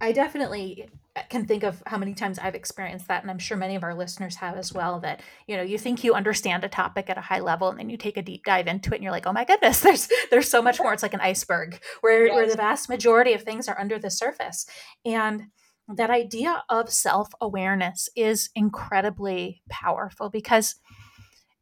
I 0.00 0.12
definitely 0.12 0.88
can 1.30 1.46
think 1.46 1.64
of 1.64 1.82
how 1.86 1.96
many 1.96 2.14
times 2.14 2.38
I've 2.38 2.54
experienced 2.54 3.08
that, 3.08 3.22
and 3.22 3.30
I'm 3.30 3.38
sure 3.38 3.56
many 3.56 3.74
of 3.74 3.82
our 3.82 3.94
listeners 3.94 4.36
have 4.36 4.56
as 4.56 4.72
well. 4.72 5.00
That 5.00 5.22
you 5.48 5.56
know, 5.56 5.62
you 5.62 5.76
think 5.76 6.04
you 6.04 6.14
understand 6.14 6.62
a 6.62 6.68
topic 6.68 7.10
at 7.10 7.18
a 7.18 7.22
high 7.22 7.40
level, 7.40 7.68
and 7.68 7.80
then 7.80 7.90
you 7.90 7.96
take 7.96 8.16
a 8.16 8.22
deep 8.22 8.44
dive 8.44 8.68
into 8.68 8.92
it, 8.92 8.96
and 8.96 9.02
you're 9.02 9.12
like, 9.12 9.26
"Oh 9.26 9.32
my 9.32 9.44
goodness, 9.44 9.80
there's 9.82 10.08
there's 10.30 10.48
so 10.48 10.62
much 10.62 10.78
more." 10.78 10.92
It's 10.92 11.02
like 11.02 11.14
an 11.14 11.20
iceberg, 11.20 11.80
where 12.00 12.26
yes. 12.26 12.36
where 12.36 12.48
the 12.48 12.56
vast 12.56 12.88
majority 12.88 13.32
of 13.32 13.42
things 13.42 13.66
are 13.66 13.80
under 13.80 13.98
the 13.98 14.10
surface, 14.10 14.66
and 15.04 15.46
that 15.88 16.10
idea 16.10 16.62
of 16.68 16.92
self 16.92 17.30
awareness 17.40 18.08
is 18.14 18.50
incredibly 18.54 19.62
powerful 19.68 20.30
because 20.30 20.76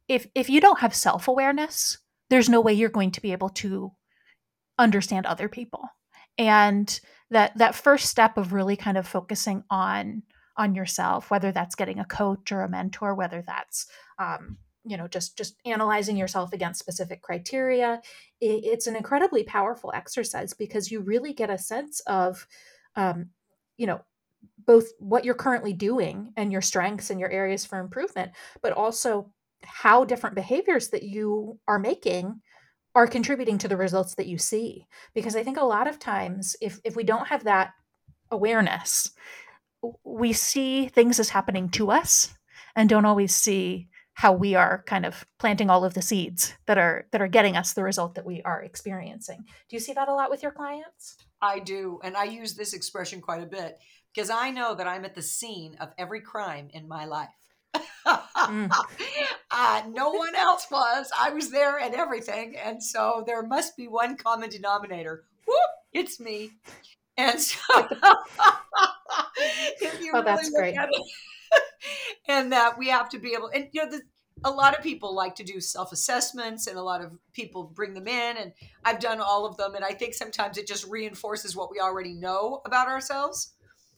if 0.07 0.27
if 0.35 0.47
you 0.47 0.61
don't 0.61 0.81
have 0.81 0.93
self 0.93 1.27
awareness, 1.27 1.97
there's 2.29 2.49
no 2.49 2.61
way 2.61 2.73
you're 2.73 2.89
going 2.89 3.11
to 3.11 3.21
be 3.21 3.31
able 3.31 3.49
to 3.49 3.93
understand 4.77 5.25
other 5.25 5.49
people. 5.49 5.89
And 6.37 6.99
that 7.31 7.57
that 7.57 7.75
first 7.75 8.07
step 8.07 8.37
of 8.37 8.53
really 8.53 8.75
kind 8.75 8.97
of 8.97 9.07
focusing 9.07 9.63
on 9.69 10.23
on 10.57 10.73
yourself 10.73 11.29
whether 11.29 11.51
that's 11.51 11.75
getting 11.75 11.99
a 11.99 12.05
coach 12.05 12.51
or 12.51 12.61
a 12.61 12.69
mentor 12.69 13.13
whether 13.13 13.43
that's 13.45 13.87
um, 14.19 14.57
you 14.85 14.95
know 14.95 15.07
just 15.07 15.37
just 15.37 15.55
analyzing 15.65 16.15
yourself 16.15 16.53
against 16.53 16.79
specific 16.79 17.21
criteria 17.21 18.01
it, 18.39 18.63
it's 18.63 18.87
an 18.87 18.95
incredibly 18.95 19.43
powerful 19.43 19.91
exercise 19.93 20.53
because 20.53 20.91
you 20.91 21.01
really 21.01 21.33
get 21.33 21.49
a 21.49 21.57
sense 21.57 21.99
of 22.01 22.47
um, 22.95 23.29
you 23.77 23.87
know 23.87 23.99
both 24.65 24.85
what 24.99 25.25
you're 25.25 25.33
currently 25.33 25.73
doing 25.73 26.31
and 26.37 26.51
your 26.51 26.61
strengths 26.61 27.09
and 27.09 27.19
your 27.19 27.31
areas 27.31 27.65
for 27.65 27.79
improvement 27.79 28.31
but 28.61 28.71
also 28.71 29.31
how 29.63 30.05
different 30.05 30.35
behaviors 30.35 30.89
that 30.89 31.03
you 31.03 31.59
are 31.67 31.79
making 31.79 32.39
are 32.95 33.07
contributing 33.07 33.57
to 33.59 33.67
the 33.67 33.77
results 33.77 34.15
that 34.15 34.27
you 34.27 34.37
see. 34.37 34.87
Because 35.13 35.35
i 35.35 35.43
think 35.43 35.57
a 35.57 35.65
lot 35.65 35.87
of 35.87 35.99
times 35.99 36.55
if 36.61 36.79
if 36.83 36.95
we 36.95 37.03
don't 37.03 37.27
have 37.27 37.43
that 37.43 37.73
awareness 38.31 39.11
we 40.03 40.33
see 40.33 40.87
things 40.87 41.19
as 41.19 41.29
happening 41.29 41.69
to 41.69 41.91
us 41.91 42.33
and 42.75 42.89
don't 42.89 43.05
always 43.05 43.35
see 43.35 43.87
how 44.13 44.31
we 44.31 44.55
are 44.55 44.83
kind 44.87 45.05
of 45.05 45.25
planting 45.39 45.69
all 45.69 45.83
of 45.83 45.93
the 45.93 46.01
seeds 46.01 46.53
that 46.67 46.77
are 46.77 47.05
that 47.11 47.21
are 47.21 47.27
getting 47.27 47.57
us 47.57 47.73
the 47.73 47.83
result 47.83 48.15
that 48.15 48.25
we 48.25 48.41
are 48.43 48.61
experiencing. 48.61 49.43
Do 49.69 49.75
you 49.75 49.79
see 49.79 49.93
that 49.93 50.07
a 50.07 50.13
lot 50.13 50.29
with 50.29 50.41
your 50.41 50.53
clients? 50.53 51.17
I 51.41 51.59
do 51.59 51.99
and 52.03 52.15
i 52.15 52.23
use 52.23 52.55
this 52.55 52.73
expression 52.73 53.21
quite 53.21 53.43
a 53.43 53.45
bit 53.45 53.77
because 54.13 54.29
i 54.29 54.49
know 54.49 54.73
that 54.73 54.87
i'm 54.87 55.05
at 55.05 55.15
the 55.15 55.21
scene 55.21 55.75
of 55.79 55.93
every 55.97 56.21
crime 56.21 56.69
in 56.73 56.87
my 56.87 57.05
life 57.05 57.29
mm. 58.05 58.71
uh, 59.51 59.81
no 59.89 60.11
one 60.11 60.35
else 60.35 60.67
was. 60.69 61.11
I 61.17 61.31
was 61.31 61.51
there 61.51 61.79
and 61.79 61.93
everything 61.93 62.55
and 62.55 62.81
so 62.81 63.23
there 63.25 63.43
must 63.43 63.77
be 63.77 63.87
one 63.87 64.17
common 64.17 64.49
denominator. 64.49 65.23
Whoop, 65.47 65.57
it's 65.93 66.19
me. 66.19 66.51
And 67.17 67.39
so 67.39 67.59
if 69.81 70.01
you 70.01 70.11
oh, 70.13 70.21
really 70.21 70.25
that's 70.25 70.49
great. 70.49 70.75
and 72.27 72.51
that 72.51 72.77
we 72.77 72.89
have 72.89 73.09
to 73.09 73.19
be 73.19 73.33
able 73.33 73.49
and 73.53 73.67
you 73.71 73.83
know 73.83 73.91
the, 73.91 74.01
a 74.43 74.51
lot 74.51 74.77
of 74.77 74.83
people 74.83 75.15
like 75.15 75.35
to 75.35 75.43
do 75.43 75.61
self-assessments 75.61 76.67
and 76.67 76.77
a 76.77 76.83
lot 76.83 77.01
of 77.01 77.11
people 77.31 77.63
bring 77.63 77.93
them 77.93 78.07
in 78.07 78.37
and 78.37 78.51
i've 78.83 78.99
done 78.99 79.21
all 79.21 79.45
of 79.45 79.55
them 79.55 79.75
and 79.75 79.85
i 79.85 79.91
think 79.91 80.13
sometimes 80.13 80.57
it 80.57 80.67
just 80.67 80.85
reinforces 80.87 81.55
what 81.55 81.71
we 81.71 81.79
already 81.79 82.13
know 82.13 82.61
about 82.65 82.87
ourselves. 82.87 83.55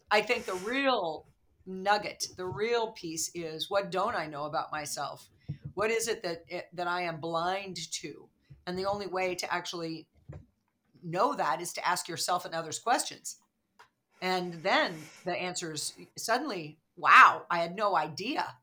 I 0.10 0.22
think 0.22 0.46
the 0.46 0.56
real 0.56 1.26
nugget 1.68 2.26
the 2.38 2.46
real 2.46 2.92
piece 2.92 3.30
is 3.36 3.70
what 3.70 3.92
don't 3.92 4.16
i 4.16 4.26
know 4.26 4.46
about 4.46 4.72
myself 4.72 5.30
what 5.74 5.92
is 5.92 6.08
it 6.08 6.24
that 6.24 6.44
it, 6.48 6.68
that 6.74 6.88
i 6.88 7.02
am 7.02 7.20
blind 7.20 7.78
to 7.92 8.28
and 8.66 8.78
the 8.78 8.86
only 8.86 9.08
way 9.08 9.36
to 9.36 9.54
actually 9.54 10.08
know 11.04 11.36
that 11.36 11.62
is 11.62 11.74
to 11.74 11.88
ask 11.88 12.08
yourself 12.08 12.46
and 12.46 12.56
others 12.56 12.80
questions 12.80 13.38
and 14.22 14.54
then 14.64 14.96
the 15.26 15.36
answers 15.36 15.94
suddenly 16.16 16.78
wow, 16.98 17.44
I 17.50 17.60
had 17.60 17.76
no 17.76 17.96
idea. 17.96 18.56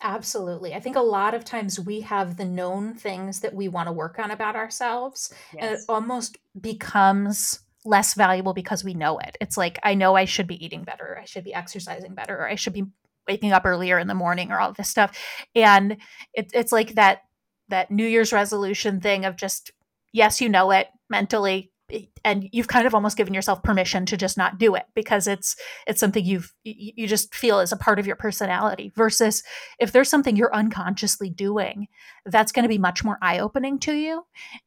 Absolutely. 0.00 0.74
I 0.74 0.80
think 0.80 0.96
a 0.96 1.00
lot 1.00 1.34
of 1.34 1.44
times 1.44 1.78
we 1.78 2.02
have 2.02 2.36
the 2.36 2.44
known 2.44 2.94
things 2.94 3.40
that 3.40 3.52
we 3.52 3.66
want 3.66 3.88
to 3.88 3.92
work 3.92 4.18
on 4.18 4.30
about 4.30 4.54
ourselves, 4.54 5.34
yes. 5.52 5.62
and 5.62 5.74
it 5.74 5.80
almost 5.88 6.38
becomes 6.60 7.60
less 7.88 8.14
valuable 8.14 8.52
because 8.52 8.84
we 8.84 8.94
know 8.94 9.18
it. 9.18 9.36
It's 9.40 9.56
like, 9.56 9.78
I 9.82 9.94
know 9.94 10.14
I 10.14 10.26
should 10.26 10.46
be 10.46 10.62
eating 10.64 10.84
better, 10.84 11.18
I 11.20 11.24
should 11.24 11.44
be 11.44 11.54
exercising 11.54 12.14
better, 12.14 12.36
or 12.36 12.48
I 12.48 12.54
should 12.54 12.74
be 12.74 12.84
waking 13.26 13.52
up 13.52 13.66
earlier 13.66 13.98
in 13.98 14.06
the 14.06 14.14
morning, 14.14 14.52
or 14.52 14.60
all 14.60 14.72
this 14.72 14.88
stuff. 14.88 15.18
And 15.54 15.96
it, 16.34 16.50
it's 16.52 16.72
like 16.72 16.94
that 16.94 17.22
that 17.68 17.90
New 17.90 18.06
Year's 18.06 18.32
resolution 18.32 19.00
thing 19.00 19.24
of 19.24 19.36
just, 19.36 19.72
yes, 20.12 20.40
you 20.40 20.48
know 20.48 20.70
it 20.70 20.88
mentally, 21.10 21.70
and 22.22 22.48
you've 22.52 22.68
kind 22.68 22.86
of 22.86 22.94
almost 22.94 23.16
given 23.16 23.32
yourself 23.32 23.62
permission 23.62 24.04
to 24.04 24.16
just 24.16 24.36
not 24.36 24.58
do 24.58 24.74
it 24.74 24.84
because 24.94 25.26
it's 25.26 25.56
it's 25.86 26.00
something 26.00 26.24
you've 26.24 26.52
you 26.62 27.06
just 27.06 27.34
feel 27.34 27.60
is 27.60 27.72
a 27.72 27.78
part 27.78 27.98
of 27.98 28.06
your 28.06 28.16
personality 28.16 28.92
versus 28.94 29.42
if 29.78 29.90
there's 29.90 30.10
something 30.10 30.36
you're 30.36 30.54
unconsciously 30.54 31.30
doing 31.30 31.88
that's 32.26 32.52
going 32.52 32.64
to 32.64 32.68
be 32.68 32.76
much 32.76 33.04
more 33.04 33.16
eye-opening 33.22 33.78
to 33.78 33.94
you 33.94 34.22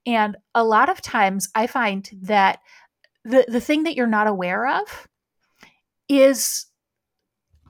and 0.07 0.36
a 0.55 0.63
lot 0.63 0.89
of 0.89 0.99
times 0.99 1.47
i 1.53 1.67
find 1.67 2.09
that 2.24 2.59
the 3.24 3.45
the 3.47 3.61
thing 3.61 3.84
that 3.84 3.95
you're 3.95 4.07
not 4.07 4.28
aware 4.28 4.67
of 4.67 5.07
is 6.09 6.65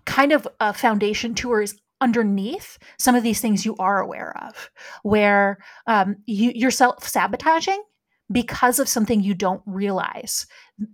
kind 0.06 0.32
of 0.32 0.48
a 0.60 0.74
foundation 0.74 1.36
to 1.36 1.52
or 1.52 1.62
is 1.62 1.80
underneath 2.02 2.80
some 2.98 3.16
of 3.16 3.24
these 3.24 3.40
things 3.40 3.64
you 3.64 3.76
are 3.78 4.02
aware 4.02 4.36
of 4.44 4.72
where 5.04 5.60
um, 5.86 6.16
you, 6.26 6.52
you're 6.56 6.72
self-sabotaging 6.72 7.82
because 8.32 8.80
of 8.80 8.90
something 8.90 9.22
you 9.22 9.36
don't 9.36 9.62
realize 9.66 10.48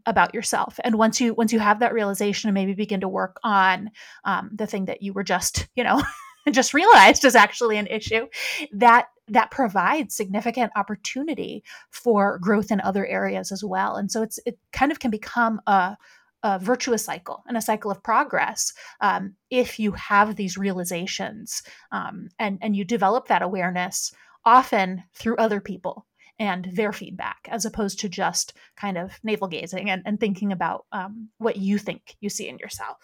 about 0.06 0.34
yourself. 0.34 0.80
And 0.84 0.96
once 0.96 1.22
you 1.22 1.34
once 1.34 1.54
you 1.54 1.60
have 1.60 1.80
that 1.80 1.94
realization 1.94 2.50
and 2.50 2.54
maybe 2.54 2.74
begin 2.74 3.00
to 3.02 3.08
work 3.08 3.40
on 3.44 3.92
um, 4.26 4.50
the 4.54 4.68
thing 4.68 4.86
that 4.86 5.02
you 5.02 5.14
were 5.14 5.24
just 5.24 5.68
you 5.76 5.84
know 5.84 6.02
just 6.52 6.74
realized 6.74 7.26
is 7.26 7.36
actually 7.36 7.78
an 7.78 7.88
issue 7.88 8.28
that 8.72 9.08
that 9.30 9.52
provides 9.52 10.16
significant 10.16 10.72
opportunity 10.76 11.64
for 11.90 12.40
growth 12.40 12.72
in 12.72 12.80
other 12.82 13.06
areas 13.06 13.52
as 13.52 13.64
well. 13.64 13.96
And 13.96 14.12
so 14.12 14.22
it's 14.22 14.40
it 14.46 14.58
kind 14.72 14.92
of 14.92 15.00
can 15.00 15.12
become 15.12 15.62
a 15.68 15.98
a 16.44 16.60
virtuous 16.60 17.04
cycle 17.04 17.44
and 17.48 17.58
a 17.58 17.62
cycle 17.62 17.90
of 17.90 18.04
progress 18.04 18.72
um, 19.02 19.34
if 19.50 19.80
you 19.80 19.92
have 19.94 20.36
these 20.36 20.58
realizations 20.58 21.64
um, 21.92 22.30
and 22.40 22.60
and 22.62 22.76
you 22.76 22.86
develop 22.86 23.28
that 23.28 23.42
awareness 23.42 24.14
often 24.46 25.04
through 25.14 25.36
other 25.38 25.60
people 25.60 26.06
and 26.40 26.70
their 26.74 26.94
feedback 26.94 27.48
as 27.50 27.66
opposed 27.66 28.00
to 28.00 28.10
just 28.10 28.54
kind 28.76 28.98
of 28.98 29.20
navel 29.24 29.48
gazing 29.48 29.90
and, 29.90 30.04
and 30.06 30.20
thinking 30.20 30.52
about 30.52 30.86
um, 30.92 31.30
what 31.40 31.58
you 31.58 31.78
think 31.78 32.16
you 32.22 32.30
see 32.30 32.48
in 32.48 32.60
yourself. 32.60 32.98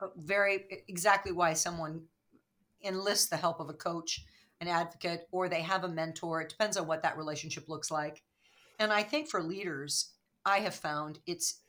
Oh, 0.00 0.10
very 0.16 0.64
exactly 0.88 1.32
why 1.32 1.54
someone 1.54 2.02
enlists 2.82 3.28
the 3.28 3.36
help 3.36 3.60
of 3.60 3.68
a 3.68 3.74
coach 3.74 4.24
an 4.60 4.68
advocate 4.68 5.28
or 5.30 5.48
they 5.48 5.62
have 5.62 5.84
a 5.84 5.88
mentor. 5.88 6.40
It 6.40 6.48
depends 6.48 6.76
on 6.76 6.88
what 6.88 7.02
that 7.02 7.16
relationship 7.16 7.68
looks 7.68 7.90
like. 7.90 8.22
And 8.78 8.92
i 8.92 9.02
think 9.02 9.28
for 9.28 9.42
leaders 9.42 10.12
i 10.44 10.58
have 10.60 10.74
found 10.74 11.18
it's 11.26 11.60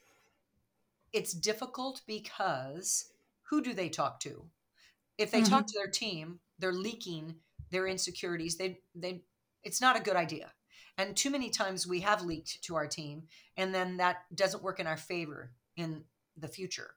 it's 1.11 1.33
difficult 1.33 2.01
because 2.05 3.11
who 3.49 3.61
do 3.61 3.73
they 3.73 3.89
talk 3.89 4.19
to? 4.19 4.45
If 5.17 5.31
they 5.31 5.41
mm-hmm. 5.41 5.51
talk 5.51 5.65
to 5.67 5.79
their 5.79 5.89
team 5.89 6.39
they're 6.59 6.73
leaking 6.73 7.35
their 7.71 7.87
insecurities. 7.87 8.57
They 8.57 8.79
they 8.95 9.23
it's 9.63 9.81
not 9.81 9.97
a 9.97 10.03
good 10.03 10.15
idea. 10.15 10.51
And 10.97 11.15
too 11.15 11.29
many 11.29 11.49
times 11.49 11.87
we 11.87 12.01
have 12.01 12.23
leaked 12.23 12.61
to 12.63 12.75
our 12.75 12.87
team, 12.87 13.23
and 13.55 13.73
then 13.73 13.97
that 13.97 14.17
doesn't 14.35 14.63
work 14.63 14.79
in 14.79 14.87
our 14.87 14.97
favor 14.97 15.53
in 15.77 16.03
the 16.37 16.47
future. 16.47 16.91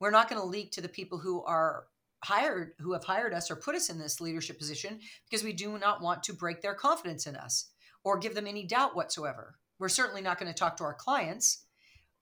We're 0.00 0.10
not 0.10 0.28
going 0.28 0.40
to 0.40 0.46
leak 0.46 0.72
to 0.72 0.80
the 0.80 0.88
people 0.88 1.18
who 1.18 1.42
are 1.44 1.86
hired, 2.24 2.72
who 2.80 2.92
have 2.92 3.04
hired 3.04 3.32
us 3.32 3.50
or 3.50 3.56
put 3.56 3.74
us 3.74 3.90
in 3.90 3.98
this 3.98 4.20
leadership 4.20 4.58
position, 4.58 5.00
because 5.28 5.44
we 5.44 5.52
do 5.52 5.78
not 5.78 6.02
want 6.02 6.22
to 6.24 6.32
break 6.32 6.60
their 6.60 6.74
confidence 6.74 7.26
in 7.26 7.36
us 7.36 7.70
or 8.04 8.18
give 8.18 8.34
them 8.34 8.46
any 8.46 8.64
doubt 8.64 8.96
whatsoever. 8.96 9.58
We're 9.78 9.88
certainly 9.88 10.22
not 10.22 10.38
going 10.38 10.52
to 10.52 10.58
talk 10.58 10.76
to 10.78 10.84
our 10.84 10.94
clients. 10.94 11.64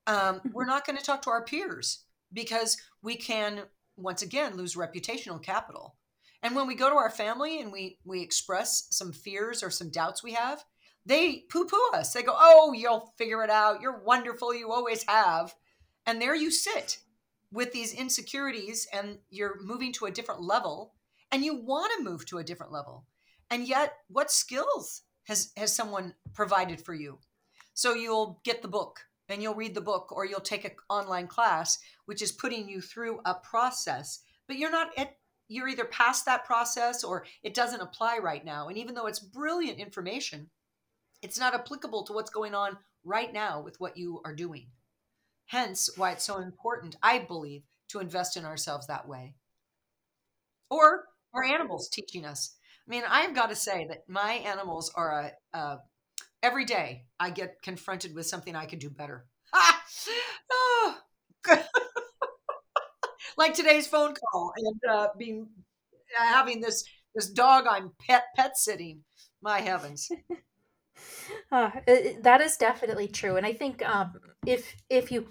Um, 0.05 0.41
we're 0.53 0.65
not 0.65 0.85
going 0.85 0.97
to 0.97 1.03
talk 1.03 1.21
to 1.23 1.29
our 1.29 1.43
peers 1.43 2.03
because 2.31 2.77
we 3.01 3.15
can 3.15 3.61
once 3.95 4.21
again 4.21 4.55
lose 4.55 4.75
reputational 4.75 5.41
capital. 5.41 5.95
And 6.43 6.55
when 6.55 6.67
we 6.67 6.75
go 6.75 6.89
to 6.89 6.95
our 6.95 7.09
family 7.09 7.59
and 7.61 7.71
we 7.71 7.97
we 8.05 8.21
express 8.21 8.87
some 8.91 9.11
fears 9.11 9.63
or 9.63 9.71
some 9.71 9.89
doubts 9.89 10.23
we 10.23 10.33
have, 10.33 10.63
they 11.05 11.45
poo 11.51 11.65
poo 11.65 11.89
us. 11.93 12.13
They 12.13 12.21
go, 12.21 12.35
Oh, 12.37 12.73
you'll 12.73 13.11
figure 13.17 13.43
it 13.43 13.49
out. 13.49 13.81
You're 13.81 14.03
wonderful. 14.03 14.53
You 14.53 14.71
always 14.71 15.03
have. 15.07 15.55
And 16.05 16.21
there 16.21 16.35
you 16.35 16.51
sit 16.51 16.99
with 17.51 17.71
these 17.71 17.93
insecurities 17.93 18.87
and 18.93 19.19
you're 19.29 19.59
moving 19.61 19.93
to 19.93 20.05
a 20.05 20.11
different 20.11 20.41
level 20.41 20.93
and 21.31 21.43
you 21.43 21.55
want 21.55 21.91
to 21.97 22.03
move 22.03 22.25
to 22.25 22.37
a 22.37 22.43
different 22.43 22.71
level. 22.71 23.05
And 23.49 23.67
yet, 23.67 23.93
what 24.09 24.31
skills 24.31 25.03
has, 25.25 25.51
has 25.55 25.75
someone 25.75 26.13
provided 26.33 26.81
for 26.81 26.93
you? 26.93 27.19
So 27.73 27.93
you'll 27.93 28.41
get 28.43 28.61
the 28.61 28.67
book 28.67 29.01
and 29.29 29.41
you'll 29.41 29.55
read 29.55 29.75
the 29.75 29.81
book 29.81 30.11
or 30.11 30.25
you'll 30.25 30.39
take 30.39 30.65
an 30.65 30.71
online 30.89 31.27
class, 31.27 31.79
which 32.05 32.21
is 32.21 32.31
putting 32.31 32.67
you 32.67 32.81
through 32.81 33.19
a 33.25 33.35
process, 33.35 34.19
but 34.47 34.57
you're 34.57 34.71
not 34.71 34.89
at 34.97 35.17
you're 35.49 35.69
either 35.69 35.85
past 35.85 36.25
that 36.25 36.43
process 36.43 37.05
or 37.05 37.25
it 37.41 37.53
doesn't 37.53 37.79
apply 37.79 38.17
right 38.17 38.43
now. 38.43 38.67
And 38.67 38.77
even 38.77 38.95
though 38.95 39.07
it's 39.07 39.19
brilliant 39.19 39.79
information, 39.79 40.49
it's 41.21 41.39
not 41.39 41.53
applicable 41.53 42.03
to 42.03 42.13
what's 42.13 42.29
going 42.29 42.53
on 42.53 42.77
right 43.05 43.31
now 43.31 43.61
with 43.61 43.79
what 43.79 43.95
you 43.95 44.21
are 44.25 44.35
doing. 44.35 44.67
Hence, 45.47 45.89
why 45.97 46.11
it's 46.11 46.23
so 46.25 46.37
important, 46.37 46.95
I 47.01 47.19
believe, 47.19 47.63
to 47.89 47.99
invest 47.99 48.37
in 48.37 48.45
ourselves 48.45 48.87
that 48.87 49.07
way. 49.07 49.33
Or 50.69 51.05
our 51.33 51.43
animals 51.43 51.89
teaching 51.89 52.25
us. 52.25 52.55
I 52.87 52.89
mean, 52.89 53.03
I've 53.07 53.35
got 53.35 53.49
to 53.49 53.55
say 53.55 53.85
that 53.89 54.07
my 54.07 54.33
animals 54.33 54.91
are 54.95 55.11
a, 55.53 55.57
a 55.57 55.77
every 56.43 56.65
day 56.65 57.05
I 57.19 57.29
get 57.31 57.61
confronted 57.61 58.15
with 58.15 58.27
something 58.27 58.55
I 58.55 58.65
could 58.65 58.79
do 58.79 58.89
better. 58.89 59.25
oh. 60.51 60.97
like 63.37 63.53
today's 63.53 63.87
phone 63.87 64.13
call 64.13 64.51
and 64.57 64.81
uh, 64.89 65.07
being 65.17 65.47
having 66.17 66.61
this 66.61 66.83
this 67.15 67.29
dog 67.29 67.65
I'm 67.69 67.91
pet 68.07 68.25
pet 68.35 68.57
sitting. 68.57 69.03
My 69.41 69.59
heavens. 69.61 70.09
Uh, 71.51 71.69
that 72.21 72.41
is 72.41 72.57
definitely 72.57 73.07
true, 73.07 73.37
and 73.37 73.45
I 73.45 73.53
think 73.53 73.87
um, 73.87 74.13
if 74.47 74.75
if 74.89 75.11
you 75.11 75.27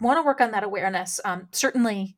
want 0.00 0.18
to 0.18 0.22
work 0.22 0.40
on 0.40 0.52
that 0.52 0.64
awareness, 0.64 1.20
um, 1.24 1.48
certainly 1.52 2.16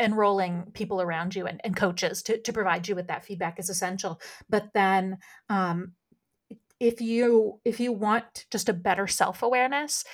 enrolling 0.00 0.64
people 0.74 1.00
around 1.00 1.36
you 1.36 1.46
and, 1.46 1.60
and 1.62 1.76
coaches 1.76 2.22
to, 2.24 2.36
to 2.38 2.52
provide 2.52 2.88
you 2.88 2.96
with 2.96 3.06
that 3.06 3.24
feedback 3.24 3.60
is 3.60 3.70
essential. 3.70 4.20
But 4.50 4.70
then, 4.74 5.18
um, 5.48 5.92
if 6.80 7.00
you 7.00 7.60
if 7.64 7.78
you 7.78 7.92
want 7.92 8.46
just 8.50 8.68
a 8.68 8.72
better 8.72 9.06
self 9.06 9.42
awareness, 9.42 10.04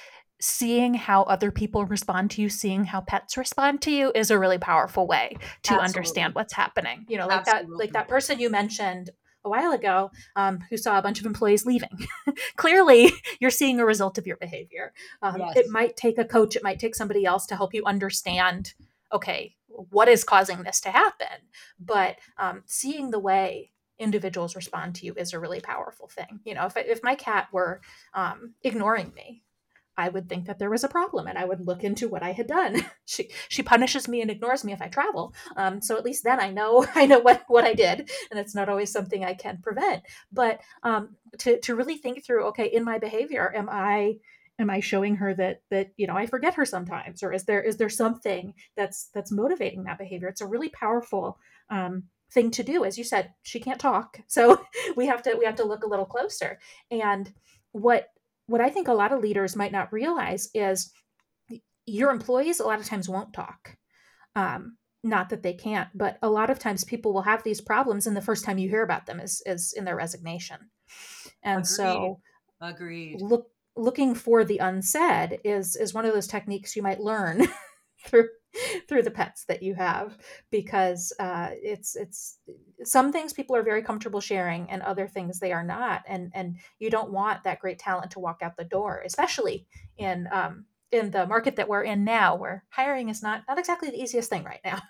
seeing 0.40 0.94
how 0.94 1.22
other 1.22 1.50
people 1.50 1.86
respond 1.86 2.30
to 2.32 2.42
you, 2.42 2.50
seeing 2.50 2.84
how 2.84 3.00
pets 3.00 3.36
respond 3.36 3.80
to 3.82 3.90
you, 3.90 4.12
is 4.14 4.30
a 4.30 4.38
really 4.38 4.58
powerful 4.58 5.06
way 5.06 5.36
to 5.62 5.72
Absolutely. 5.72 5.84
understand 5.84 6.34
what's 6.34 6.52
happening. 6.52 7.06
You 7.08 7.18
know, 7.18 7.26
like 7.26 7.48
Absolutely. 7.48 7.70
that 7.70 7.78
like 7.78 7.92
that 7.94 8.08
person 8.08 8.38
you 8.38 8.50
mentioned 8.50 9.10
a 9.44 9.48
while 9.48 9.72
ago 9.72 10.10
um, 10.36 10.60
who 10.68 10.76
saw 10.76 10.98
a 10.98 11.02
bunch 11.02 11.20
of 11.20 11.26
employees 11.26 11.66
leaving. 11.66 12.06
Clearly, 12.56 13.10
you're 13.40 13.50
seeing 13.50 13.80
a 13.80 13.86
result 13.86 14.18
of 14.18 14.26
your 14.26 14.36
behavior. 14.36 14.92
Um, 15.22 15.36
yes. 15.38 15.56
It 15.56 15.68
might 15.68 15.96
take 15.96 16.18
a 16.18 16.24
coach, 16.24 16.56
it 16.56 16.62
might 16.62 16.78
take 16.78 16.94
somebody 16.94 17.24
else 17.24 17.46
to 17.46 17.56
help 17.56 17.74
you 17.74 17.84
understand 17.84 18.74
okay, 19.12 19.56
what 19.66 20.08
is 20.08 20.24
causing 20.24 20.62
this 20.62 20.80
to 20.80 20.90
happen? 20.90 21.26
But 21.78 22.18
um, 22.38 22.62
seeing 22.66 23.10
the 23.10 23.18
way 23.18 23.72
individuals 23.98 24.56
respond 24.56 24.94
to 24.96 25.06
you 25.06 25.14
is 25.16 25.32
a 25.32 25.38
really 25.38 25.60
powerful 25.60 26.08
thing. 26.08 26.40
You 26.44 26.54
know, 26.54 26.66
if, 26.66 26.76
if 26.76 27.02
my 27.02 27.14
cat 27.14 27.48
were 27.52 27.80
um, 28.14 28.54
ignoring 28.62 29.12
me, 29.14 29.42
I 30.00 30.08
would 30.08 30.28
think 30.28 30.46
that 30.46 30.58
there 30.58 30.70
was 30.70 30.82
a 30.82 30.88
problem 30.88 31.26
and 31.26 31.36
I 31.36 31.44
would 31.44 31.66
look 31.66 31.84
into 31.84 32.08
what 32.08 32.22
I 32.22 32.32
had 32.32 32.46
done. 32.46 32.84
she 33.04 33.30
she 33.48 33.62
punishes 33.62 34.08
me 34.08 34.22
and 34.22 34.30
ignores 34.30 34.64
me 34.64 34.72
if 34.72 34.80
I 34.80 34.88
travel. 34.88 35.34
Um, 35.56 35.82
so 35.82 35.96
at 35.96 36.04
least 36.04 36.24
then 36.24 36.40
I 36.40 36.50
know 36.50 36.86
I 36.94 37.06
know 37.06 37.20
what, 37.20 37.44
what 37.48 37.64
I 37.64 37.74
did 37.74 38.10
and 38.30 38.40
it's 38.40 38.54
not 38.54 38.68
always 38.68 38.90
something 38.90 39.24
I 39.24 39.34
can 39.34 39.58
prevent. 39.62 40.02
But 40.32 40.60
um, 40.82 41.16
to, 41.38 41.60
to 41.60 41.74
really 41.74 41.96
think 41.96 42.24
through, 42.24 42.46
okay, 42.46 42.66
in 42.66 42.84
my 42.84 42.98
behavior, 42.98 43.52
am 43.54 43.68
I 43.70 44.16
am 44.58 44.70
I 44.70 44.80
showing 44.80 45.16
her 45.16 45.34
that 45.34 45.62
that 45.70 45.90
you 45.96 46.06
know 46.06 46.16
I 46.16 46.26
forget 46.26 46.54
her 46.54 46.64
sometimes 46.64 47.22
or 47.22 47.32
is 47.32 47.44
there 47.44 47.62
is 47.62 47.76
there 47.76 47.88
something 47.88 48.54
that's 48.76 49.08
that's 49.14 49.32
motivating 49.32 49.84
that 49.84 49.98
behavior? 49.98 50.28
It's 50.28 50.40
a 50.40 50.46
really 50.46 50.70
powerful 50.70 51.38
um, 51.68 52.04
thing 52.32 52.50
to 52.52 52.62
do. 52.62 52.84
As 52.84 52.96
you 52.96 53.04
said, 53.04 53.34
she 53.42 53.60
can't 53.60 53.80
talk. 53.80 54.20
So 54.28 54.64
we 54.96 55.06
have 55.06 55.22
to 55.24 55.36
we 55.38 55.44
have 55.44 55.56
to 55.56 55.64
look 55.64 55.84
a 55.84 55.88
little 55.88 56.06
closer. 56.06 56.58
And 56.90 57.32
what 57.72 58.08
what 58.50 58.60
I 58.60 58.68
think 58.68 58.88
a 58.88 58.92
lot 58.92 59.12
of 59.12 59.20
leaders 59.20 59.54
might 59.54 59.70
not 59.70 59.92
realize 59.92 60.50
is 60.54 60.92
your 61.86 62.10
employees 62.10 62.58
a 62.58 62.66
lot 62.66 62.80
of 62.80 62.84
times 62.84 63.08
won't 63.08 63.32
talk. 63.32 63.76
Um, 64.34 64.76
not 65.04 65.28
that 65.28 65.44
they 65.44 65.54
can't, 65.54 65.88
but 65.94 66.18
a 66.20 66.28
lot 66.28 66.50
of 66.50 66.58
times 66.58 66.82
people 66.82 67.14
will 67.14 67.22
have 67.22 67.44
these 67.44 67.60
problems, 67.60 68.08
and 68.08 68.16
the 68.16 68.20
first 68.20 68.44
time 68.44 68.58
you 68.58 68.68
hear 68.68 68.82
about 68.82 69.06
them 69.06 69.20
is 69.20 69.40
is 69.46 69.72
in 69.72 69.84
their 69.84 69.94
resignation. 69.94 70.58
And 71.44 71.60
Agreed. 71.60 71.66
so, 71.68 72.20
Agreed. 72.60 73.20
Look, 73.22 73.46
looking 73.76 74.16
for 74.16 74.44
the 74.44 74.58
unsaid 74.58 75.38
is 75.44 75.76
is 75.76 75.94
one 75.94 76.04
of 76.04 76.12
those 76.12 76.26
techniques 76.26 76.74
you 76.74 76.82
might 76.82 77.00
learn 77.00 77.46
through 78.04 78.28
through 78.88 79.02
the 79.02 79.10
pets 79.10 79.44
that 79.44 79.62
you 79.62 79.74
have 79.74 80.18
because 80.50 81.12
uh, 81.20 81.50
it's 81.52 81.96
it's 81.96 82.38
some 82.82 83.12
things 83.12 83.32
people 83.32 83.54
are 83.54 83.62
very 83.62 83.82
comfortable 83.82 84.20
sharing 84.20 84.68
and 84.70 84.82
other 84.82 85.06
things 85.06 85.38
they 85.38 85.52
are 85.52 85.62
not 85.62 86.02
and 86.08 86.30
and 86.34 86.56
you 86.78 86.90
don't 86.90 87.12
want 87.12 87.44
that 87.44 87.60
great 87.60 87.78
talent 87.78 88.10
to 88.10 88.18
walk 88.18 88.40
out 88.42 88.56
the 88.56 88.64
door 88.64 89.02
especially 89.04 89.66
in 89.98 90.28
um, 90.32 90.64
in 90.90 91.10
the 91.10 91.26
market 91.26 91.56
that 91.56 91.68
we're 91.68 91.84
in 91.84 92.04
now 92.04 92.34
where 92.34 92.64
hiring 92.70 93.08
is 93.08 93.22
not 93.22 93.42
not 93.48 93.58
exactly 93.58 93.90
the 93.90 94.00
easiest 94.02 94.30
thing 94.30 94.44
right 94.44 94.60
now. 94.64 94.80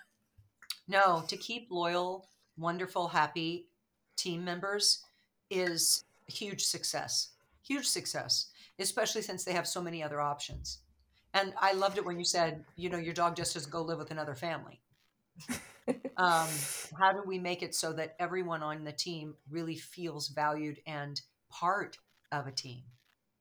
No 0.87 1.23
to 1.27 1.37
keep 1.37 1.67
loyal 1.69 2.27
wonderful 2.57 3.07
happy 3.07 3.67
team 4.17 4.43
members 4.43 5.03
is 5.49 6.03
huge 6.27 6.65
success 6.65 7.29
huge 7.61 7.87
success 7.87 8.47
especially 8.77 9.21
since 9.21 9.45
they 9.45 9.53
have 9.53 9.67
so 9.67 9.81
many 9.81 10.03
other 10.03 10.19
options 10.19 10.79
and 11.33 11.53
I 11.59 11.73
loved 11.73 11.97
it 11.97 12.05
when 12.05 12.17
you 12.17 12.25
said, 12.25 12.65
you 12.75 12.89
know, 12.89 12.97
your 12.97 13.13
dog 13.13 13.35
just 13.35 13.53
doesn't 13.53 13.71
go 13.71 13.81
live 13.81 13.97
with 13.97 14.11
another 14.11 14.35
family. 14.35 14.81
um, 16.17 16.47
how 16.99 17.11
do 17.11 17.23
we 17.25 17.39
make 17.39 17.63
it 17.63 17.73
so 17.73 17.93
that 17.93 18.15
everyone 18.19 18.61
on 18.61 18.83
the 18.83 18.91
team 18.91 19.35
really 19.49 19.75
feels 19.75 20.27
valued 20.29 20.79
and 20.85 21.21
part 21.49 21.97
of 22.31 22.47
a 22.47 22.51
team 22.51 22.83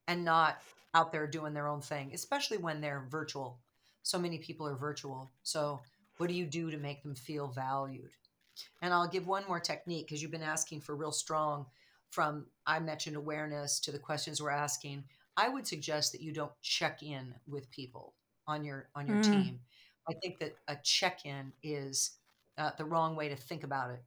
and 0.09 0.24
not 0.24 0.61
out 0.95 1.12
there 1.12 1.26
doing 1.26 1.53
their 1.53 1.68
own 1.68 1.80
thing, 1.80 2.12
especially 2.14 2.59
when 2.59 2.80
they're 2.80 3.07
virtual? 3.11 3.59
So 4.03 4.18
many 4.18 4.38
people 4.38 4.66
are 4.66 4.76
virtual. 4.76 5.30
So, 5.43 5.80
what 6.16 6.28
do 6.28 6.34
you 6.34 6.47
do 6.47 6.70
to 6.70 6.76
make 6.76 7.03
them 7.03 7.14
feel 7.14 7.49
valued? 7.49 8.11
And 8.82 8.93
I'll 8.93 9.09
give 9.09 9.26
one 9.26 9.45
more 9.49 9.61
technique 9.61 10.07
because 10.07 10.20
you've 10.20 10.30
been 10.30 10.43
asking 10.43 10.82
for 10.82 10.95
real 10.95 11.12
strong 11.12 11.66
from 12.11 12.47
I 12.66 12.78
mentioned 12.80 13.16
awareness 13.16 13.80
to 13.80 13.93
the 13.93 13.99
questions 13.99 14.43
we're 14.43 14.51
asking. 14.51 15.05
I 15.37 15.49
would 15.49 15.66
suggest 15.66 16.12
that 16.12 16.20
you 16.20 16.33
don't 16.33 16.53
check 16.62 17.03
in 17.03 17.35
with 17.47 17.70
people 17.70 18.14
on 18.47 18.64
your 18.64 18.89
on 18.95 19.07
your 19.07 19.18
mm. 19.18 19.24
team. 19.24 19.61
I 20.09 20.14
think 20.14 20.39
that 20.41 20.57
a 20.68 20.76
check 20.83 21.24
in 21.24 21.53
is 21.62 22.12
uh, 22.59 22.70
the 22.76 22.85
wrong 22.85 23.16
way 23.16 23.28
to 23.28 23.37
think 23.37 23.64
about 23.64 23.91
it. 23.91 24.03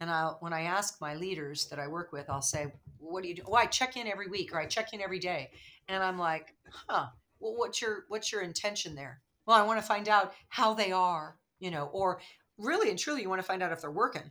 And 0.00 0.10
I, 0.10 0.32
when 0.40 0.52
I 0.52 0.62
ask 0.62 1.00
my 1.00 1.14
leaders 1.14 1.66
that 1.66 1.78
I 1.78 1.86
work 1.86 2.12
with, 2.12 2.28
I'll 2.28 2.42
say, 2.42 2.72
"What 2.98 3.22
do 3.22 3.28
you 3.28 3.36
do?" 3.36 3.42
"Well, 3.46 3.62
I 3.62 3.66
check 3.66 3.96
in 3.96 4.06
every 4.06 4.28
week, 4.28 4.52
or 4.52 4.58
I 4.58 4.66
check 4.66 4.92
in 4.92 5.00
every 5.00 5.18
day." 5.18 5.50
And 5.88 6.02
I'm 6.02 6.18
like, 6.18 6.54
"Huh? 6.88 7.06
Well, 7.38 7.54
what's 7.56 7.80
your 7.80 8.04
what's 8.08 8.32
your 8.32 8.42
intention 8.42 8.94
there?" 8.94 9.20
Well, 9.46 9.56
I 9.56 9.62
want 9.62 9.80
to 9.80 9.86
find 9.86 10.08
out 10.08 10.34
how 10.48 10.74
they 10.74 10.92
are, 10.92 11.36
you 11.60 11.70
know, 11.70 11.86
or 11.92 12.20
really 12.58 12.90
and 12.90 12.98
truly, 12.98 13.22
you 13.22 13.28
want 13.28 13.40
to 13.40 13.46
find 13.46 13.62
out 13.62 13.72
if 13.72 13.80
they're 13.80 13.90
working. 13.90 14.30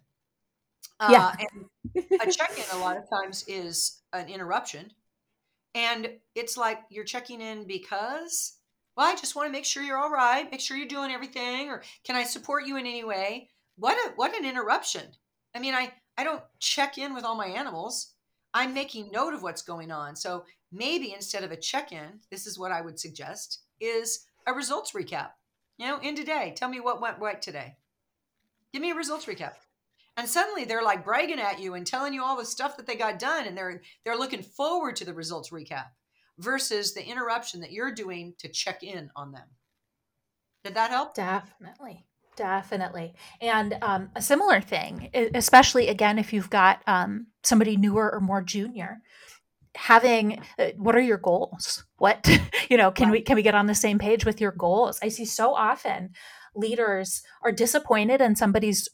Uh, 0.99 1.09
yeah. 1.11 1.35
and 1.95 2.05
a 2.21 2.31
check 2.31 2.51
in 2.57 2.77
a 2.77 2.81
lot 2.81 2.97
of 2.97 3.09
times 3.09 3.43
is 3.47 4.01
an 4.13 4.29
interruption 4.29 4.91
and 5.75 6.09
it's 6.35 6.57
like 6.57 6.79
you're 6.89 7.03
checking 7.03 7.41
in 7.41 7.65
because, 7.65 8.57
well, 8.95 9.07
I 9.07 9.15
just 9.15 9.35
want 9.35 9.47
to 9.47 9.51
make 9.51 9.65
sure 9.65 9.83
you're 9.83 9.97
all 9.97 10.11
right, 10.11 10.49
make 10.51 10.59
sure 10.59 10.77
you're 10.77 10.87
doing 10.87 11.11
everything, 11.11 11.69
or 11.69 11.83
can 12.03 12.15
I 12.15 12.23
support 12.23 12.65
you 12.65 12.77
in 12.77 12.85
any 12.85 13.03
way? 13.03 13.49
What 13.77 13.97
a 13.97 14.13
what 14.15 14.35
an 14.35 14.45
interruption. 14.45 15.03
I 15.55 15.59
mean, 15.59 15.73
I 15.73 15.93
I 16.17 16.23
don't 16.23 16.43
check 16.59 16.97
in 16.97 17.13
with 17.13 17.23
all 17.23 17.35
my 17.35 17.47
animals. 17.47 18.13
I'm 18.53 18.73
making 18.73 19.11
note 19.11 19.33
of 19.33 19.43
what's 19.43 19.61
going 19.61 19.91
on. 19.91 20.15
So 20.15 20.43
maybe 20.71 21.13
instead 21.13 21.43
of 21.43 21.51
a 21.51 21.57
check-in, 21.57 22.19
this 22.29 22.45
is 22.45 22.59
what 22.59 22.71
I 22.71 22.81
would 22.81 22.99
suggest 22.99 23.61
is 23.79 24.25
a 24.45 24.53
results 24.53 24.91
recap. 24.91 25.29
You 25.77 25.87
know, 25.87 25.99
in 25.99 26.15
today, 26.15 26.53
tell 26.55 26.67
me 26.67 26.81
what 26.81 27.01
went 27.01 27.19
right 27.19 27.41
today. 27.41 27.77
Give 28.73 28.81
me 28.81 28.91
a 28.91 28.95
results 28.95 29.25
recap 29.25 29.53
and 30.17 30.27
suddenly 30.27 30.65
they're 30.65 30.83
like 30.83 31.05
bragging 31.05 31.39
at 31.39 31.59
you 31.59 31.73
and 31.73 31.85
telling 31.85 32.13
you 32.13 32.23
all 32.23 32.37
the 32.37 32.45
stuff 32.45 32.77
that 32.77 32.85
they 32.85 32.95
got 32.95 33.19
done 33.19 33.47
and 33.47 33.57
they're 33.57 33.81
they're 34.03 34.17
looking 34.17 34.43
forward 34.43 34.95
to 34.97 35.05
the 35.05 35.13
results 35.13 35.49
recap 35.49 35.85
versus 36.37 36.93
the 36.93 37.05
interruption 37.05 37.61
that 37.61 37.71
you're 37.71 37.93
doing 37.93 38.33
to 38.39 38.49
check 38.49 38.83
in 38.83 39.09
on 39.15 39.31
them. 39.31 39.47
Did 40.63 40.75
that 40.75 40.91
help? 40.91 41.13
Definitely. 41.15 42.05
Definitely. 42.35 43.13
And 43.41 43.77
um, 43.81 44.09
a 44.15 44.21
similar 44.21 44.61
thing 44.61 45.09
especially 45.13 45.87
again 45.87 46.17
if 46.17 46.33
you've 46.33 46.49
got 46.49 46.81
um, 46.87 47.27
somebody 47.43 47.77
newer 47.77 48.11
or 48.11 48.19
more 48.19 48.41
junior 48.41 49.01
having 49.75 50.41
uh, 50.59 50.67
what 50.77 50.95
are 50.95 51.01
your 51.01 51.17
goals? 51.17 51.83
What 51.97 52.27
you 52.69 52.77
know 52.77 52.91
can 52.91 53.09
we 53.09 53.21
can 53.21 53.35
we 53.35 53.41
get 53.41 53.55
on 53.55 53.67
the 53.67 53.75
same 53.75 53.99
page 53.99 54.25
with 54.25 54.41
your 54.41 54.51
goals? 54.51 54.99
I 55.01 55.09
see 55.09 55.25
so 55.25 55.53
often 55.53 56.11
leaders 56.55 57.23
are 57.43 57.51
disappointed 57.51 58.19
in 58.21 58.35
somebody's 58.35 58.89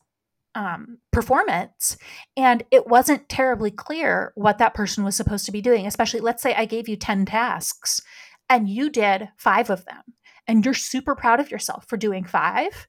um, 0.58 0.98
performance 1.12 1.98
and 2.36 2.64
it 2.72 2.88
wasn't 2.88 3.30
terribly 3.30 3.70
clear 3.70 4.32
what 4.34 4.58
that 4.58 4.74
person 4.74 5.04
was 5.04 5.16
supposed 5.16 5.46
to 5.46 5.52
be 5.52 5.62
doing 5.62 5.86
especially 5.86 6.20
let's 6.20 6.42
say 6.42 6.56
i 6.56 6.66
gave 6.66 6.90
you 6.90 6.96
10 6.96 7.26
tasks 7.26 8.02
and 8.50 8.68
you 8.68 8.90
did 8.90 9.30
five 9.38 9.70
of 9.70 9.86
them 9.86 10.02
and 10.48 10.66
you're 10.66 10.74
super 10.74 11.14
proud 11.14 11.40
of 11.40 11.52
yourself 11.52 11.86
for 11.88 11.96
doing 11.96 12.24
five 12.24 12.88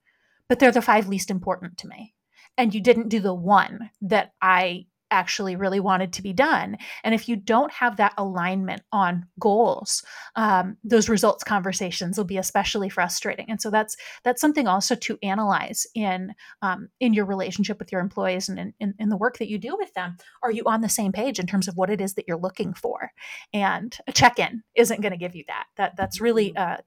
but 0.49 0.59
they're 0.59 0.73
the 0.73 0.81
five 0.81 1.09
least 1.09 1.31
important 1.31 1.77
to 1.77 1.87
me 1.89 2.15
and 2.57 2.75
you 2.75 2.81
didn't 2.81 3.11
do 3.11 3.21
the 3.21 3.35
one 3.35 3.91
that 4.01 4.33
i 4.41 4.87
actually 5.11 5.57
really 5.57 5.81
wanted 5.81 6.13
to 6.13 6.23
be 6.23 6.33
done. 6.33 6.77
And 7.05 7.15
if 7.15 7.29
you 7.29 7.37
don't 7.37 7.73
have 7.73 7.97
that 7.97 8.15
alignment 8.17 8.83
on 8.93 9.27
goals, 9.41 10.03
um, 10.37 10.77
those 10.85 11.09
results 11.09 11.45
conversations 11.45 12.17
will 12.17 12.25
be 12.25 12.39
especially 12.39 12.89
frustrating. 12.89 13.47
And 13.49 13.61
so 13.61 13.71
that's 13.71 13.97
that's 14.25 14.41
something 14.41 14.67
also 14.67 14.95
to 14.95 15.19
analyze 15.23 15.87
in 15.95 16.35
um, 16.63 16.89
in 17.01 17.15
your 17.15 17.25
relationship 17.25 17.79
with 17.79 17.93
your 17.93 18.01
employees 18.01 18.49
and 18.49 18.59
in, 18.59 18.75
in, 18.81 18.95
in, 18.99 19.09
the 19.09 19.17
work 19.17 19.39
that 19.39 19.49
you 19.49 19.59
do 19.59 19.77
with 19.77 19.93
them. 19.95 20.17
Are 20.43 20.51
you 20.51 20.63
on 20.67 20.81
the 20.81 20.89
same 20.89 21.13
page 21.13 21.39
in 21.39 21.47
terms 21.47 21.69
of 21.69 21.77
what 21.77 21.91
it 21.91 22.01
is 22.01 22.15
that 22.15 22.27
you're 22.29 22.37
looking 22.37 22.75
for? 22.75 23.13
And 23.53 23.97
a 24.07 24.13
check-in 24.13 24.63
isn't 24.75 25.01
going 25.01 25.13
to 25.13 25.19
give 25.19 25.35
you 25.35 25.45
that. 25.49 25.65
That 25.77 25.97
that's 25.97 26.21
really 26.21 26.53
mm-hmm. 26.53 26.81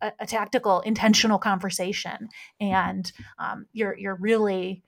a, 0.00 0.06
a, 0.06 0.12
a 0.20 0.26
tactical, 0.26 0.80
intentional 0.80 1.38
conversation, 1.38 2.28
and 2.60 3.10
um, 3.38 3.66
you're 3.72 3.96
you're 3.96 4.16
really 4.16 4.82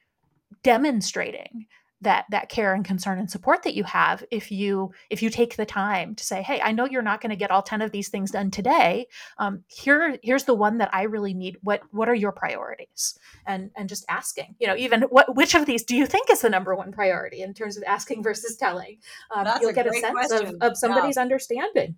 demonstrating 0.63 1.67
that 2.05 2.25
that 2.31 2.49
care 2.49 2.75
and 2.75 2.85
concern 2.85 3.19
and 3.19 3.31
support 3.31 3.63
that 3.63 3.75
you 3.75 3.85
have 3.85 4.25
if 4.31 4.51
you 4.51 4.93
if 5.11 5.23
you 5.23 5.31
take 5.31 5.57
the 5.57 5.67
time 5.67 6.15
to 6.15 6.25
say 6.25 6.43
hey 6.43 6.61
i 6.63 6.73
know 6.73 6.87
you're 6.87 7.03
not 7.03 7.21
going 7.21 7.31
to 7.31 7.37
get 7.37 7.51
all 7.51 7.63
10 7.63 7.83
of 7.83 7.91
these 7.91 8.09
things 8.09 8.31
done 8.31 8.51
today 8.51 9.07
um, 9.39 9.65
here 9.67 10.19
here's 10.23 10.45
the 10.45 10.55
one 10.55 10.79
that 10.79 10.91
i 10.93 11.03
really 11.03 11.35
need. 11.35 11.57
What 11.63 11.83
what 11.91 12.09
are 12.09 12.15
your 12.15 12.33
priorities? 12.33 13.19
And 13.47 13.71
and 13.77 13.89
just 13.89 14.05
asking 14.09 14.57
you 14.59 14.67
know 14.67 14.77
even 14.77 15.03
what 15.03 15.35
which 15.35 15.55
of 15.55 15.67
these 15.67 15.85
do 15.85 15.97
you 15.97 16.07
think 16.07 16.31
is 16.31 16.41
the 16.41 16.51
number 16.51 16.75
one 16.75 16.93
priority 16.93 17.43
in 17.43 17.55
terms 17.55 17.77
of 17.77 17.85
asking 17.85 18.23
versus 18.23 18.57
telling? 18.57 18.99
Um, 19.35 19.49
you'll 19.61 19.71
a 19.71 19.73
get 19.73 19.87
a 19.87 19.93
sense 19.93 20.33
of, 20.33 20.55
of 20.61 20.77
somebody's 20.77 21.17
yeah. 21.17 21.23
understanding. 21.23 21.97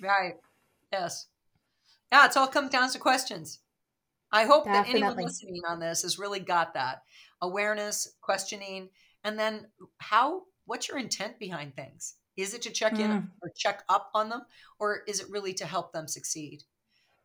Right. 0.00 0.34
Yes. 0.92 1.26
Yeah 2.12 2.26
it's 2.26 2.36
all 2.36 2.48
comes 2.48 2.70
down 2.70 2.90
to 2.90 2.98
questions. 2.98 3.60
I 4.32 4.44
hope 4.44 4.64
Definitely. 4.64 5.00
that 5.00 5.06
anyone 5.06 5.24
listening 5.24 5.62
on 5.68 5.80
this 5.80 6.02
has 6.02 6.18
really 6.18 6.40
got 6.40 6.74
that. 6.74 7.02
Awareness 7.42 8.14
questioning 8.20 8.90
and 9.24 9.38
then 9.38 9.66
how 9.98 10.42
what's 10.66 10.88
your 10.88 10.98
intent 10.98 11.38
behind 11.38 11.74
things? 11.74 12.14
Is 12.36 12.54
it 12.54 12.62
to 12.62 12.70
check 12.70 12.98
in 12.98 13.10
mm. 13.10 13.28
or 13.42 13.50
check 13.56 13.82
up 13.88 14.10
on 14.14 14.28
them 14.28 14.42
or 14.78 15.02
is 15.06 15.20
it 15.20 15.30
really 15.30 15.52
to 15.54 15.66
help 15.66 15.92
them 15.92 16.08
succeed? 16.08 16.62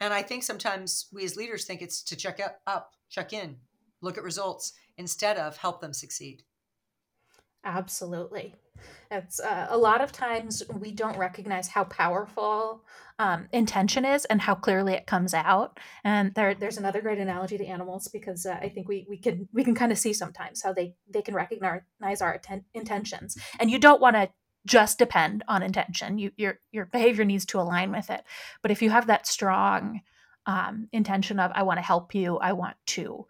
And 0.01 0.13
i 0.13 0.21
think 0.21 0.43
sometimes 0.43 1.07
we 1.13 1.23
as 1.23 1.37
leaders 1.37 1.65
think 1.65 1.81
it's 1.81 2.03
to 2.03 2.15
check 2.15 2.39
up 2.67 2.91
check 3.09 3.33
in 3.33 3.55
look 4.01 4.17
at 4.17 4.23
results 4.23 4.73
instead 4.97 5.37
of 5.37 5.57
help 5.57 5.81
them 5.81 5.93
succeed 5.93 6.43
Absolutely. 7.66 8.53
It's 9.09 9.39
uh, 9.39 9.68
a 9.70 9.78
lot 9.78 10.01
of 10.01 10.11
times 10.11 10.61
we 10.80 10.91
don't 10.91 11.18
recognize 11.18 11.68
how 11.68 11.86
powerful 11.86 12.84
um, 13.18 13.47
intention 13.51 14.05
is 14.05 14.26
and 14.26 14.41
how 14.41 14.55
clearly 14.55 14.93
it 14.93 15.07
comes 15.07 15.34
out. 15.34 15.80
And 16.03 16.34
there, 16.36 16.53
there's 16.53 16.78
another 16.78 17.01
great 17.01 17.18
analogy 17.18 17.57
to 17.57 17.66
animals 17.66 18.07
because 18.07 18.45
uh, 18.45 18.57
I 18.61 18.70
think 18.70 18.88
we 18.88 19.05
we 19.09 19.18
can 19.18 19.47
we 19.53 19.63
can 19.63 19.76
kind 19.76 19.91
of 19.91 19.97
see 19.97 20.13
sometimes 20.13 20.61
how 20.61 20.74
they 20.74 20.95
they 21.09 21.22
can 21.22 21.34
recognize 21.34 22.22
our 22.22 22.36
atten- 22.36 22.66
intentions. 22.74 23.38
And 23.59 23.72
you 23.72 23.80
don't 23.80 24.01
want 24.01 24.16
to 24.16 24.30
just 24.66 24.97
depend 24.99 25.43
on 25.47 25.63
intention. 25.63 26.18
You, 26.18 26.32
your 26.36 26.59
your 26.72 26.86
behavior 26.86 27.26
needs 27.26 27.45
to 27.47 27.59
align 27.59 27.91
with 27.91 28.09
it. 28.09 28.24
But 28.61 28.72
if 28.72 28.82
you 28.82 28.89
have 28.89 29.07
that 29.07 29.28
strong 29.28 30.01
um, 30.45 30.89
intention 30.91 31.39
of 31.39 31.51
I 31.55 31.63
want 31.63 31.78
to 31.78 31.84
help 31.84 32.13
you, 32.13 32.38
I 32.38 32.53
want 32.53 32.76
to 32.88 33.26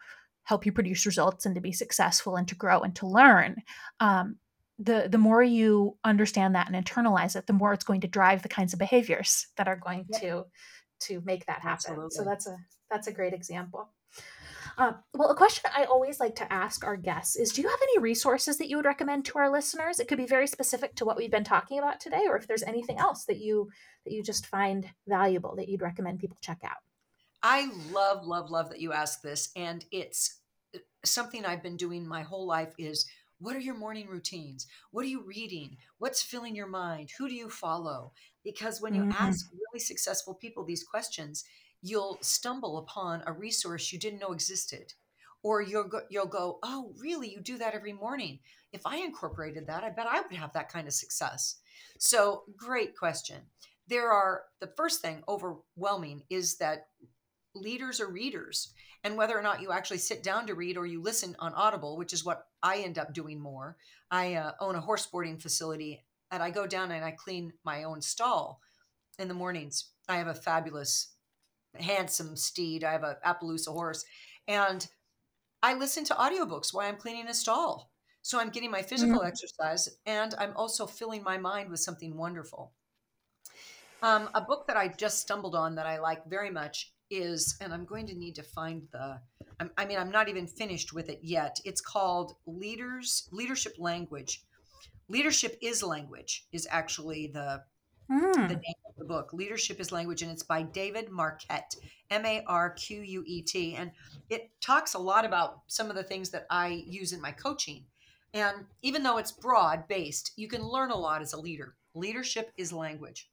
help 0.45 0.65
you 0.65 0.71
produce 0.71 1.05
results 1.05 1.45
and 1.45 1.55
to 1.55 1.61
be 1.61 1.71
successful 1.71 2.37
and 2.37 2.47
to 2.47 2.55
grow 2.55 2.81
and 2.81 2.95
to 2.95 3.07
learn 3.07 3.61
um, 3.99 4.37
the 4.79 5.07
the 5.09 5.17
more 5.17 5.43
you 5.43 5.97
understand 6.03 6.55
that 6.55 6.71
and 6.71 6.85
internalize 6.85 7.35
it 7.35 7.47
the 7.47 7.53
more 7.53 7.73
it's 7.73 7.83
going 7.83 8.01
to 8.01 8.07
drive 8.07 8.41
the 8.41 8.49
kinds 8.49 8.73
of 8.73 8.79
behaviors 8.79 9.47
that 9.57 9.67
are 9.67 9.75
going 9.75 10.05
yep. 10.09 10.21
to 10.21 10.45
to 10.99 11.21
make 11.25 11.45
that 11.45 11.61
happen 11.61 11.91
Absolutely. 11.91 12.09
so 12.11 12.23
that's 12.23 12.47
a 12.47 12.57
that's 12.89 13.07
a 13.07 13.11
great 13.11 13.33
example 13.33 13.89
uh, 14.77 14.91
well, 15.13 15.29
a 15.29 15.35
question 15.35 15.69
I 15.73 15.85
always 15.85 16.19
like 16.19 16.35
to 16.35 16.51
ask 16.51 16.83
our 16.83 16.97
guests 16.97 17.37
is 17.37 17.53
Do 17.53 17.61
you 17.61 17.69
have 17.69 17.79
any 17.81 17.99
resources 17.99 18.57
that 18.57 18.67
you 18.67 18.75
would 18.75 18.85
recommend 18.85 19.23
to 19.25 19.37
our 19.37 19.49
listeners? 19.49 19.99
It 19.99 20.07
could 20.07 20.17
be 20.17 20.25
very 20.25 20.47
specific 20.47 20.95
to 20.95 21.05
what 21.05 21.15
we've 21.15 21.31
been 21.31 21.45
talking 21.45 21.79
about 21.79 22.01
today, 22.01 22.25
or 22.27 22.35
if 22.35 22.45
there's 22.45 22.63
anything 22.63 22.97
else 22.97 23.23
that 23.25 23.37
you 23.37 23.69
that 24.05 24.13
you 24.13 24.21
just 24.21 24.47
find 24.47 24.85
valuable 25.07 25.55
that 25.55 25.69
you'd 25.69 25.81
recommend 25.81 26.19
people 26.19 26.37
check 26.41 26.59
out. 26.65 26.77
I 27.47 27.69
love, 27.91 28.25
love, 28.25 28.49
love 28.49 28.69
that 28.69 28.81
you 28.81 28.91
ask 28.91 29.21
this, 29.21 29.49
and 29.55 29.85
it's 29.91 30.39
uh, 30.73 30.79
something 31.03 31.45
I've 31.45 31.61
been 31.61 31.77
doing 31.77 32.07
my 32.07 32.23
whole 32.23 32.47
life. 32.47 32.73
Is 32.79 33.05
what 33.37 33.55
are 33.55 33.59
your 33.59 33.75
morning 33.75 34.07
routines? 34.07 34.65
What 34.89 35.05
are 35.05 35.09
you 35.09 35.21
reading? 35.21 35.77
What's 35.99 36.23
filling 36.23 36.55
your 36.55 36.65
mind? 36.65 37.11
Who 37.19 37.29
do 37.29 37.35
you 37.35 37.51
follow? 37.51 38.13
Because 38.43 38.81
when 38.81 38.95
you 38.95 39.03
mm-hmm. 39.03 39.23
ask 39.23 39.45
really 39.53 39.79
successful 39.79 40.33
people 40.33 40.65
these 40.65 40.83
questions, 40.83 41.43
you'll 41.83 42.17
stumble 42.21 42.79
upon 42.79 43.21
a 43.27 43.31
resource 43.31 43.93
you 43.93 43.99
didn't 43.99 44.21
know 44.21 44.33
existed. 44.33 44.95
Or 45.43 45.61
you'll 45.61 45.87
go, 45.87 46.01
you'll 46.09 46.25
go, 46.25 46.57
oh, 46.63 46.93
really? 46.99 47.29
You 47.29 47.41
do 47.41 47.59
that 47.59 47.75
every 47.75 47.93
morning? 47.93 48.39
If 48.73 48.81
I 48.87 48.97
incorporated 48.97 49.67
that, 49.67 49.83
I 49.83 49.91
bet 49.91 50.07
I 50.09 50.21
would 50.21 50.35
have 50.35 50.53
that 50.53 50.69
kind 50.69 50.87
of 50.87 50.95
success. 50.95 51.57
So, 51.99 52.45
great 52.57 52.97
question. 52.97 53.43
There 53.87 54.09
are 54.09 54.45
the 54.59 54.73
first 54.75 55.03
thing 55.03 55.21
overwhelming 55.27 56.23
is 56.31 56.57
that 56.57 56.87
leaders 57.55 57.99
are 57.99 58.09
readers 58.09 58.73
and 59.03 59.15
whether 59.15 59.37
or 59.37 59.43
not 59.43 59.61
you 59.61 59.71
actually 59.71 59.99
sit 59.99 60.23
down 60.23 60.47
to 60.47 60.55
read 60.55 60.77
or 60.77 60.85
you 60.85 61.01
listen 61.01 61.35
on 61.39 61.53
audible 61.53 61.95
which 61.95 62.11
is 62.11 62.25
what 62.25 62.47
i 62.61 62.77
end 62.77 62.97
up 62.97 63.13
doing 63.13 63.39
more. 63.39 63.77
I 64.11 64.35
uh, 64.35 64.51
own 64.59 64.75
a 64.75 64.81
horse 64.81 65.05
boarding 65.07 65.37
facility 65.37 66.03
and 66.31 66.43
i 66.43 66.49
go 66.49 66.67
down 66.67 66.91
and 66.91 67.05
i 67.05 67.11
clean 67.11 67.53
my 67.63 67.83
own 67.83 68.01
stall 68.01 68.59
in 69.17 69.27
the 69.27 69.33
mornings. 69.33 69.91
I 70.09 70.17
have 70.17 70.27
a 70.27 70.33
fabulous 70.33 71.13
handsome 71.79 72.35
steed. 72.35 72.83
I 72.83 72.91
have 72.91 73.03
a 73.03 73.17
appaloosa 73.25 73.69
horse 73.69 74.05
and 74.47 74.87
i 75.63 75.73
listen 75.73 76.03
to 76.05 76.13
audiobooks 76.15 76.73
while 76.73 76.87
i'm 76.87 76.97
cleaning 76.97 77.27
a 77.27 77.33
stall. 77.33 77.91
So 78.21 78.39
i'm 78.39 78.49
getting 78.49 78.71
my 78.71 78.81
physical 78.81 79.19
mm-hmm. 79.19 79.27
exercise 79.27 79.89
and 80.05 80.33
i'm 80.39 80.55
also 80.55 80.85
filling 80.87 81.23
my 81.23 81.37
mind 81.37 81.69
with 81.69 81.79
something 81.79 82.17
wonderful. 82.17 82.73
Um, 84.01 84.29
a 84.33 84.41
book 84.41 84.67
that 84.67 84.77
i 84.77 84.87
just 84.87 85.19
stumbled 85.19 85.55
on 85.55 85.75
that 85.75 85.85
i 85.85 85.99
like 85.99 86.25
very 86.25 86.51
much 86.51 86.91
is, 87.09 87.57
and 87.61 87.73
I'm 87.73 87.85
going 87.85 88.07
to 88.07 88.15
need 88.15 88.35
to 88.35 88.43
find 88.43 88.83
the, 88.91 89.19
I 89.77 89.85
mean, 89.85 89.97
I'm 89.97 90.11
not 90.11 90.29
even 90.29 90.47
finished 90.47 90.93
with 90.93 91.09
it 91.09 91.19
yet. 91.21 91.59
It's 91.65 91.81
called 91.81 92.35
Leaders 92.45 93.27
Leadership 93.31 93.75
Language. 93.77 94.43
Leadership 95.07 95.57
is 95.61 95.83
language 95.83 96.47
is 96.51 96.67
actually 96.71 97.27
the 97.27 97.63
mm. 98.11 98.33
the 98.33 98.55
name 98.55 98.81
of 98.89 98.95
the 98.97 99.05
book. 99.05 99.33
Leadership 99.33 99.79
is 99.79 99.91
language, 99.91 100.23
and 100.23 100.31
it's 100.31 100.43
by 100.43 100.63
David 100.63 101.09
Marquet, 101.11 101.61
M 102.09 102.25
A 102.25 102.43
R 102.47 102.71
Q 102.71 103.01
U 103.01 103.23
E 103.25 103.41
T, 103.43 103.75
and 103.75 103.91
it 104.29 104.49
talks 104.61 104.95
a 104.95 104.99
lot 104.99 105.25
about 105.25 105.61
some 105.67 105.89
of 105.89 105.95
the 105.95 106.03
things 106.03 106.31
that 106.31 106.47
I 106.49 106.83
use 106.87 107.13
in 107.13 107.21
my 107.21 107.31
coaching. 107.31 107.85
And 108.33 108.65
even 108.81 109.03
though 109.03 109.17
it's 109.17 109.31
broad 109.31 109.87
based, 109.87 110.33
you 110.35 110.47
can 110.47 110.67
learn 110.67 110.91
a 110.91 110.97
lot 110.97 111.21
as 111.21 111.33
a 111.33 111.39
leader. 111.39 111.75
Leadership 111.93 112.51
is 112.57 112.73
language. 112.73 113.29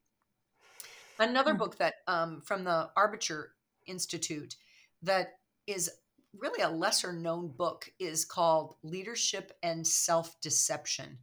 Another 1.18 1.54
mm. 1.54 1.58
book 1.58 1.78
that 1.78 1.94
um, 2.06 2.42
from 2.42 2.64
the 2.64 2.90
Arbinger 2.96 3.46
Institute 3.86 4.56
that 5.02 5.38
is 5.66 5.90
really 6.38 6.62
a 6.62 6.68
lesser 6.68 7.12
known 7.12 7.48
book 7.48 7.90
is 7.98 8.24
called 8.24 8.74
Leadership 8.82 9.52
and 9.62 9.86
Self 9.86 10.40
Deception. 10.40 11.18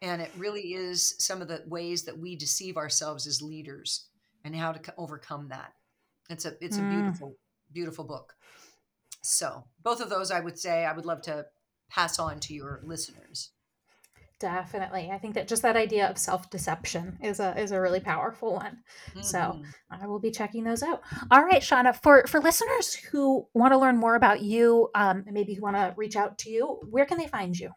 And 0.00 0.20
it 0.20 0.32
really 0.36 0.74
is 0.74 1.14
some 1.18 1.42
of 1.42 1.48
the 1.48 1.62
ways 1.66 2.04
that 2.04 2.18
we 2.18 2.34
deceive 2.34 2.76
ourselves 2.76 3.26
as 3.26 3.40
leaders 3.40 4.06
and 4.44 4.56
how 4.56 4.72
to 4.72 4.94
overcome 4.98 5.48
that. 5.48 5.72
It's 6.28 6.44
a 6.44 6.54
it's 6.60 6.78
a 6.78 6.80
mm. 6.80 6.90
beautiful 6.90 7.36
beautiful 7.72 8.04
book. 8.04 8.34
So, 9.22 9.64
both 9.82 10.00
of 10.00 10.10
those 10.10 10.30
I 10.30 10.40
would 10.40 10.58
say 10.58 10.84
I 10.84 10.92
would 10.92 11.06
love 11.06 11.22
to 11.22 11.46
pass 11.88 12.18
on 12.18 12.40
to 12.40 12.54
your 12.54 12.80
listeners. 12.82 13.50
Definitely. 14.42 15.08
I 15.12 15.18
think 15.18 15.34
that 15.36 15.46
just 15.46 15.62
that 15.62 15.76
idea 15.76 16.10
of 16.10 16.18
self-deception 16.18 17.18
is 17.22 17.38
a 17.38 17.56
is 17.56 17.70
a 17.70 17.80
really 17.80 18.00
powerful 18.00 18.54
one. 18.54 18.78
Mm-hmm. 19.10 19.22
So 19.22 19.62
I 19.88 20.08
will 20.08 20.18
be 20.18 20.32
checking 20.32 20.64
those 20.64 20.82
out. 20.82 21.00
All 21.30 21.44
right, 21.44 21.62
Shawna, 21.62 21.94
for 22.02 22.26
for 22.26 22.40
listeners 22.40 22.92
who 22.92 23.46
want 23.54 23.72
to 23.72 23.78
learn 23.78 23.98
more 23.98 24.16
about 24.16 24.42
you, 24.42 24.90
um, 24.96 25.24
maybe 25.30 25.54
who 25.54 25.62
want 25.62 25.76
to 25.76 25.94
reach 25.96 26.16
out 26.16 26.38
to 26.38 26.50
you, 26.50 26.80
where 26.90 27.06
can 27.06 27.18
they 27.18 27.28
find 27.28 27.56
you? 27.56 27.70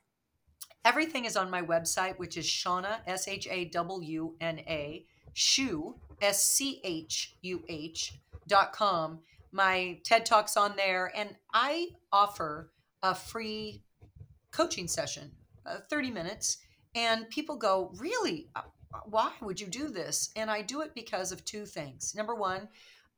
Everything 0.83 1.25
is 1.25 1.37
on 1.37 1.51
my 1.51 1.61
website, 1.61 2.17
which 2.17 2.35
is 2.35 2.47
Shawna 2.47 2.97
S 3.05 3.27
H 3.27 3.47
A 3.51 3.65
W 3.65 4.33
N 4.41 4.57
A 4.61 5.05
Schuh 5.35 5.93
S 6.19 6.43
C 6.43 6.81
H 6.83 7.35
U 7.43 7.63
H 7.69 8.17
dot 8.47 8.73
com. 8.73 9.19
My 9.51 9.99
TED 10.03 10.25
Talk's 10.25 10.57
on 10.57 10.75
there, 10.77 11.11
and 11.15 11.35
I 11.53 11.89
offer 12.11 12.71
a 13.03 13.13
free 13.13 13.83
coaching 14.49 14.87
session 14.87 15.31
uh, 15.65 15.77
30 15.89 16.11
minutes 16.11 16.57
and 16.93 17.29
people 17.29 17.57
go 17.57 17.91
really? 17.97 18.49
Uh, 18.55 18.61
why 19.05 19.31
would 19.41 19.59
you 19.59 19.67
do 19.67 19.89
this? 19.89 20.31
And 20.35 20.49
i 20.49 20.61
do 20.61 20.81
it 20.81 20.95
because 20.95 21.31
of 21.31 21.43
two 21.43 21.65
things. 21.65 22.13
Number 22.15 22.35
one 22.35 22.67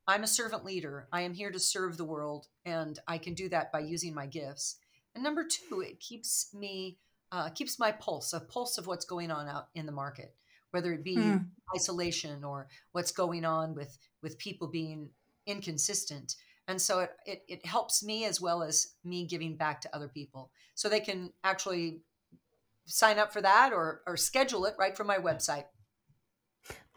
i'm 0.06 0.24
a 0.24 0.28
servant 0.28 0.64
leader. 0.64 1.08
I 1.12 1.22
am 1.22 1.34
here 1.34 1.50
to 1.50 1.58
serve 1.58 1.96
the 1.96 2.04
world 2.04 2.46
and 2.64 2.98
i 3.06 3.18
can 3.18 3.34
do 3.34 3.48
that 3.50 3.72
by 3.72 3.80
using 3.80 4.14
my 4.14 4.26
gifts. 4.26 4.76
And 5.14 5.24
number 5.24 5.44
two 5.44 5.80
it 5.80 6.00
keeps 6.00 6.52
me 6.54 6.98
uh, 7.30 7.50
keeps 7.50 7.78
my 7.78 7.92
pulse 7.92 8.32
a 8.32 8.40
pulse 8.40 8.78
of 8.78 8.86
what's 8.86 9.04
going 9.04 9.30
on 9.30 9.48
out 9.48 9.68
in 9.74 9.86
the 9.86 9.92
market 9.92 10.34
whether 10.70 10.92
it 10.92 11.04
be 11.04 11.16
mm. 11.16 11.44
isolation 11.74 12.44
or 12.44 12.68
what's 12.92 13.12
going 13.12 13.44
on 13.44 13.74
with 13.74 13.98
with 14.22 14.38
people 14.38 14.68
being 14.68 15.10
inconsistent. 15.46 16.36
And 16.68 16.80
so 16.80 17.00
it, 17.00 17.12
it, 17.24 17.42
it 17.48 17.66
helps 17.66 18.04
me 18.04 18.26
as 18.26 18.40
well 18.40 18.62
as 18.62 18.94
me 19.02 19.26
giving 19.26 19.56
back 19.56 19.80
to 19.80 19.96
other 19.96 20.08
people. 20.08 20.50
So 20.74 20.88
they 20.88 21.00
can 21.00 21.32
actually 21.42 22.02
sign 22.88 23.18
up 23.18 23.32
for 23.32 23.40
that 23.42 23.72
or 23.72 24.02
or 24.06 24.16
schedule 24.16 24.64
it 24.64 24.74
right 24.78 24.96
from 24.96 25.06
my 25.06 25.18
website. 25.18 25.64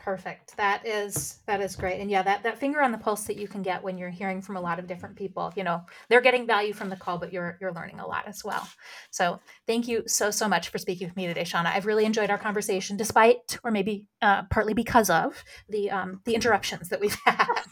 Perfect. 0.01 0.57
That 0.57 0.87
is 0.87 1.41
that 1.45 1.61
is 1.61 1.75
great. 1.75 2.01
And 2.01 2.09
yeah 2.09 2.23
that 2.23 2.41
that 2.41 2.57
finger 2.57 2.81
on 2.81 2.91
the 2.91 2.97
pulse 2.97 3.25
that 3.25 3.37
you 3.37 3.47
can 3.47 3.61
get 3.61 3.83
when 3.83 3.99
you're 3.99 4.09
hearing 4.09 4.41
from 4.41 4.57
a 4.57 4.61
lot 4.61 4.79
of 4.79 4.87
different 4.87 5.15
people 5.15 5.53
you 5.55 5.63
know 5.63 5.81
they're 6.09 6.21
getting 6.21 6.47
value 6.47 6.73
from 6.73 6.89
the 6.89 6.95
call 6.95 7.19
but 7.19 7.31
you're 7.31 7.57
you're 7.61 7.71
learning 7.71 7.99
a 7.99 8.07
lot 8.07 8.27
as 8.27 8.43
well. 8.43 8.67
So 9.11 9.39
thank 9.67 9.87
you 9.87 10.03
so 10.07 10.31
so 10.31 10.47
much 10.47 10.69
for 10.69 10.79
speaking 10.79 11.07
with 11.07 11.15
me 11.15 11.27
today 11.27 11.43
Shawna. 11.43 11.67
I've 11.67 11.85
really 11.85 12.05
enjoyed 12.05 12.31
our 12.31 12.39
conversation 12.39 12.97
despite 12.97 13.59
or 13.63 13.69
maybe 13.69 14.07
uh, 14.23 14.43
partly 14.49 14.73
because 14.73 15.11
of 15.11 15.43
the 15.69 15.91
um 15.91 16.21
the 16.25 16.33
interruptions 16.33 16.89
that 16.89 16.99
we've 16.99 17.17
had. 17.25 17.45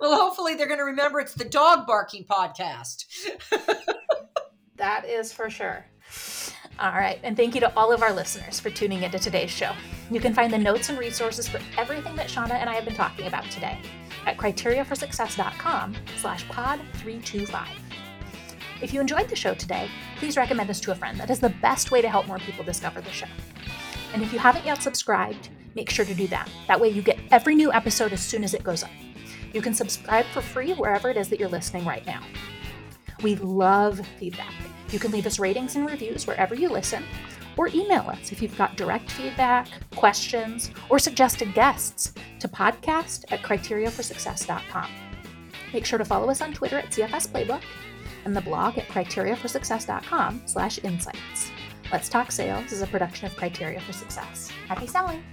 Well 0.00 0.18
hopefully 0.18 0.54
they're 0.54 0.66
going 0.66 0.78
to 0.78 0.84
remember 0.84 1.20
it's 1.20 1.34
the 1.34 1.44
dog 1.44 1.86
barking 1.86 2.24
podcast. 2.24 3.04
That 4.76 5.04
is 5.04 5.30
for 5.30 5.50
sure 5.50 5.84
all 6.80 6.92
right, 6.92 7.20
and 7.22 7.36
thank 7.36 7.54
you 7.54 7.60
to 7.60 7.76
all 7.76 7.92
of 7.92 8.02
our 8.02 8.12
listeners 8.12 8.58
for 8.58 8.70
tuning 8.70 9.02
into 9.02 9.18
today's 9.18 9.50
show. 9.50 9.72
You 10.10 10.18
can 10.18 10.32
find 10.32 10.50
the 10.50 10.56
notes 10.56 10.88
and 10.88 10.98
resources 10.98 11.46
for 11.46 11.60
everything 11.76 12.16
that 12.16 12.28
Shawna 12.28 12.52
and 12.52 12.70
I 12.70 12.74
have 12.74 12.86
been 12.86 12.94
talking 12.94 13.26
about 13.26 13.44
today 13.50 13.78
at 14.24 14.38
criteriaforsuccess.com 14.38 15.94
slash 16.16 16.48
pod 16.48 16.80
325. 16.94 17.68
If 18.80 18.94
you 18.94 19.00
enjoyed 19.00 19.28
the 19.28 19.36
show 19.36 19.52
today, 19.52 19.90
please 20.16 20.38
recommend 20.38 20.70
us 20.70 20.80
to 20.80 20.92
a 20.92 20.94
friend. 20.94 21.20
That 21.20 21.28
is 21.28 21.38
the 21.38 21.50
best 21.50 21.90
way 21.90 22.00
to 22.00 22.08
help 22.08 22.26
more 22.26 22.38
people 22.38 22.64
discover 22.64 23.02
the 23.02 23.10
show. 23.10 23.26
And 24.14 24.22
if 24.22 24.32
you 24.32 24.38
haven't 24.38 24.64
yet 24.64 24.82
subscribed, 24.82 25.50
make 25.74 25.90
sure 25.90 26.06
to 26.06 26.14
do 26.14 26.26
that. 26.28 26.48
That 26.66 26.80
way 26.80 26.88
you 26.88 27.02
get 27.02 27.18
every 27.30 27.54
new 27.56 27.70
episode 27.72 28.14
as 28.14 28.22
soon 28.22 28.42
as 28.42 28.54
it 28.54 28.64
goes 28.64 28.82
up. 28.82 28.90
You 29.52 29.60
can 29.60 29.74
subscribe 29.74 30.24
for 30.32 30.40
free 30.40 30.72
wherever 30.72 31.10
it 31.10 31.18
is 31.18 31.28
that 31.28 31.38
you're 31.38 31.50
listening 31.50 31.84
right 31.84 32.06
now. 32.06 32.22
We 33.22 33.34
love 33.34 34.00
feedback. 34.18 34.54
You 34.92 34.98
can 34.98 35.10
leave 35.12 35.26
us 35.26 35.38
ratings 35.38 35.76
and 35.76 35.86
reviews 35.86 36.26
wherever 36.26 36.54
you 36.54 36.68
listen, 36.68 37.04
or 37.56 37.68
email 37.68 38.08
us 38.08 38.32
if 38.32 38.42
you've 38.42 38.56
got 38.56 38.76
direct 38.76 39.10
feedback, 39.10 39.68
questions, 39.94 40.70
or 40.88 40.98
suggested 40.98 41.54
guests 41.54 42.12
to 42.40 42.48
podcast 42.48 43.24
at 43.32 43.40
criteriaforsuccess.com. 43.42 44.90
Make 45.72 45.86
sure 45.86 45.98
to 45.98 46.04
follow 46.04 46.30
us 46.30 46.40
on 46.40 46.52
Twitter 46.52 46.78
at 46.78 46.90
CFS 46.90 47.28
Playbook 47.28 47.62
and 48.24 48.36
the 48.36 48.40
blog 48.40 48.78
at 48.78 48.88
criteriaforsuccess.com 48.88 50.42
slash 50.46 50.78
insights. 50.82 51.50
Let's 51.92 52.08
Talk 52.08 52.30
Sales 52.30 52.72
is 52.72 52.82
a 52.82 52.86
production 52.86 53.26
of 53.26 53.36
Criteria 53.36 53.80
for 53.80 53.92
Success. 53.92 54.50
Happy 54.68 54.86
selling! 54.86 55.24